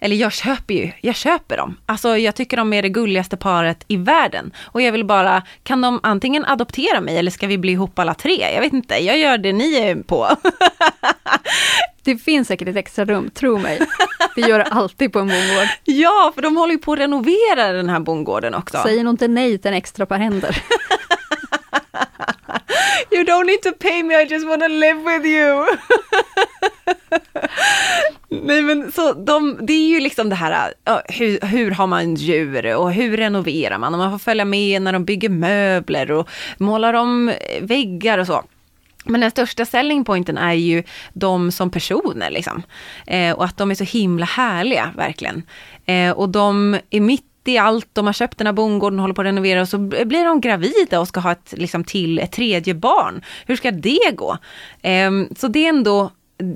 eller 0.00 0.16
jag 0.16 0.32
köper 0.32 0.74
ju, 0.74 0.90
jag 1.00 1.14
köper 1.14 1.56
dem. 1.56 1.76
Alltså 1.86 2.16
jag 2.16 2.34
tycker 2.34 2.56
de 2.56 2.72
är 2.72 2.82
det 2.82 2.88
gulligaste 2.88 3.36
paret 3.36 3.84
i 3.88 3.96
världen. 3.96 4.52
Och 4.64 4.82
jag 4.82 4.92
vill 4.92 5.04
bara, 5.04 5.42
kan 5.62 5.80
de 5.80 6.00
antingen 6.02 6.44
adoptera 6.44 7.00
mig 7.00 7.18
eller 7.18 7.30
ska 7.30 7.46
vi 7.46 7.58
bli 7.58 7.72
ihop 7.72 7.98
alla 7.98 8.14
tre? 8.14 8.52
Jag 8.54 8.60
vet 8.60 8.72
inte, 8.72 8.94
jag 9.04 9.18
gör 9.18 9.38
det 9.38 9.52
ni 9.52 9.76
är 9.76 9.96
på. 9.96 10.28
det 12.02 12.16
finns 12.16 12.48
säkert 12.48 12.68
ett 12.68 12.76
extra 12.76 13.04
rum, 13.04 13.30
tro 13.30 13.58
mig. 13.58 13.80
Vi 14.36 14.42
gör 14.42 14.58
det 14.58 14.64
alltid 14.64 15.12
på 15.12 15.18
en 15.18 15.28
bondgård. 15.28 15.68
Ja, 15.84 16.32
för 16.34 16.42
de 16.42 16.56
håller 16.56 16.72
ju 16.72 16.78
på 16.78 16.92
att 16.92 16.98
renovera 16.98 17.72
den 17.72 17.88
här 17.88 18.00
bondgården 18.00 18.54
också. 18.54 18.78
Säger 18.78 19.04
nog 19.04 19.12
inte 19.12 19.28
nej 19.28 19.58
till 19.58 19.68
en 19.68 19.74
extra 19.76 20.06
par 20.06 20.18
händer. 20.18 20.62
You 23.10 23.24
don't 23.24 23.46
need 23.46 23.62
to 23.62 23.72
pay 23.72 24.02
me, 24.02 24.14
I 24.22 24.26
just 24.26 24.46
wanna 24.46 24.68
live 24.68 25.02
with 25.02 25.26
you. 25.26 25.66
Nej 28.28 28.62
men 28.62 28.92
så 28.92 29.12
de, 29.12 29.58
det 29.62 29.72
är 29.72 29.88
ju 29.88 30.00
liksom 30.00 30.28
det 30.28 30.34
här, 30.34 30.74
hur, 31.08 31.46
hur 31.46 31.70
har 31.70 31.86
man 31.86 32.14
djur 32.14 32.76
och 32.76 32.92
hur 32.92 33.16
renoverar 33.16 33.78
man? 33.78 33.94
Och 33.94 33.98
man 33.98 34.10
får 34.10 34.18
följa 34.18 34.44
med 34.44 34.82
när 34.82 34.92
de 34.92 35.04
bygger 35.04 35.28
möbler 35.28 36.10
och 36.10 36.28
målar 36.58 36.94
om 36.94 37.32
väggar 37.60 38.18
och 38.18 38.26
så. 38.26 38.44
Men 39.04 39.20
den 39.20 39.30
största 39.30 39.64
selling 39.64 40.04
pointen 40.04 40.38
är 40.38 40.52
ju 40.52 40.82
de 41.12 41.52
som 41.52 41.70
personer 41.70 42.30
liksom. 42.30 42.62
Eh, 43.06 43.32
och 43.32 43.44
att 43.44 43.56
de 43.56 43.70
är 43.70 43.74
så 43.74 43.84
himla 43.84 44.26
härliga 44.26 44.92
verkligen. 44.96 45.42
Eh, 45.86 46.10
och 46.10 46.28
de 46.28 46.78
är 46.90 47.00
mitt 47.00 47.24
i 47.44 47.58
allt, 47.58 47.88
de 47.92 48.06
har 48.06 48.12
köpt 48.12 48.38
den 48.38 48.46
här 48.46 48.52
bondgården 48.52 48.98
och 48.98 49.02
håller 49.02 49.14
på 49.14 49.20
att 49.20 49.26
renovera 49.26 49.60
och 49.60 49.68
så 49.68 49.78
blir 49.78 50.24
de 50.24 50.40
gravida 50.40 51.00
och 51.00 51.08
ska 51.08 51.20
ha 51.20 51.32
ett, 51.32 51.54
liksom, 51.56 51.84
till 51.84 52.18
ett 52.18 52.32
tredje 52.32 52.74
barn. 52.74 53.22
Hur 53.46 53.56
ska 53.56 53.70
det 53.70 54.14
gå? 54.14 54.38
Eh, 54.82 55.10
så 55.36 55.48
det 55.48 55.64
är 55.64 55.68
ändå 55.68 56.10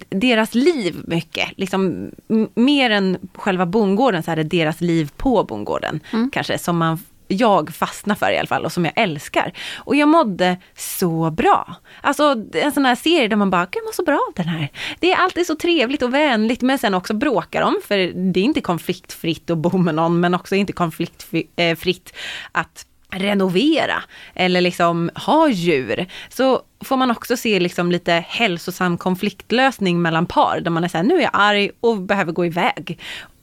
deras 0.09 0.55
liv 0.55 1.03
mycket, 1.07 1.49
liksom 1.57 2.11
mer 2.55 2.91
än 2.91 3.19
själva 3.35 3.67
bondgården 3.67 4.23
så 4.23 4.31
är 4.31 4.37
det 4.37 4.43
deras 4.43 4.81
liv 4.81 5.11
på 5.17 5.45
bondgården 5.45 6.01
mm. 6.13 6.31
kanske 6.33 6.59
som 6.59 6.79
man 6.79 6.99
jag 7.33 7.75
fastnar 7.75 8.15
för 8.15 8.33
i 8.33 8.39
alla 8.39 8.47
fall 8.47 8.65
och 8.65 8.73
som 8.73 8.85
jag 8.85 8.93
älskar. 8.97 9.53
Och 9.77 9.97
jag 9.97 10.09
mådde 10.09 10.57
så 10.77 11.31
bra. 11.31 11.77
Alltså 12.01 12.45
en 12.53 12.73
sån 12.73 12.85
här 12.85 12.95
serie 12.95 13.29
där 13.29 13.37
man 13.37 13.51
bara, 13.51 13.67
jag 13.73 13.85
mår 13.85 13.93
så 13.93 14.05
bra 14.05 14.15
av 14.29 14.35
den 14.35 14.49
här. 14.49 14.69
Det 14.99 15.13
är 15.13 15.17
alltid 15.17 15.47
så 15.47 15.55
trevligt 15.55 16.03
och 16.03 16.15
vänligt 16.15 16.63
men 16.63 16.79
sen 16.79 16.95
också 16.95 17.15
bråkar 17.15 17.61
de 17.61 17.81
för 17.85 17.97
det 18.33 18.41
är 18.41 18.45
inte 18.45 18.61
konfliktfritt 18.61 19.51
att 19.51 19.59
bo 19.59 19.79
med 19.79 19.95
någon 19.95 20.21
men 20.21 20.35
också 20.35 20.55
inte 20.55 20.73
konfliktfritt 20.73 22.13
att 22.53 22.87
renovera 23.13 24.03
eller 24.35 24.61
liksom 24.61 25.11
ha 25.15 25.49
djur. 25.49 26.07
Så 26.29 26.63
får 26.81 26.97
man 26.97 27.11
också 27.11 27.37
se 27.37 27.61
liksom 27.61 27.93
lite 27.93 28.13
hälsosam 28.29 28.99
konfliktlösning 28.99 30.03
mellan 30.03 30.27
par 30.27 30.61
där 30.61 30.71
man 30.71 30.85
är 30.85 30.89
såhär, 30.89 31.05
nu 31.05 31.17
är 31.17 31.23
jag 31.23 31.31
arg 31.33 31.71
och 31.81 32.01
behöver 32.01 32.33
gå 32.33 32.47
iväg. 32.47 32.99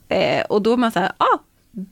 Eh, 0.08 0.42
och 0.42 0.62
då 0.62 0.74
är 0.74 0.78
man 0.78 0.92
såhär, 0.92 1.12
ja, 1.18 1.26
ah, 1.26 1.40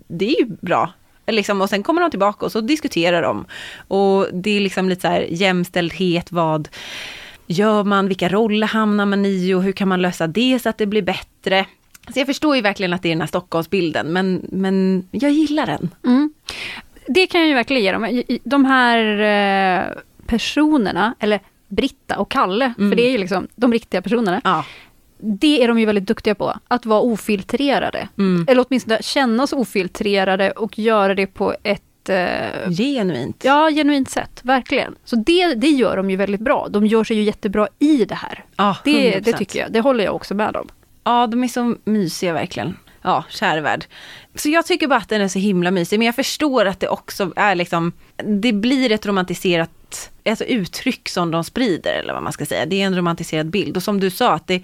det 0.07 0.25
är 0.35 0.39
ju 0.39 0.45
bra. 0.61 0.93
Liksom, 1.27 1.61
och 1.61 1.69
sen 1.69 1.83
kommer 1.83 2.01
de 2.01 2.09
tillbaka 2.09 2.45
och 2.45 2.51
så 2.51 2.61
diskuterar 2.61 3.21
de. 3.21 3.45
Och 3.87 4.27
det 4.33 4.49
är 4.49 4.59
liksom 4.59 4.89
lite 4.89 5.01
så 5.01 5.07
här 5.07 5.27
jämställdhet, 5.29 6.31
vad 6.31 6.69
gör 7.47 7.83
man, 7.83 8.07
vilka 8.07 8.29
roller 8.29 8.67
hamnar 8.67 9.05
man 9.05 9.25
i 9.25 9.53
och 9.53 9.63
hur 9.63 9.71
kan 9.71 9.87
man 9.87 10.01
lösa 10.01 10.27
det 10.27 10.59
så 10.59 10.69
att 10.69 10.77
det 10.77 10.85
blir 10.85 11.01
bättre. 11.01 11.65
Så 12.13 12.19
jag 12.19 12.27
förstår 12.27 12.55
ju 12.55 12.61
verkligen 12.61 12.93
att 12.93 13.03
det 13.03 13.09
är 13.09 13.15
den 13.15 13.21
här 13.21 13.27
Stockholmsbilden, 13.27 14.07
men, 14.07 14.47
men 14.51 15.07
jag 15.11 15.31
gillar 15.31 15.65
den. 15.65 15.89
Mm. 16.05 16.33
Det 17.07 17.27
kan 17.27 17.41
jag 17.41 17.47
ju 17.47 17.53
verkligen 17.53 17.83
ge 17.83 17.91
dem. 17.91 18.23
De 18.43 18.65
här 18.65 19.19
eh, 19.19 20.01
personerna, 20.25 21.15
eller 21.19 21.39
Britta 21.67 22.17
och 22.17 22.31
Kalle, 22.31 22.73
mm. 22.77 22.91
för 22.91 22.95
det 22.95 23.07
är 23.07 23.11
ju 23.11 23.17
liksom 23.17 23.47
de 23.55 23.73
riktiga 23.73 24.01
personerna. 24.01 24.41
Ja 24.43 24.65
det 25.19 25.63
är 25.63 25.67
de 25.67 25.79
ju 25.79 25.85
väldigt 25.85 26.07
duktiga 26.07 26.35
på, 26.35 26.53
att 26.67 26.85
vara 26.85 27.01
ofiltrerade. 27.01 28.07
Mm. 28.17 28.45
Eller 28.49 28.65
åtminstone 28.67 29.01
känna 29.01 29.47
sig 29.47 29.57
ofiltrerade 29.59 30.51
och 30.51 30.79
göra 30.79 31.15
det 31.15 31.27
på 31.27 31.55
ett 31.63 32.09
eh, 32.09 32.69
Genuint. 32.69 33.43
Ja, 33.43 33.69
genuint 33.69 34.09
sätt, 34.09 34.39
verkligen. 34.43 34.95
Så 35.05 35.15
det, 35.15 35.53
det 35.53 35.67
gör 35.67 35.97
de 35.97 36.09
ju 36.11 36.17
väldigt 36.17 36.41
bra. 36.41 36.67
De 36.69 36.87
gör 36.87 37.03
sig 37.03 37.17
ju 37.17 37.23
jättebra 37.23 37.67
i 37.79 38.05
det 38.05 38.15
här. 38.15 38.45
Ah, 38.55 38.75
det, 38.83 39.19
det 39.19 39.33
tycker 39.33 39.59
jag, 39.59 39.71
det 39.71 39.79
håller 39.79 40.03
jag 40.03 40.15
också 40.15 40.35
med 40.35 40.55
om. 40.55 40.67
Ja, 41.03 41.27
de 41.27 41.43
är 41.43 41.47
så 41.47 41.75
mysiga 41.83 42.33
verkligen. 42.33 42.77
Ja, 43.07 43.23
kär 43.29 43.83
Så 44.35 44.49
jag 44.49 44.65
tycker 44.65 44.87
bara 44.87 44.99
att 44.99 45.09
den 45.09 45.21
är 45.21 45.27
så 45.27 45.39
himla 45.39 45.71
mysig, 45.71 45.99
men 45.99 46.05
jag 46.05 46.15
förstår 46.15 46.65
att 46.65 46.79
det 46.79 46.87
också 46.87 47.33
är 47.35 47.55
liksom, 47.55 47.91
det 48.23 48.53
blir 48.53 48.91
ett 48.91 49.05
romantiserat 49.05 50.11
alltså 50.29 50.43
uttryck 50.43 51.09
som 51.09 51.31
de 51.31 51.43
sprider, 51.43 51.93
eller 51.93 52.13
vad 52.13 52.23
man 52.23 52.33
ska 52.33 52.45
säga. 52.45 52.65
Det 52.65 52.81
är 52.81 52.85
en 52.85 52.95
romantiserad 52.95 53.49
bild. 53.49 53.77
Och 53.77 53.83
som 53.83 53.99
du 53.99 54.09
sa, 54.09 54.33
att 54.33 54.47
det, 54.47 54.63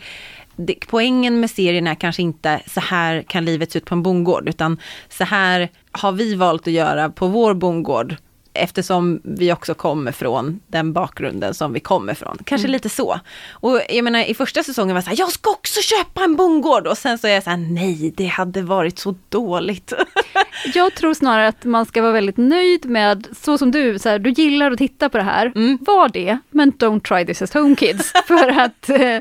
det, 0.55 0.75
poängen 0.87 1.39
med 1.39 1.49
serien 1.49 1.87
är 1.87 1.95
kanske 1.95 2.21
inte 2.21 2.61
så 2.67 2.79
här 2.79 3.21
kan 3.21 3.45
livet 3.45 3.71
se 3.71 3.77
ut 3.77 3.85
på 3.85 3.95
en 3.95 4.03
bondgård, 4.03 4.49
utan 4.49 4.79
så 5.09 5.23
här 5.23 5.69
har 5.91 6.11
vi 6.11 6.35
valt 6.35 6.67
att 6.67 6.73
göra 6.73 7.09
på 7.09 7.27
vår 7.27 7.53
bondgård 7.53 8.15
Eftersom 8.53 9.21
vi 9.23 9.53
också 9.53 9.73
kommer 9.73 10.11
från 10.11 10.59
den 10.67 10.93
bakgrunden 10.93 11.53
som 11.53 11.73
vi 11.73 11.79
kommer 11.79 12.13
från. 12.13 12.37
Kanske 12.45 12.65
Mm. 12.67 12.71
lite 12.71 12.89
så. 12.89 13.19
Och 13.51 13.81
jag 13.89 14.03
menar 14.03 14.23
i 14.29 14.33
första 14.33 14.63
säsongen 14.63 14.93
var 14.95 14.97
jag 14.97 15.03
så 15.03 15.09
här, 15.09 15.19
jag 15.19 15.31
ska 15.31 15.49
också 15.49 15.81
köpa 15.81 16.23
en 16.23 16.35
bondgård. 16.35 16.87
Och 16.87 16.97
sen 16.97 17.17
så 17.17 17.27
är 17.27 17.31
jag 17.31 17.43
så 17.43 17.49
här, 17.49 17.57
nej 17.57 18.13
det 18.17 18.25
hade 18.25 18.61
varit 18.61 18.99
så 18.99 19.15
dåligt. 19.29 19.93
Jag 20.73 20.95
tror 20.95 21.13
snarare 21.13 21.47
att 21.47 21.63
man 21.63 21.85
ska 21.85 22.01
vara 22.01 22.11
väldigt 22.11 22.37
nöjd 22.37 22.85
med, 22.85 23.27
så 23.41 23.57
som 23.57 23.71
du, 23.71 23.99
så 23.99 24.09
här, 24.09 24.19
du 24.19 24.29
gillar 24.29 24.71
att 24.71 24.77
titta 24.77 25.09
på 25.09 25.17
det 25.17 25.23
här, 25.23 25.51
Mm. 25.55 25.77
var 25.81 26.09
det, 26.09 26.37
men 26.49 26.71
don't 26.73 26.99
try 27.07 27.25
this 27.25 27.41
as 27.41 27.53
home 27.53 27.75
kids. 27.75 28.11
för 28.27 28.47
att, 28.59 28.89
eh, 28.89 29.17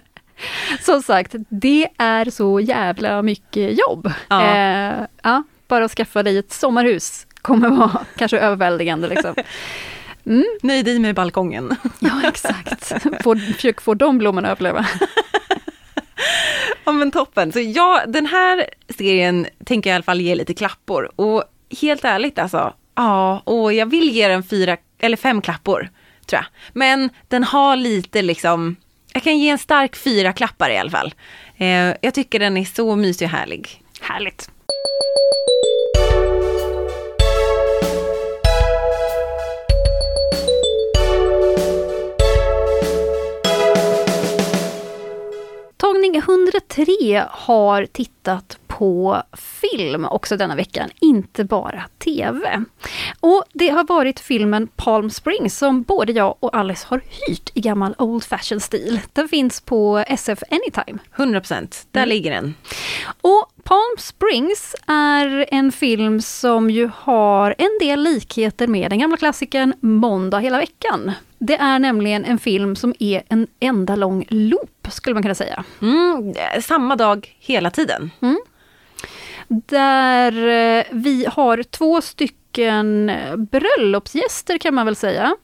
som 0.80 1.02
sagt, 1.02 1.34
det 1.48 1.88
är 1.98 2.30
så 2.30 2.60
jävla 2.60 3.22
mycket 3.22 3.78
jobb. 3.78 4.12
Ja. 4.28 4.42
Eh, 4.56 5.06
ja, 5.22 5.42
bara 5.68 5.84
att 5.84 5.90
skaffa 5.92 6.22
dig 6.22 6.38
ett 6.38 6.52
sommarhus 6.52 7.26
kommer 7.42 7.68
vara 7.68 8.00
kanske 8.16 8.38
överväldigande. 8.38 9.08
Liksom. 9.08 9.34
Nöj 10.62 10.82
dig 10.82 10.98
med 10.98 11.14
balkongen. 11.14 11.76
Ja, 12.00 12.20
exakt. 12.28 12.92
Få, 13.22 13.36
försök 13.36 13.80
få 13.80 13.94
de 13.94 14.18
blommorna 14.18 14.48
att 14.48 14.60
överleva. 14.60 14.86
Ja 16.84 16.92
men 16.92 17.10
toppen. 17.10 17.52
Så 17.52 17.60
ja, 17.60 18.02
den 18.08 18.26
här 18.26 18.66
serien 18.88 19.46
tänker 19.64 19.90
jag 19.90 19.94
i 19.94 19.96
alla 19.96 20.02
fall 20.02 20.20
ge 20.20 20.34
lite 20.34 20.54
klappor. 20.54 21.10
Och 21.16 21.44
helt 21.80 22.04
ärligt 22.04 22.38
alltså, 22.38 22.74
ja, 22.94 23.42
och 23.44 23.72
jag 23.72 23.86
vill 23.86 24.10
ge 24.10 24.28
den 24.28 24.42
fyra 24.42 24.76
eller 24.98 25.16
fem 25.16 25.40
klappor. 25.42 25.88
Tror 26.26 26.38
jag. 26.38 26.44
Men 26.72 27.10
den 27.28 27.44
har 27.44 27.76
lite 27.76 28.22
liksom, 28.22 28.76
jag 29.12 29.22
kan 29.22 29.38
ge 29.38 29.48
en 29.48 29.58
stark 29.58 29.96
fyra 29.96 30.32
klappar 30.32 30.70
i 30.70 30.78
alla 30.78 30.90
fall. 30.90 31.14
Eh, 31.56 31.94
jag 32.00 32.14
tycker 32.14 32.38
den 32.38 32.56
är 32.56 32.64
så 32.64 32.96
mysig 32.96 33.26
och 33.26 33.32
härlig. 33.32 33.82
Härligt. 34.00 34.50
Tagning 46.12 46.22
103 46.22 47.24
har 47.30 47.86
tittat 47.86 48.58
på 48.66 49.22
film 49.32 50.04
också 50.04 50.36
denna 50.36 50.54
veckan, 50.54 50.90
inte 51.00 51.44
bara 51.44 51.84
TV. 51.98 52.64
Och 53.20 53.44
det 53.52 53.68
har 53.68 53.84
varit 53.84 54.20
filmen 54.20 54.68
Palm 54.76 55.10
Springs 55.10 55.58
som 55.58 55.82
både 55.82 56.12
jag 56.12 56.36
och 56.40 56.56
Alice 56.56 56.86
har 56.88 56.98
hyrt 56.98 57.50
i 57.54 57.60
gammal 57.60 57.94
old 57.98 58.24
fashion 58.24 58.60
stil. 58.60 59.00
Den 59.12 59.28
finns 59.28 59.60
på 59.60 60.04
SF 60.06 60.42
Anytime. 60.50 60.98
100 61.16 61.40
procent, 61.40 61.86
där 61.90 62.06
ligger 62.06 62.30
den. 62.30 62.54
Och 63.20 63.52
Palm 63.64 63.96
Springs 63.98 64.74
är 64.86 65.46
en 65.50 65.72
film 65.72 66.20
som 66.20 66.70
ju 66.70 66.90
har 66.94 67.54
en 67.58 67.78
del 67.80 68.02
likheter 68.02 68.66
med 68.66 68.90
den 68.90 68.98
gamla 68.98 69.16
klassikern 69.16 69.74
Måndag 69.80 70.38
hela 70.38 70.58
veckan. 70.58 71.12
Det 71.44 71.56
är 71.56 71.78
nämligen 71.78 72.24
en 72.24 72.38
film 72.38 72.76
som 72.76 72.94
är 72.98 73.22
en 73.28 73.46
enda 73.60 73.96
lång 73.96 74.24
loop, 74.28 74.88
skulle 74.90 75.14
man 75.14 75.22
kunna 75.22 75.34
säga. 75.34 75.64
Mm, 75.82 76.34
samma 76.62 76.96
dag 76.96 77.36
hela 77.38 77.70
tiden. 77.70 78.10
Där 79.48 80.48
eh, 80.48 80.84
vi 80.90 81.26
har 81.30 81.62
två 81.62 82.00
stycken 82.00 83.12
bröllopsgäster 83.36 84.58
kan 84.58 84.74
man 84.74 84.86
väl 84.86 84.96
säga. 84.96 85.36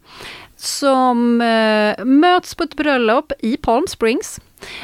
Som 0.56 1.40
eh, 1.40 2.04
möts 2.04 2.54
på 2.54 2.62
ett 2.62 2.74
bröllop 2.74 3.32
i 3.38 3.56
Palm 3.56 3.86
Springs. 3.86 4.40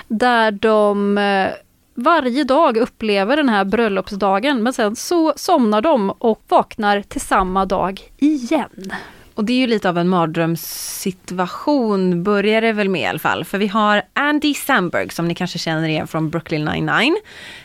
Där 0.08 0.50
de 0.50 1.18
eh, 1.18 1.48
varje 1.94 2.44
dag 2.44 2.76
upplever 2.76 3.36
den 3.36 3.48
här 3.48 3.64
bröllopsdagen 3.64 4.62
men 4.62 4.72
sen 4.72 4.96
så 4.96 5.32
somnar 5.36 5.80
de 5.80 6.10
och 6.10 6.42
vaknar 6.48 7.02
till 7.02 7.20
samma 7.20 7.64
dag 7.66 8.00
igen. 8.18 8.92
Och 9.34 9.44
det 9.44 9.52
är 9.52 9.56
ju 9.58 9.66
lite 9.66 9.88
av 9.88 9.98
en 9.98 10.08
mardrömssituation, 10.08 12.22
börjar 12.22 12.60
det 12.60 12.72
väl 12.72 12.88
med 12.88 13.02
i 13.02 13.06
alla 13.06 13.18
fall. 13.18 13.44
För 13.44 13.58
vi 13.58 13.66
har 13.66 14.02
Andy 14.12 14.54
Samberg 14.54 15.10
som 15.10 15.28
ni 15.28 15.34
kanske 15.34 15.58
känner 15.58 15.88
igen 15.88 16.06
från 16.06 16.30
Brooklyn 16.30 16.64
99. 16.64 17.14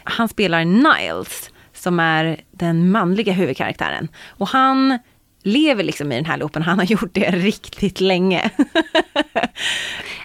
Han 0.03 0.29
spelar 0.29 0.65
Niles 0.65 1.49
som 1.73 1.99
är 1.99 2.41
den 2.51 2.91
manliga 2.91 3.33
huvudkaraktären. 3.33 4.07
Och 4.27 4.47
han 4.47 4.99
lever 5.43 5.83
liksom 5.83 6.11
i 6.11 6.15
den 6.15 6.25
här 6.25 6.37
loopen, 6.37 6.61
han 6.63 6.79
har 6.79 6.85
gjort 6.85 7.09
det 7.13 7.29
riktigt 7.31 8.01
länge. 8.01 8.49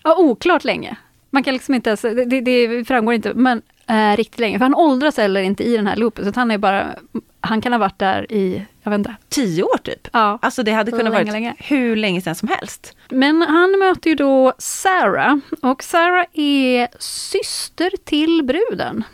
Ja, 0.05 0.17
oklart 0.19 0.65
länge. 0.65 0.97
Man 1.31 1.43
kan 1.43 1.55
liksom 1.55 1.75
inte 1.75 1.91
ens, 1.91 2.01
det, 2.03 2.41
det- 2.41 2.85
framgår 2.89 3.15
inte, 3.15 3.35
men 3.35 3.63
eh, 3.87 4.17
riktigt 4.17 4.41
länge. 4.41 4.59
För 4.59 4.65
han 4.65 4.75
åldras 4.75 5.17
heller 5.17 5.43
inte 5.43 5.65
i 5.65 5.77
den 5.77 5.87
här 5.87 5.97
loopen, 5.97 6.25
så 6.25 6.29
att 6.31 6.37
han 6.37 6.51
är 6.51 6.59
bara, 6.59 6.87
han 7.41 7.61
kan 7.61 7.73
ha 7.73 7.79
varit 7.79 7.99
där 7.99 8.33
i, 8.33 8.63
jag 8.85 8.91
vet 8.91 8.99
inte. 8.99 9.15
Tio 9.29 9.63
år 9.63 9.79
typ. 9.79 10.09
Ja. 10.13 10.39
Alltså 10.43 10.63
det 10.63 10.73
hade 10.73 10.91
kunnat 10.91 11.05
Länge, 11.13 11.25
vara 11.25 11.33
länge. 11.33 11.55
hur 11.59 11.97
länge 11.97 12.21
sedan 12.21 12.35
som 12.35 12.49
helst. 12.49 12.97
Men 13.09 13.43
han 13.43 13.79
möter 13.79 14.11
ju 14.11 14.17
då 14.17 14.53
Sarah, 14.59 15.37
och 15.63 15.83
Sarah 15.83 16.27
är 16.33 16.89
syster 16.99 17.91
till 18.05 18.43
bruden. 18.45 19.05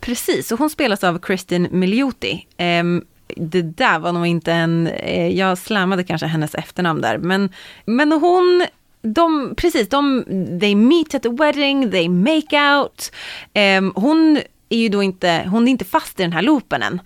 Precis, 0.00 0.52
och 0.52 0.58
hon 0.58 0.70
spelas 0.70 1.04
av 1.04 1.18
Kristin 1.18 1.68
Milioti. 1.70 2.46
Ehm, 2.56 3.04
det 3.36 3.62
där 3.62 3.98
var 3.98 4.12
nog 4.12 4.26
inte 4.26 4.52
en, 4.52 4.86
eh, 4.86 5.28
jag 5.28 5.58
slammade 5.58 6.04
kanske 6.04 6.26
hennes 6.26 6.54
efternamn 6.54 7.00
där, 7.00 7.18
men, 7.18 7.50
men 7.84 8.12
hon, 8.12 8.66
de, 9.02 9.54
precis, 9.56 9.88
de, 9.88 10.24
they 10.60 10.74
meet 10.74 11.14
at 11.14 11.22
the 11.22 11.28
wedding, 11.28 11.90
they 11.90 12.08
make 12.08 12.74
out. 12.76 13.12
Ehm, 13.54 13.92
hon 13.94 14.38
är 14.68 14.78
ju 14.78 14.88
då 14.88 15.02
inte, 15.02 15.44
hon 15.50 15.68
är 15.68 15.70
inte 15.72 15.84
fast 15.84 16.20
i 16.20 16.22
den 16.22 16.32
här 16.32 16.42
loopen 16.42 16.82
än. 16.82 17.00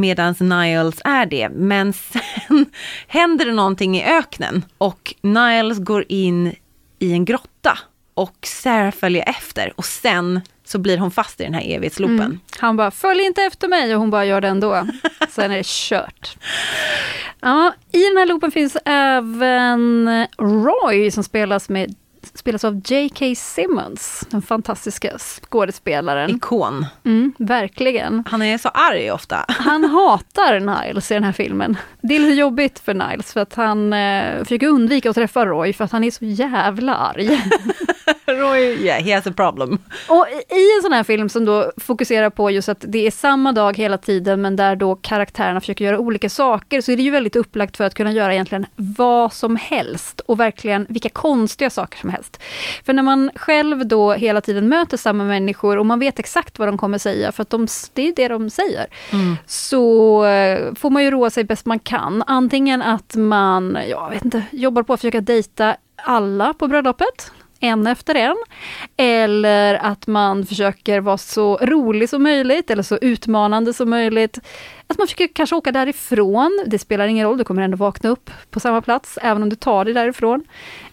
Medan 0.00 0.34
Niles 0.40 1.00
är 1.04 1.26
det. 1.26 1.48
Men 1.48 1.92
sen 1.92 2.66
händer 3.06 3.46
det 3.46 3.52
någonting 3.52 3.96
i 3.96 4.04
öknen 4.04 4.64
och 4.78 5.14
Niles 5.22 5.78
går 5.78 6.04
in 6.08 6.54
i 6.98 7.12
en 7.12 7.24
grotta 7.24 7.78
och 8.14 8.36
Sarah 8.42 8.92
följer 8.92 9.28
efter 9.28 9.72
och 9.76 9.84
sen 9.84 10.40
så 10.64 10.78
blir 10.78 10.98
hon 10.98 11.10
fast 11.10 11.40
i 11.40 11.44
den 11.44 11.54
här 11.54 11.62
evighetsloopen. 11.62 12.20
Mm. 12.20 12.40
Han 12.58 12.76
bara, 12.76 12.90
följ 12.90 13.22
inte 13.22 13.42
efter 13.42 13.68
mig 13.68 13.94
och 13.94 14.00
hon 14.00 14.10
bara 14.10 14.24
gör 14.24 14.40
det 14.40 14.48
ändå. 14.48 14.86
Sen 15.30 15.50
är 15.50 15.56
det 15.56 15.66
kört. 15.66 16.36
Ja, 17.40 17.74
I 17.92 18.02
den 18.02 18.16
här 18.16 18.26
loopen 18.26 18.50
finns 18.50 18.76
även 18.84 20.26
Roy 20.38 21.10
som 21.10 21.24
spelas, 21.24 21.68
med, 21.68 21.94
spelas 22.34 22.64
av 22.64 22.82
J.K. 22.84 23.34
Simmons, 23.36 24.26
den 24.30 24.42
fantastiska 24.42 25.18
skådespelaren. 25.18 26.30
Ikon. 26.30 26.86
Mm, 27.04 27.32
verkligen. 27.38 28.24
Han 28.28 28.42
är 28.42 28.58
så 28.58 28.68
arg 28.68 29.10
ofta. 29.10 29.44
Han 29.48 29.84
hatar 29.84 30.60
Niles 30.60 31.10
i 31.10 31.14
den 31.14 31.24
här 31.24 31.32
filmen. 31.32 31.76
Det 32.00 32.16
är 32.16 32.20
lite 32.20 32.40
jobbigt 32.40 32.78
för 32.78 32.94
Niles 32.94 33.32
för 33.32 33.40
att 33.40 33.54
han 33.54 33.92
eh, 33.92 34.38
försöker 34.42 34.66
undvika 34.66 35.10
att 35.10 35.16
träffa 35.16 35.46
Roy 35.46 35.72
för 35.72 35.84
att 35.84 35.92
han 35.92 36.04
är 36.04 36.10
så 36.10 36.24
jävla 36.24 36.94
arg. 36.94 37.40
Roy, 38.26 38.84
yeah, 38.84 39.02
he 39.02 39.14
has 39.14 39.26
a 39.26 39.32
problem. 39.36 39.78
Och 40.08 40.26
i 40.48 40.76
en 40.76 40.82
sån 40.82 40.92
här 40.92 41.04
film 41.04 41.28
som 41.28 41.44
då 41.44 41.72
fokuserar 41.76 42.30
på 42.30 42.50
just 42.50 42.68
att 42.68 42.84
det 42.88 43.06
är 43.06 43.10
samma 43.10 43.52
dag 43.52 43.76
hela 43.76 43.98
tiden 43.98 44.42
men 44.42 44.56
där 44.56 44.76
då 44.76 44.94
karaktärerna 44.94 45.60
försöker 45.60 45.84
göra 45.84 45.98
olika 45.98 46.28
saker 46.28 46.80
så 46.80 46.92
är 46.92 46.96
det 46.96 47.02
ju 47.02 47.10
väldigt 47.10 47.36
upplagt 47.36 47.76
för 47.76 47.84
att 47.84 47.94
kunna 47.94 48.12
göra 48.12 48.32
egentligen 48.34 48.66
vad 48.76 49.32
som 49.32 49.56
helst 49.56 50.20
och 50.20 50.40
verkligen 50.40 50.86
vilka 50.88 51.08
konstiga 51.08 51.70
saker 51.70 51.98
som 51.98 52.10
helst. 52.10 52.15
För 52.84 52.92
när 52.92 53.02
man 53.02 53.30
själv 53.34 53.86
då 53.86 54.12
hela 54.12 54.40
tiden 54.40 54.68
möter 54.68 54.96
samma 54.96 55.24
människor 55.24 55.78
och 55.78 55.86
man 55.86 55.98
vet 55.98 56.18
exakt 56.18 56.58
vad 56.58 56.68
de 56.68 56.78
kommer 56.78 56.98
säga 56.98 57.32
för 57.32 57.42
att 57.42 57.50
de, 57.50 57.66
det 57.92 58.08
är 58.08 58.12
det 58.16 58.28
de 58.28 58.50
säger. 58.50 58.86
Så 59.46 60.24
eh, 60.24 60.74
får 60.74 60.90
man 60.90 61.04
ju 61.04 61.10
roa 61.10 61.30
sig 61.30 61.44
bäst 61.44 61.66
man 61.66 61.78
kan. 61.78 62.22
Antingen 62.26 62.82
att 62.82 63.16
man, 63.16 63.78
jag 63.88 64.10
vet 64.10 64.24
inte, 64.24 64.42
jobbar 64.50 64.82
på 64.82 64.92
att 64.92 65.00
försöka 65.00 65.20
dejta 65.20 65.76
alla 65.96 66.54
på 66.54 66.68
bröllopet 66.68 67.32
en 67.60 67.86
efter 67.86 68.14
en. 68.14 68.36
Eller 68.96 69.74
att 69.74 70.06
man 70.06 70.46
försöker 70.46 71.00
vara 71.00 71.18
så 71.18 71.56
rolig 71.56 72.08
som 72.08 72.22
möjligt 72.22 72.70
eller 72.70 72.82
så 72.82 72.96
utmanande 72.96 73.72
som 73.72 73.90
möjligt. 73.90 74.38
Att 74.86 74.98
man 74.98 75.06
försöker 75.06 75.28
kanske 75.34 75.56
åka 75.56 75.72
därifrån, 75.72 76.64
det 76.66 76.78
spelar 76.78 77.06
ingen 77.06 77.26
roll, 77.26 77.38
du 77.38 77.44
kommer 77.44 77.62
ändå 77.62 77.76
vakna 77.76 78.10
upp 78.10 78.30
på 78.50 78.60
samma 78.60 78.80
plats 78.82 79.18
även 79.22 79.42
om 79.42 79.48
du 79.48 79.56
tar 79.56 79.84
dig 79.84 79.94
därifrån. 79.94 80.44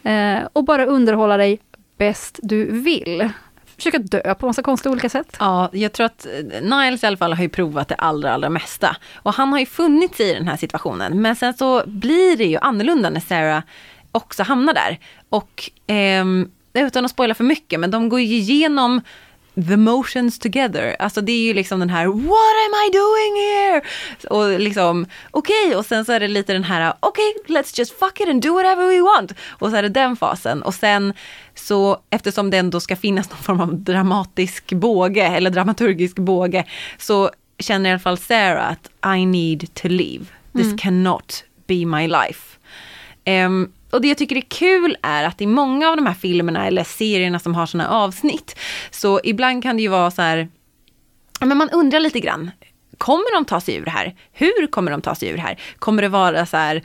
Eh, 0.03 0.38
och 0.53 0.64
bara 0.64 0.86
underhålla 0.86 1.38
dig 1.38 1.59
bäst 1.97 2.39
du 2.41 2.66
vill. 2.66 3.30
Försöka 3.76 3.97
dö 3.97 4.36
på 4.36 4.45
massa 4.45 4.61
konstiga 4.61 4.91
olika 4.91 5.09
sätt. 5.09 5.38
Ja, 5.39 5.70
jag 5.74 5.93
tror 5.93 6.05
att 6.05 6.26
eh, 6.26 6.61
Niles 6.61 7.03
i 7.03 7.07
alla 7.07 7.18
fall 7.18 7.34
har 7.34 7.43
ju 7.43 7.49
provat 7.49 7.88
det 7.88 7.95
allra, 7.95 8.34
allra 8.34 8.49
mesta. 8.49 8.95
Och 9.16 9.34
han 9.34 9.51
har 9.51 9.59
ju 9.59 9.66
funnits 9.66 10.20
i 10.20 10.34
den 10.34 10.47
här 10.47 10.57
situationen. 10.57 11.22
Men 11.22 11.36
sen 11.36 11.53
så 11.53 11.84
blir 11.86 12.38
det 12.38 12.45
ju 12.45 12.57
annorlunda 12.57 13.09
när 13.09 13.20
Sarah 13.20 13.64
också 14.14 14.43
hamnar 14.43 14.74
där. 14.74 14.99
Och 15.30 15.70
ehm, 15.88 16.51
utan 16.74 17.05
att 17.05 17.11
spoila 17.11 17.36
för 17.36 17.43
mycket, 17.43 17.80
men 17.80 17.91
de 17.91 18.09
går 18.09 18.20
ju 18.20 18.36
igenom 18.36 19.01
the 19.55 19.78
motions 19.78 20.39
together. 20.39 20.95
Alltså 20.99 21.22
det 21.22 21.32
är 21.32 21.43
ju 21.43 21.53
liksom 21.53 21.80
den 21.80 21.89
här 21.89 22.05
What 22.05 22.55
am 22.66 22.74
I 22.88 22.91
doing 22.91 23.36
here? 23.45 23.82
Och 24.30 24.59
liksom 24.59 25.05
okej 25.32 25.76
och 25.76 25.86
sen 25.86 26.05
så 26.05 26.11
är 26.11 26.20
det 26.20 26.28
lite 26.28 26.53
den 26.53 26.64
här 26.64 26.93
okej 26.99 27.34
let's 27.47 27.80
just 27.80 27.99
fuck 27.99 28.20
it 28.20 28.30
and 28.30 28.41
do 28.41 28.53
whatever 28.53 28.88
we 28.88 29.01
want. 29.01 29.34
Och 29.49 29.70
så 29.70 29.76
är 29.76 29.82
det 29.82 29.89
den 29.89 30.16
fasen 30.16 30.64
och 30.64 30.74
sen 30.74 31.14
så 31.55 31.97
eftersom 32.09 32.49
det 32.49 32.57
ändå 32.57 32.80
ska 32.80 32.95
finnas 32.95 33.30
någon 33.30 33.39
form 33.39 33.59
av 33.59 33.76
dramatisk 33.76 34.74
båge 34.74 35.28
eller 35.28 35.49
dramaturgisk 35.49 36.16
båge 36.16 36.66
så 36.97 37.32
känner 37.59 37.89
i 37.89 37.93
alla 37.93 37.99
fall 37.99 38.18
Sarah 38.18 38.72
att 38.72 39.16
I 39.16 39.26
need 39.26 39.74
to 39.74 39.88
leave. 39.88 40.26
This 40.53 40.82
cannot 40.82 41.43
be 41.68 41.86
my 41.86 42.07
life. 42.07 42.57
Ehm, 43.26 43.72
och 43.93 44.01
det 44.01 44.07
jag 44.07 44.17
tycker 44.17 44.35
är 44.35 44.41
kul 44.41 44.97
är 45.01 45.23
att 45.23 45.41
i 45.41 45.47
många 45.47 45.89
av 45.89 45.95
de 45.95 46.05
här 46.05 46.13
filmerna 46.13 46.67
eller 46.67 46.83
serierna 46.83 47.39
som 47.39 47.55
har 47.55 47.65
sådana 47.65 47.89
avsnitt, 47.89 48.59
så 48.91 49.19
ibland 49.23 49.63
kan 49.63 49.75
det 49.75 49.81
ju 49.81 49.87
vara 49.87 50.11
så 50.11 50.21
här, 50.21 50.47
men 51.39 51.57
man 51.57 51.69
undrar 51.69 51.99
lite 51.99 52.19
grann, 52.19 52.51
kommer 52.97 53.35
de 53.35 53.45
ta 53.45 53.61
sig 53.61 53.75
ur 53.75 53.85
det 53.85 53.91
här? 53.91 54.15
Hur 54.31 54.67
kommer 54.67 54.91
de 54.91 55.01
ta 55.01 55.15
sig 55.15 55.29
ur 55.29 55.35
det 55.35 55.41
här? 55.41 55.59
Kommer 55.79 56.01
det 56.01 56.09
vara 56.09 56.45
så 56.45 56.57
här, 56.57 56.83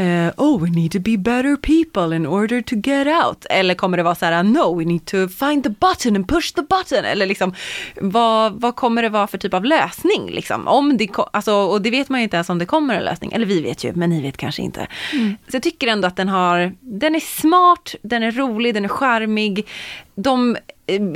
uh, 0.00 0.30
oh 0.36 0.58
we 0.58 0.70
need 0.70 0.92
to 0.92 1.00
be 1.00 1.16
better 1.16 1.56
people 1.56 2.16
in 2.16 2.26
order 2.26 2.62
to 2.62 2.76
get 2.76 3.06
out? 3.06 3.46
Eller 3.50 3.74
kommer 3.74 3.96
det 3.96 4.02
vara 4.02 4.14
så 4.14 4.26
här, 4.26 4.42
no 4.42 4.78
we 4.78 4.84
need 4.84 5.04
to 5.04 5.28
find 5.28 5.64
the 5.64 5.70
button 5.70 6.16
and 6.16 6.28
push 6.28 6.52
the 6.54 6.62
button? 6.62 7.04
Eller 7.04 7.26
liksom, 7.26 7.54
vad, 8.00 8.60
vad 8.60 8.76
kommer 8.76 9.02
det 9.02 9.08
vara 9.08 9.26
för 9.26 9.38
typ 9.38 9.54
av 9.54 9.64
lösning? 9.64 10.30
Liksom? 10.30 10.68
Om 10.68 10.96
det, 10.96 11.08
alltså, 11.32 11.54
och 11.54 11.82
det 11.82 11.90
vet 11.90 12.08
man 12.08 12.20
ju 12.20 12.24
inte 12.24 12.36
ens 12.36 12.50
om 12.50 12.58
det 12.58 12.66
kommer 12.66 12.94
en 12.94 13.04
lösning. 13.04 13.32
Eller 13.32 13.46
vi 13.46 13.60
vet 13.60 13.84
ju, 13.84 13.92
men 13.94 14.10
ni 14.10 14.22
vet 14.22 14.36
kanske 14.36 14.62
inte. 14.62 14.86
Mm. 15.12 15.36
Så 15.48 15.56
jag 15.56 15.62
tycker 15.62 15.86
ändå 15.86 16.08
att 16.08 16.16
den 16.16 16.28
har, 16.28 16.72
den 16.80 17.14
är 17.14 17.20
smart, 17.20 17.94
den 18.02 18.22
är 18.22 18.32
rolig, 18.32 18.74
den 18.74 18.84
är 18.84 18.88
charmig. 18.88 19.66
De 20.14 20.56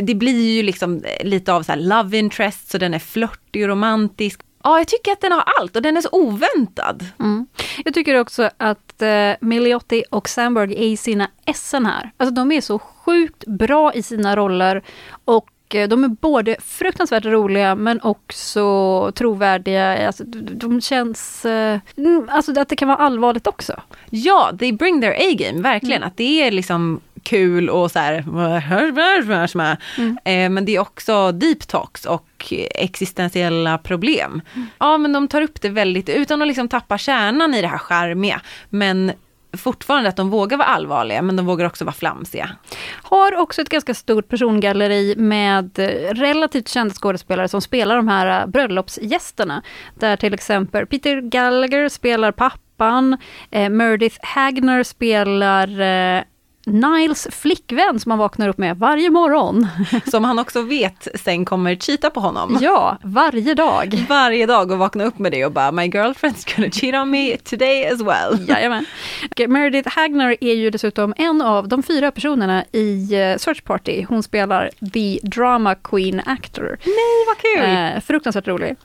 det 0.03 0.15
blir 0.15 0.57
ju 0.57 0.63
liksom 0.63 1.03
lite 1.21 1.53
av 1.53 1.63
så 1.63 1.75
love 1.75 2.19
interest, 2.19 2.71
så 2.71 2.79
den 2.79 2.95
är 2.95 2.99
flörtig 2.99 3.63
och 3.63 3.69
romantisk. 3.69 4.41
Ja, 4.63 4.79
jag 4.79 4.89
tycker 4.89 5.13
att 5.13 5.21
den 5.21 5.33
har 5.33 5.45
allt 5.61 5.77
och 5.77 5.83
den 5.83 5.97
är 5.97 6.01
så 6.01 6.09
oväntad. 6.13 7.05
Mm. 7.19 7.47
Jag 7.85 7.95
tycker 7.95 8.21
också 8.21 8.51
att 8.57 9.03
eh, 9.03 9.33
Miliotti 9.41 10.05
och 10.11 10.29
Sandberg 10.29 10.73
är 10.73 10.87
i 10.87 10.97
sina 10.97 11.31
essen 11.45 11.87
här. 11.87 12.11
Alltså 12.17 12.35
de 12.35 12.53
är 12.53 12.61
så 12.61 12.79
sjukt 12.79 13.45
bra 13.47 13.95
i 13.95 14.03
sina 14.03 14.37
roller 14.37 14.83
och 15.25 15.75
eh, 15.75 15.89
de 15.89 16.05
är 16.05 16.09
både 16.09 16.57
fruktansvärt 16.61 17.25
roliga 17.25 17.75
men 17.75 18.01
också 18.01 19.13
trovärdiga. 19.15 20.07
Alltså, 20.07 20.25
de 20.25 20.81
känns... 20.81 21.45
Eh, 21.45 21.81
mm, 21.97 22.29
alltså 22.31 22.61
att 22.61 22.69
det 22.69 22.77
kan 22.77 22.89
vara 22.89 22.99
allvarligt 22.99 23.47
också. 23.47 23.81
Ja, 24.11 24.53
they 24.59 24.73
bring 24.73 25.01
their 25.01 25.13
A-game, 25.13 25.63
verkligen. 25.63 25.97
Mm. 25.97 26.07
Att 26.09 26.17
det 26.17 26.43
är 26.43 26.51
liksom 26.51 27.01
kul 27.27 27.71
och 27.71 27.91
så 27.91 27.99
här, 27.99 28.25
mm. 29.97 30.19
eh, 30.25 30.51
men 30.51 30.65
det 30.65 30.77
är 30.77 30.81
också 30.81 31.33
deep 31.33 31.67
talks 31.69 32.05
och 32.05 32.53
existentiella 32.75 33.79
problem. 33.79 34.43
Mm. 34.55 34.67
Ja 34.79 34.99
men 34.99 35.13
de 35.13 35.29
tar 35.29 35.41
upp 35.43 35.61
det 35.61 35.69
väldigt, 35.69 36.09
utan 36.09 36.43
att 36.43 36.49
liksom 36.49 36.69
tappa 36.69 36.99
kärnan 36.99 37.55
i 37.55 37.63
det 37.63 37.69
här 37.69 37.79
charmiga, 37.79 38.41
men 38.71 39.13
fortfarande 39.57 40.09
att 40.09 40.17
de 40.17 40.31
vågar 40.31 40.57
vara 40.57 40.69
allvarliga 40.69 41.23
men 41.23 41.37
de 41.37 41.47
vågar 41.47 41.67
också 41.67 41.85
vara 41.85 41.95
flamsiga. 41.95 42.51
Har 43.03 43.37
också 43.37 43.63
ett 43.63 43.69
ganska 43.69 43.95
stort 43.95 44.29
persongalleri 44.29 45.15
med 45.17 45.79
relativt 46.13 46.69
kända 46.69 46.95
skådespelare 46.95 47.49
som 47.49 47.61
spelar 47.61 47.97
de 47.97 48.09
här 48.09 48.47
bröllopsgästerna. 48.47 49.63
Där 49.95 50.17
till 50.17 50.35
exempel 50.35 50.87
Peter 50.87 51.21
Gallagher 51.21 51.89
spelar 51.89 52.33
pappan, 52.33 53.17
eh, 53.51 53.71
Meredith 53.71 54.19
Hagner 54.23 54.83
spelar 54.83 55.81
eh, 55.81 56.23
Niles 56.71 57.29
flickvän 57.31 58.01
som 58.01 58.11
han 58.11 58.19
vaknar 58.19 58.49
upp 58.49 58.59
med 58.59 58.79
varje 58.79 59.11
morgon. 59.11 59.67
Som 60.11 60.25
han 60.25 60.39
också 60.39 60.63
vet 60.63 61.09
sen 61.15 61.45
kommer 61.45 61.75
cheata 61.75 62.11
på 62.11 62.21
honom. 62.21 62.59
Ja, 62.61 62.99
varje 63.03 63.55
dag. 63.55 64.05
Varje 64.09 64.47
dag 64.47 64.71
och 64.71 64.79
vakna 64.79 65.05
upp 65.05 65.19
med 65.19 65.33
det 65.33 65.45
och 65.45 65.53
bara 65.53 65.73
My 65.73 65.83
girlfriend's 65.83 66.57
gonna 66.57 66.71
cheat 66.71 66.95
on 66.95 67.11
me 67.11 67.37
today 67.37 67.87
as 67.87 68.01
well. 68.01 68.49
Jajamän. 68.49 68.85
Meredith 69.49 69.89
Hagner 69.89 70.37
är 70.41 70.55
ju 70.55 70.71
dessutom 70.71 71.15
en 71.17 71.43
av 71.43 71.69
de 71.69 71.83
fyra 71.83 72.11
personerna 72.11 72.65
i 72.73 73.15
eh, 73.15 73.37
Search 73.37 73.65
Party. 73.65 74.05
Hon 74.09 74.23
spelar 74.23 74.71
the 74.93 75.19
drama 75.23 75.75
queen 75.75 76.23
actor. 76.27 76.79
Nej, 76.85 77.27
vad 77.27 77.39
kul! 77.39 77.95
Eh, 77.97 78.01
fruktansvärt 78.01 78.49
rolig. 78.49 78.77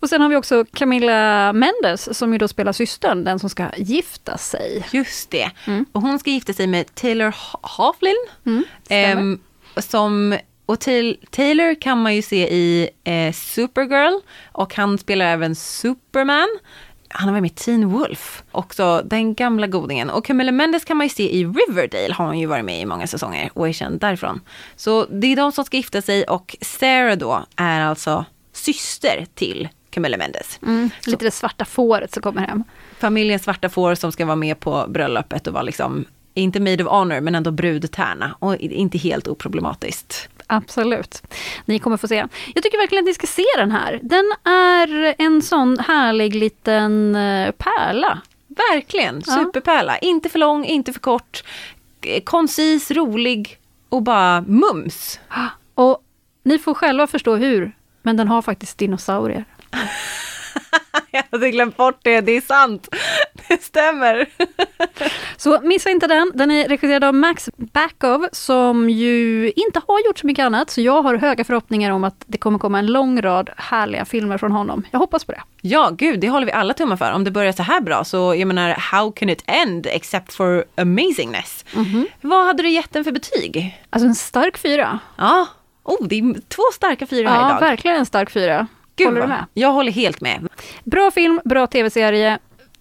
Och 0.00 0.08
sen 0.08 0.20
har 0.20 0.28
vi 0.28 0.36
också 0.36 0.64
Camilla 0.72 1.52
Mendes 1.52 2.18
som 2.18 2.32
ju 2.32 2.38
då 2.38 2.48
spelar 2.48 2.72
systern, 2.72 3.24
den 3.24 3.38
som 3.38 3.50
ska 3.50 3.66
gifta 3.76 4.38
sig. 4.38 4.86
Just 4.92 5.30
det. 5.30 5.50
Mm. 5.66 5.86
Och 5.92 6.02
hon 6.02 6.18
ska 6.18 6.30
gifta 6.30 6.52
sig 6.52 6.66
med 6.66 6.94
Taylor 6.94 7.23
Taylor 7.24 7.34
Haflin. 7.62 8.16
Mm, 8.46 9.38
eh, 9.76 9.82
som, 9.82 10.38
och 10.66 10.80
Taylor 11.30 11.80
kan 11.80 12.02
man 12.02 12.14
ju 12.14 12.22
se 12.22 12.48
i 12.54 12.90
eh, 13.04 13.32
Supergirl 13.32 14.20
och 14.52 14.74
han 14.74 14.98
spelar 14.98 15.26
även 15.26 15.54
Superman. 15.54 16.48
Han 17.08 17.28
har 17.28 17.32
varit 17.32 17.42
med 17.42 17.50
i 17.50 17.54
Teen 17.54 17.88
Wolf, 17.88 18.42
också 18.52 19.02
den 19.04 19.34
gamla 19.34 19.66
godingen. 19.66 20.10
Och 20.10 20.24
Camilla 20.24 20.52
Mendes 20.52 20.84
kan 20.84 20.96
man 20.96 21.06
ju 21.06 21.10
se 21.10 21.36
i 21.36 21.44
Riverdale, 21.44 22.14
har 22.14 22.26
hon 22.26 22.38
ju 22.38 22.46
varit 22.46 22.64
med 22.64 22.80
i 22.80 22.86
många 22.86 23.06
säsonger 23.06 23.50
och 23.54 23.68
är 23.68 23.72
känd 23.72 24.00
därifrån. 24.00 24.40
Så 24.76 25.04
det 25.04 25.26
är 25.26 25.36
de 25.36 25.52
som 25.52 25.64
ska 25.64 25.76
gifta 25.76 26.02
sig 26.02 26.24
och 26.24 26.56
Sarah 26.60 27.16
då 27.16 27.44
är 27.56 27.80
alltså 27.80 28.24
syster 28.52 29.26
till 29.34 29.68
Camilla 29.90 30.16
Mendes. 30.16 30.58
Mm, 30.62 30.90
lite 31.06 31.24
det 31.24 31.30
svarta 31.30 31.64
fåret 31.64 32.14
som 32.14 32.22
kommer 32.22 32.46
hem. 32.46 32.64
Familjen 32.98 33.38
svarta 33.38 33.68
får 33.68 33.94
som 33.94 34.12
ska 34.12 34.26
vara 34.26 34.36
med 34.36 34.60
på 34.60 34.86
bröllopet 34.88 35.46
och 35.46 35.52
vara 35.52 35.62
liksom 35.62 36.04
inte 36.34 36.60
made 36.60 36.84
of 36.84 36.90
honor 36.90 37.20
men 37.20 37.34
ändå 37.34 37.50
brudtärna 37.50 38.36
och 38.38 38.56
inte 38.56 38.98
helt 38.98 39.28
oproblematiskt. 39.28 40.28
Absolut. 40.46 41.22
Ni 41.64 41.78
kommer 41.78 41.96
få 41.96 42.08
se. 42.08 42.26
Jag 42.54 42.62
tycker 42.62 42.78
verkligen 42.78 43.04
att 43.04 43.06
ni 43.06 43.14
ska 43.14 43.26
se 43.26 43.44
den 43.56 43.70
här. 43.70 44.00
Den 44.02 44.52
är 44.52 45.14
en 45.18 45.42
sån 45.42 45.78
härlig 45.78 46.34
liten 46.34 47.14
eh, 47.14 47.50
pärla. 47.50 48.20
Verkligen, 48.46 49.22
superpärla. 49.22 49.92
Ja. 49.92 50.08
Inte 50.08 50.28
för 50.28 50.38
lång, 50.38 50.64
inte 50.64 50.92
för 50.92 51.00
kort. 51.00 51.44
Koncis, 52.24 52.90
rolig 52.90 53.58
och 53.88 54.02
bara 54.02 54.40
mums. 54.40 55.20
Och 55.74 55.98
ni 56.42 56.58
får 56.58 56.74
själva 56.74 57.06
förstå 57.06 57.36
hur, 57.36 57.72
men 58.02 58.16
den 58.16 58.28
har 58.28 58.42
faktiskt 58.42 58.78
dinosaurier. 58.78 59.44
jag 61.10 61.24
hade 61.30 61.50
glömt 61.50 61.76
bort 61.76 61.98
det, 62.02 62.20
det 62.20 62.32
är 62.32 62.40
sant. 62.40 62.88
Det 63.48 63.62
stämmer. 63.62 64.28
så 65.36 65.60
missa 65.62 65.90
inte 65.90 66.06
den. 66.06 66.32
Den 66.34 66.50
är 66.50 66.68
regisserad 66.68 67.04
av 67.04 67.14
Max 67.14 67.50
Backov 67.56 68.28
som 68.32 68.90
ju 68.90 69.52
inte 69.56 69.80
har 69.86 70.06
gjort 70.06 70.18
så 70.18 70.26
mycket 70.26 70.42
annat. 70.42 70.70
Så 70.70 70.80
jag 70.80 71.02
har 71.02 71.14
höga 71.14 71.44
förhoppningar 71.44 71.90
om 71.90 72.04
att 72.04 72.24
det 72.26 72.38
kommer 72.38 72.58
komma 72.58 72.78
en 72.78 72.86
lång 72.86 73.22
rad 73.22 73.50
härliga 73.56 74.04
filmer 74.04 74.38
från 74.38 74.52
honom. 74.52 74.82
Jag 74.90 74.98
hoppas 74.98 75.24
på 75.24 75.32
det. 75.32 75.42
Ja, 75.60 75.90
gud, 75.98 76.20
det 76.20 76.28
håller 76.28 76.46
vi 76.46 76.52
alla 76.52 76.74
tummar 76.74 76.96
för. 76.96 77.12
Om 77.12 77.24
det 77.24 77.30
börjar 77.30 77.52
så 77.52 77.62
här 77.62 77.80
bra 77.80 78.04
så, 78.04 78.34
jag 78.34 78.48
menar, 78.48 78.70
how 78.70 79.12
can 79.12 79.30
it 79.30 79.44
end 79.46 79.86
except 79.90 80.34
for 80.34 80.64
amazingness? 80.76 81.64
Mm 81.74 81.84
-hmm. 81.84 82.06
Vad 82.20 82.46
hade 82.46 82.62
du 82.62 82.70
gett 82.70 82.92
den 82.92 83.04
för 83.04 83.12
betyg? 83.12 83.80
Alltså 83.90 84.06
en 84.06 84.14
stark 84.14 84.58
fyra. 84.58 84.98
Ja, 85.16 85.46
oh, 85.82 86.06
det 86.08 86.18
är 86.18 86.40
två 86.48 86.62
starka 86.74 87.06
fyra 87.06 87.28
här 87.28 87.36
ja, 87.36 87.46
idag. 87.46 87.56
Ja, 87.62 87.66
verkligen 87.66 87.96
en 87.96 88.06
stark 88.06 88.30
fyra. 88.30 88.66
Gud, 88.96 89.06
håller 89.06 89.20
du 89.20 89.26
med? 89.26 89.44
Jag 89.54 89.72
håller 89.72 89.92
helt 89.92 90.20
med. 90.20 90.48
Bra 90.84 91.10
film, 91.10 91.40
bra 91.44 91.66
tv-serie. 91.66 92.38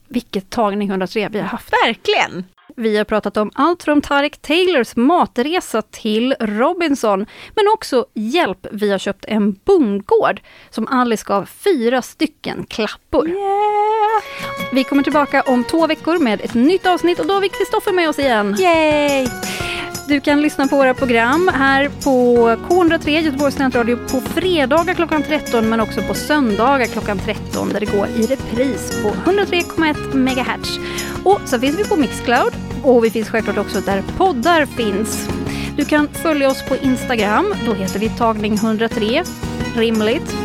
Vilket 0.07 0.49
tagning 0.49 0.89
103 0.89 1.29
vi 1.31 1.39
har 1.39 1.47
haft. 1.47 1.73
Verkligen! 1.85 2.43
Vi 2.75 2.97
har 2.97 3.03
pratat 3.03 3.37
om 3.37 3.51
allt 3.53 3.83
från 3.83 4.01
Tarek 4.01 4.37
Taylors 4.41 4.95
matresa 4.95 5.81
till 5.81 6.35
Robinson, 6.39 7.25
men 7.55 7.65
också 7.73 8.05
hjälp, 8.13 8.67
vi 8.71 8.91
har 8.91 8.97
köpt 8.97 9.25
en 9.25 9.53
bondgård 9.53 10.41
som 10.69 10.87
Alice 10.87 11.23
gav 11.27 11.45
fyra 11.45 12.01
stycken 12.01 12.65
klappor. 12.69 13.29
Yeah. 13.29 14.23
Vi 14.73 14.83
kommer 14.83 15.03
tillbaka 15.03 15.41
om 15.41 15.63
två 15.63 15.87
veckor 15.87 16.19
med 16.19 16.41
ett 16.41 16.53
nytt 16.53 16.85
avsnitt 16.85 17.19
och 17.19 17.27
då 17.27 17.33
har 17.33 17.41
vi 17.41 17.49
Kristoffer 17.49 17.93
med 17.93 18.09
oss 18.09 18.19
igen. 18.19 18.55
Yay! 18.59 19.27
Du 20.07 20.19
kan 20.19 20.41
lyssna 20.41 20.67
på 20.67 20.77
våra 20.77 20.93
program 20.93 21.51
här 21.53 21.89
på 22.03 22.37
K103 22.69 23.09
Göteborgs 23.09 23.53
studentradio 23.53 23.95
på 23.95 24.21
fredagar 24.21 24.93
klockan 24.93 25.23
13 25.23 25.69
men 25.69 25.79
också 25.79 26.01
på 26.01 26.13
söndagar 26.13 26.85
klockan 26.85 27.19
13 27.19 27.69
där 27.69 27.79
det 27.79 27.85
går 27.85 28.07
i 28.07 28.21
repris 28.21 29.01
på 29.03 29.09
103,1 29.09 30.15
MHz. 30.15 30.79
Och 31.23 31.41
så 31.45 31.59
finns 31.59 31.79
vi 31.79 31.83
på 31.83 31.95
Mixcloud 31.95 32.53
och 32.83 33.03
vi 33.03 33.09
finns 33.09 33.29
självklart 33.29 33.57
också 33.57 33.81
där 33.81 34.03
poddar 34.17 34.65
finns. 34.65 35.29
Du 35.77 35.85
kan 35.85 36.07
följa 36.07 36.49
oss 36.49 36.63
på 36.63 36.75
Instagram, 36.75 37.53
då 37.65 37.73
heter 37.73 37.99
vi 37.99 38.07
tagning103, 38.07 39.27
rimligt. 39.75 40.35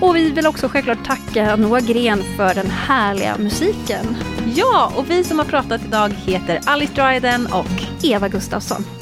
Och 0.00 0.16
vi 0.16 0.30
vill 0.30 0.46
också 0.46 0.68
självklart 0.68 1.06
tacka 1.06 1.56
Noah 1.56 1.80
Gren 1.80 2.22
för 2.36 2.54
den 2.54 2.70
härliga 2.70 3.38
musiken. 3.38 4.16
Ja, 4.54 4.92
och 4.96 5.10
vi 5.10 5.24
som 5.24 5.38
har 5.38 5.46
pratat 5.46 5.84
idag 5.84 6.08
heter 6.08 6.60
Alice 6.66 6.92
Dryden 6.94 7.46
och 7.46 8.04
Eva 8.04 8.28
Gustafsson. 8.28 9.01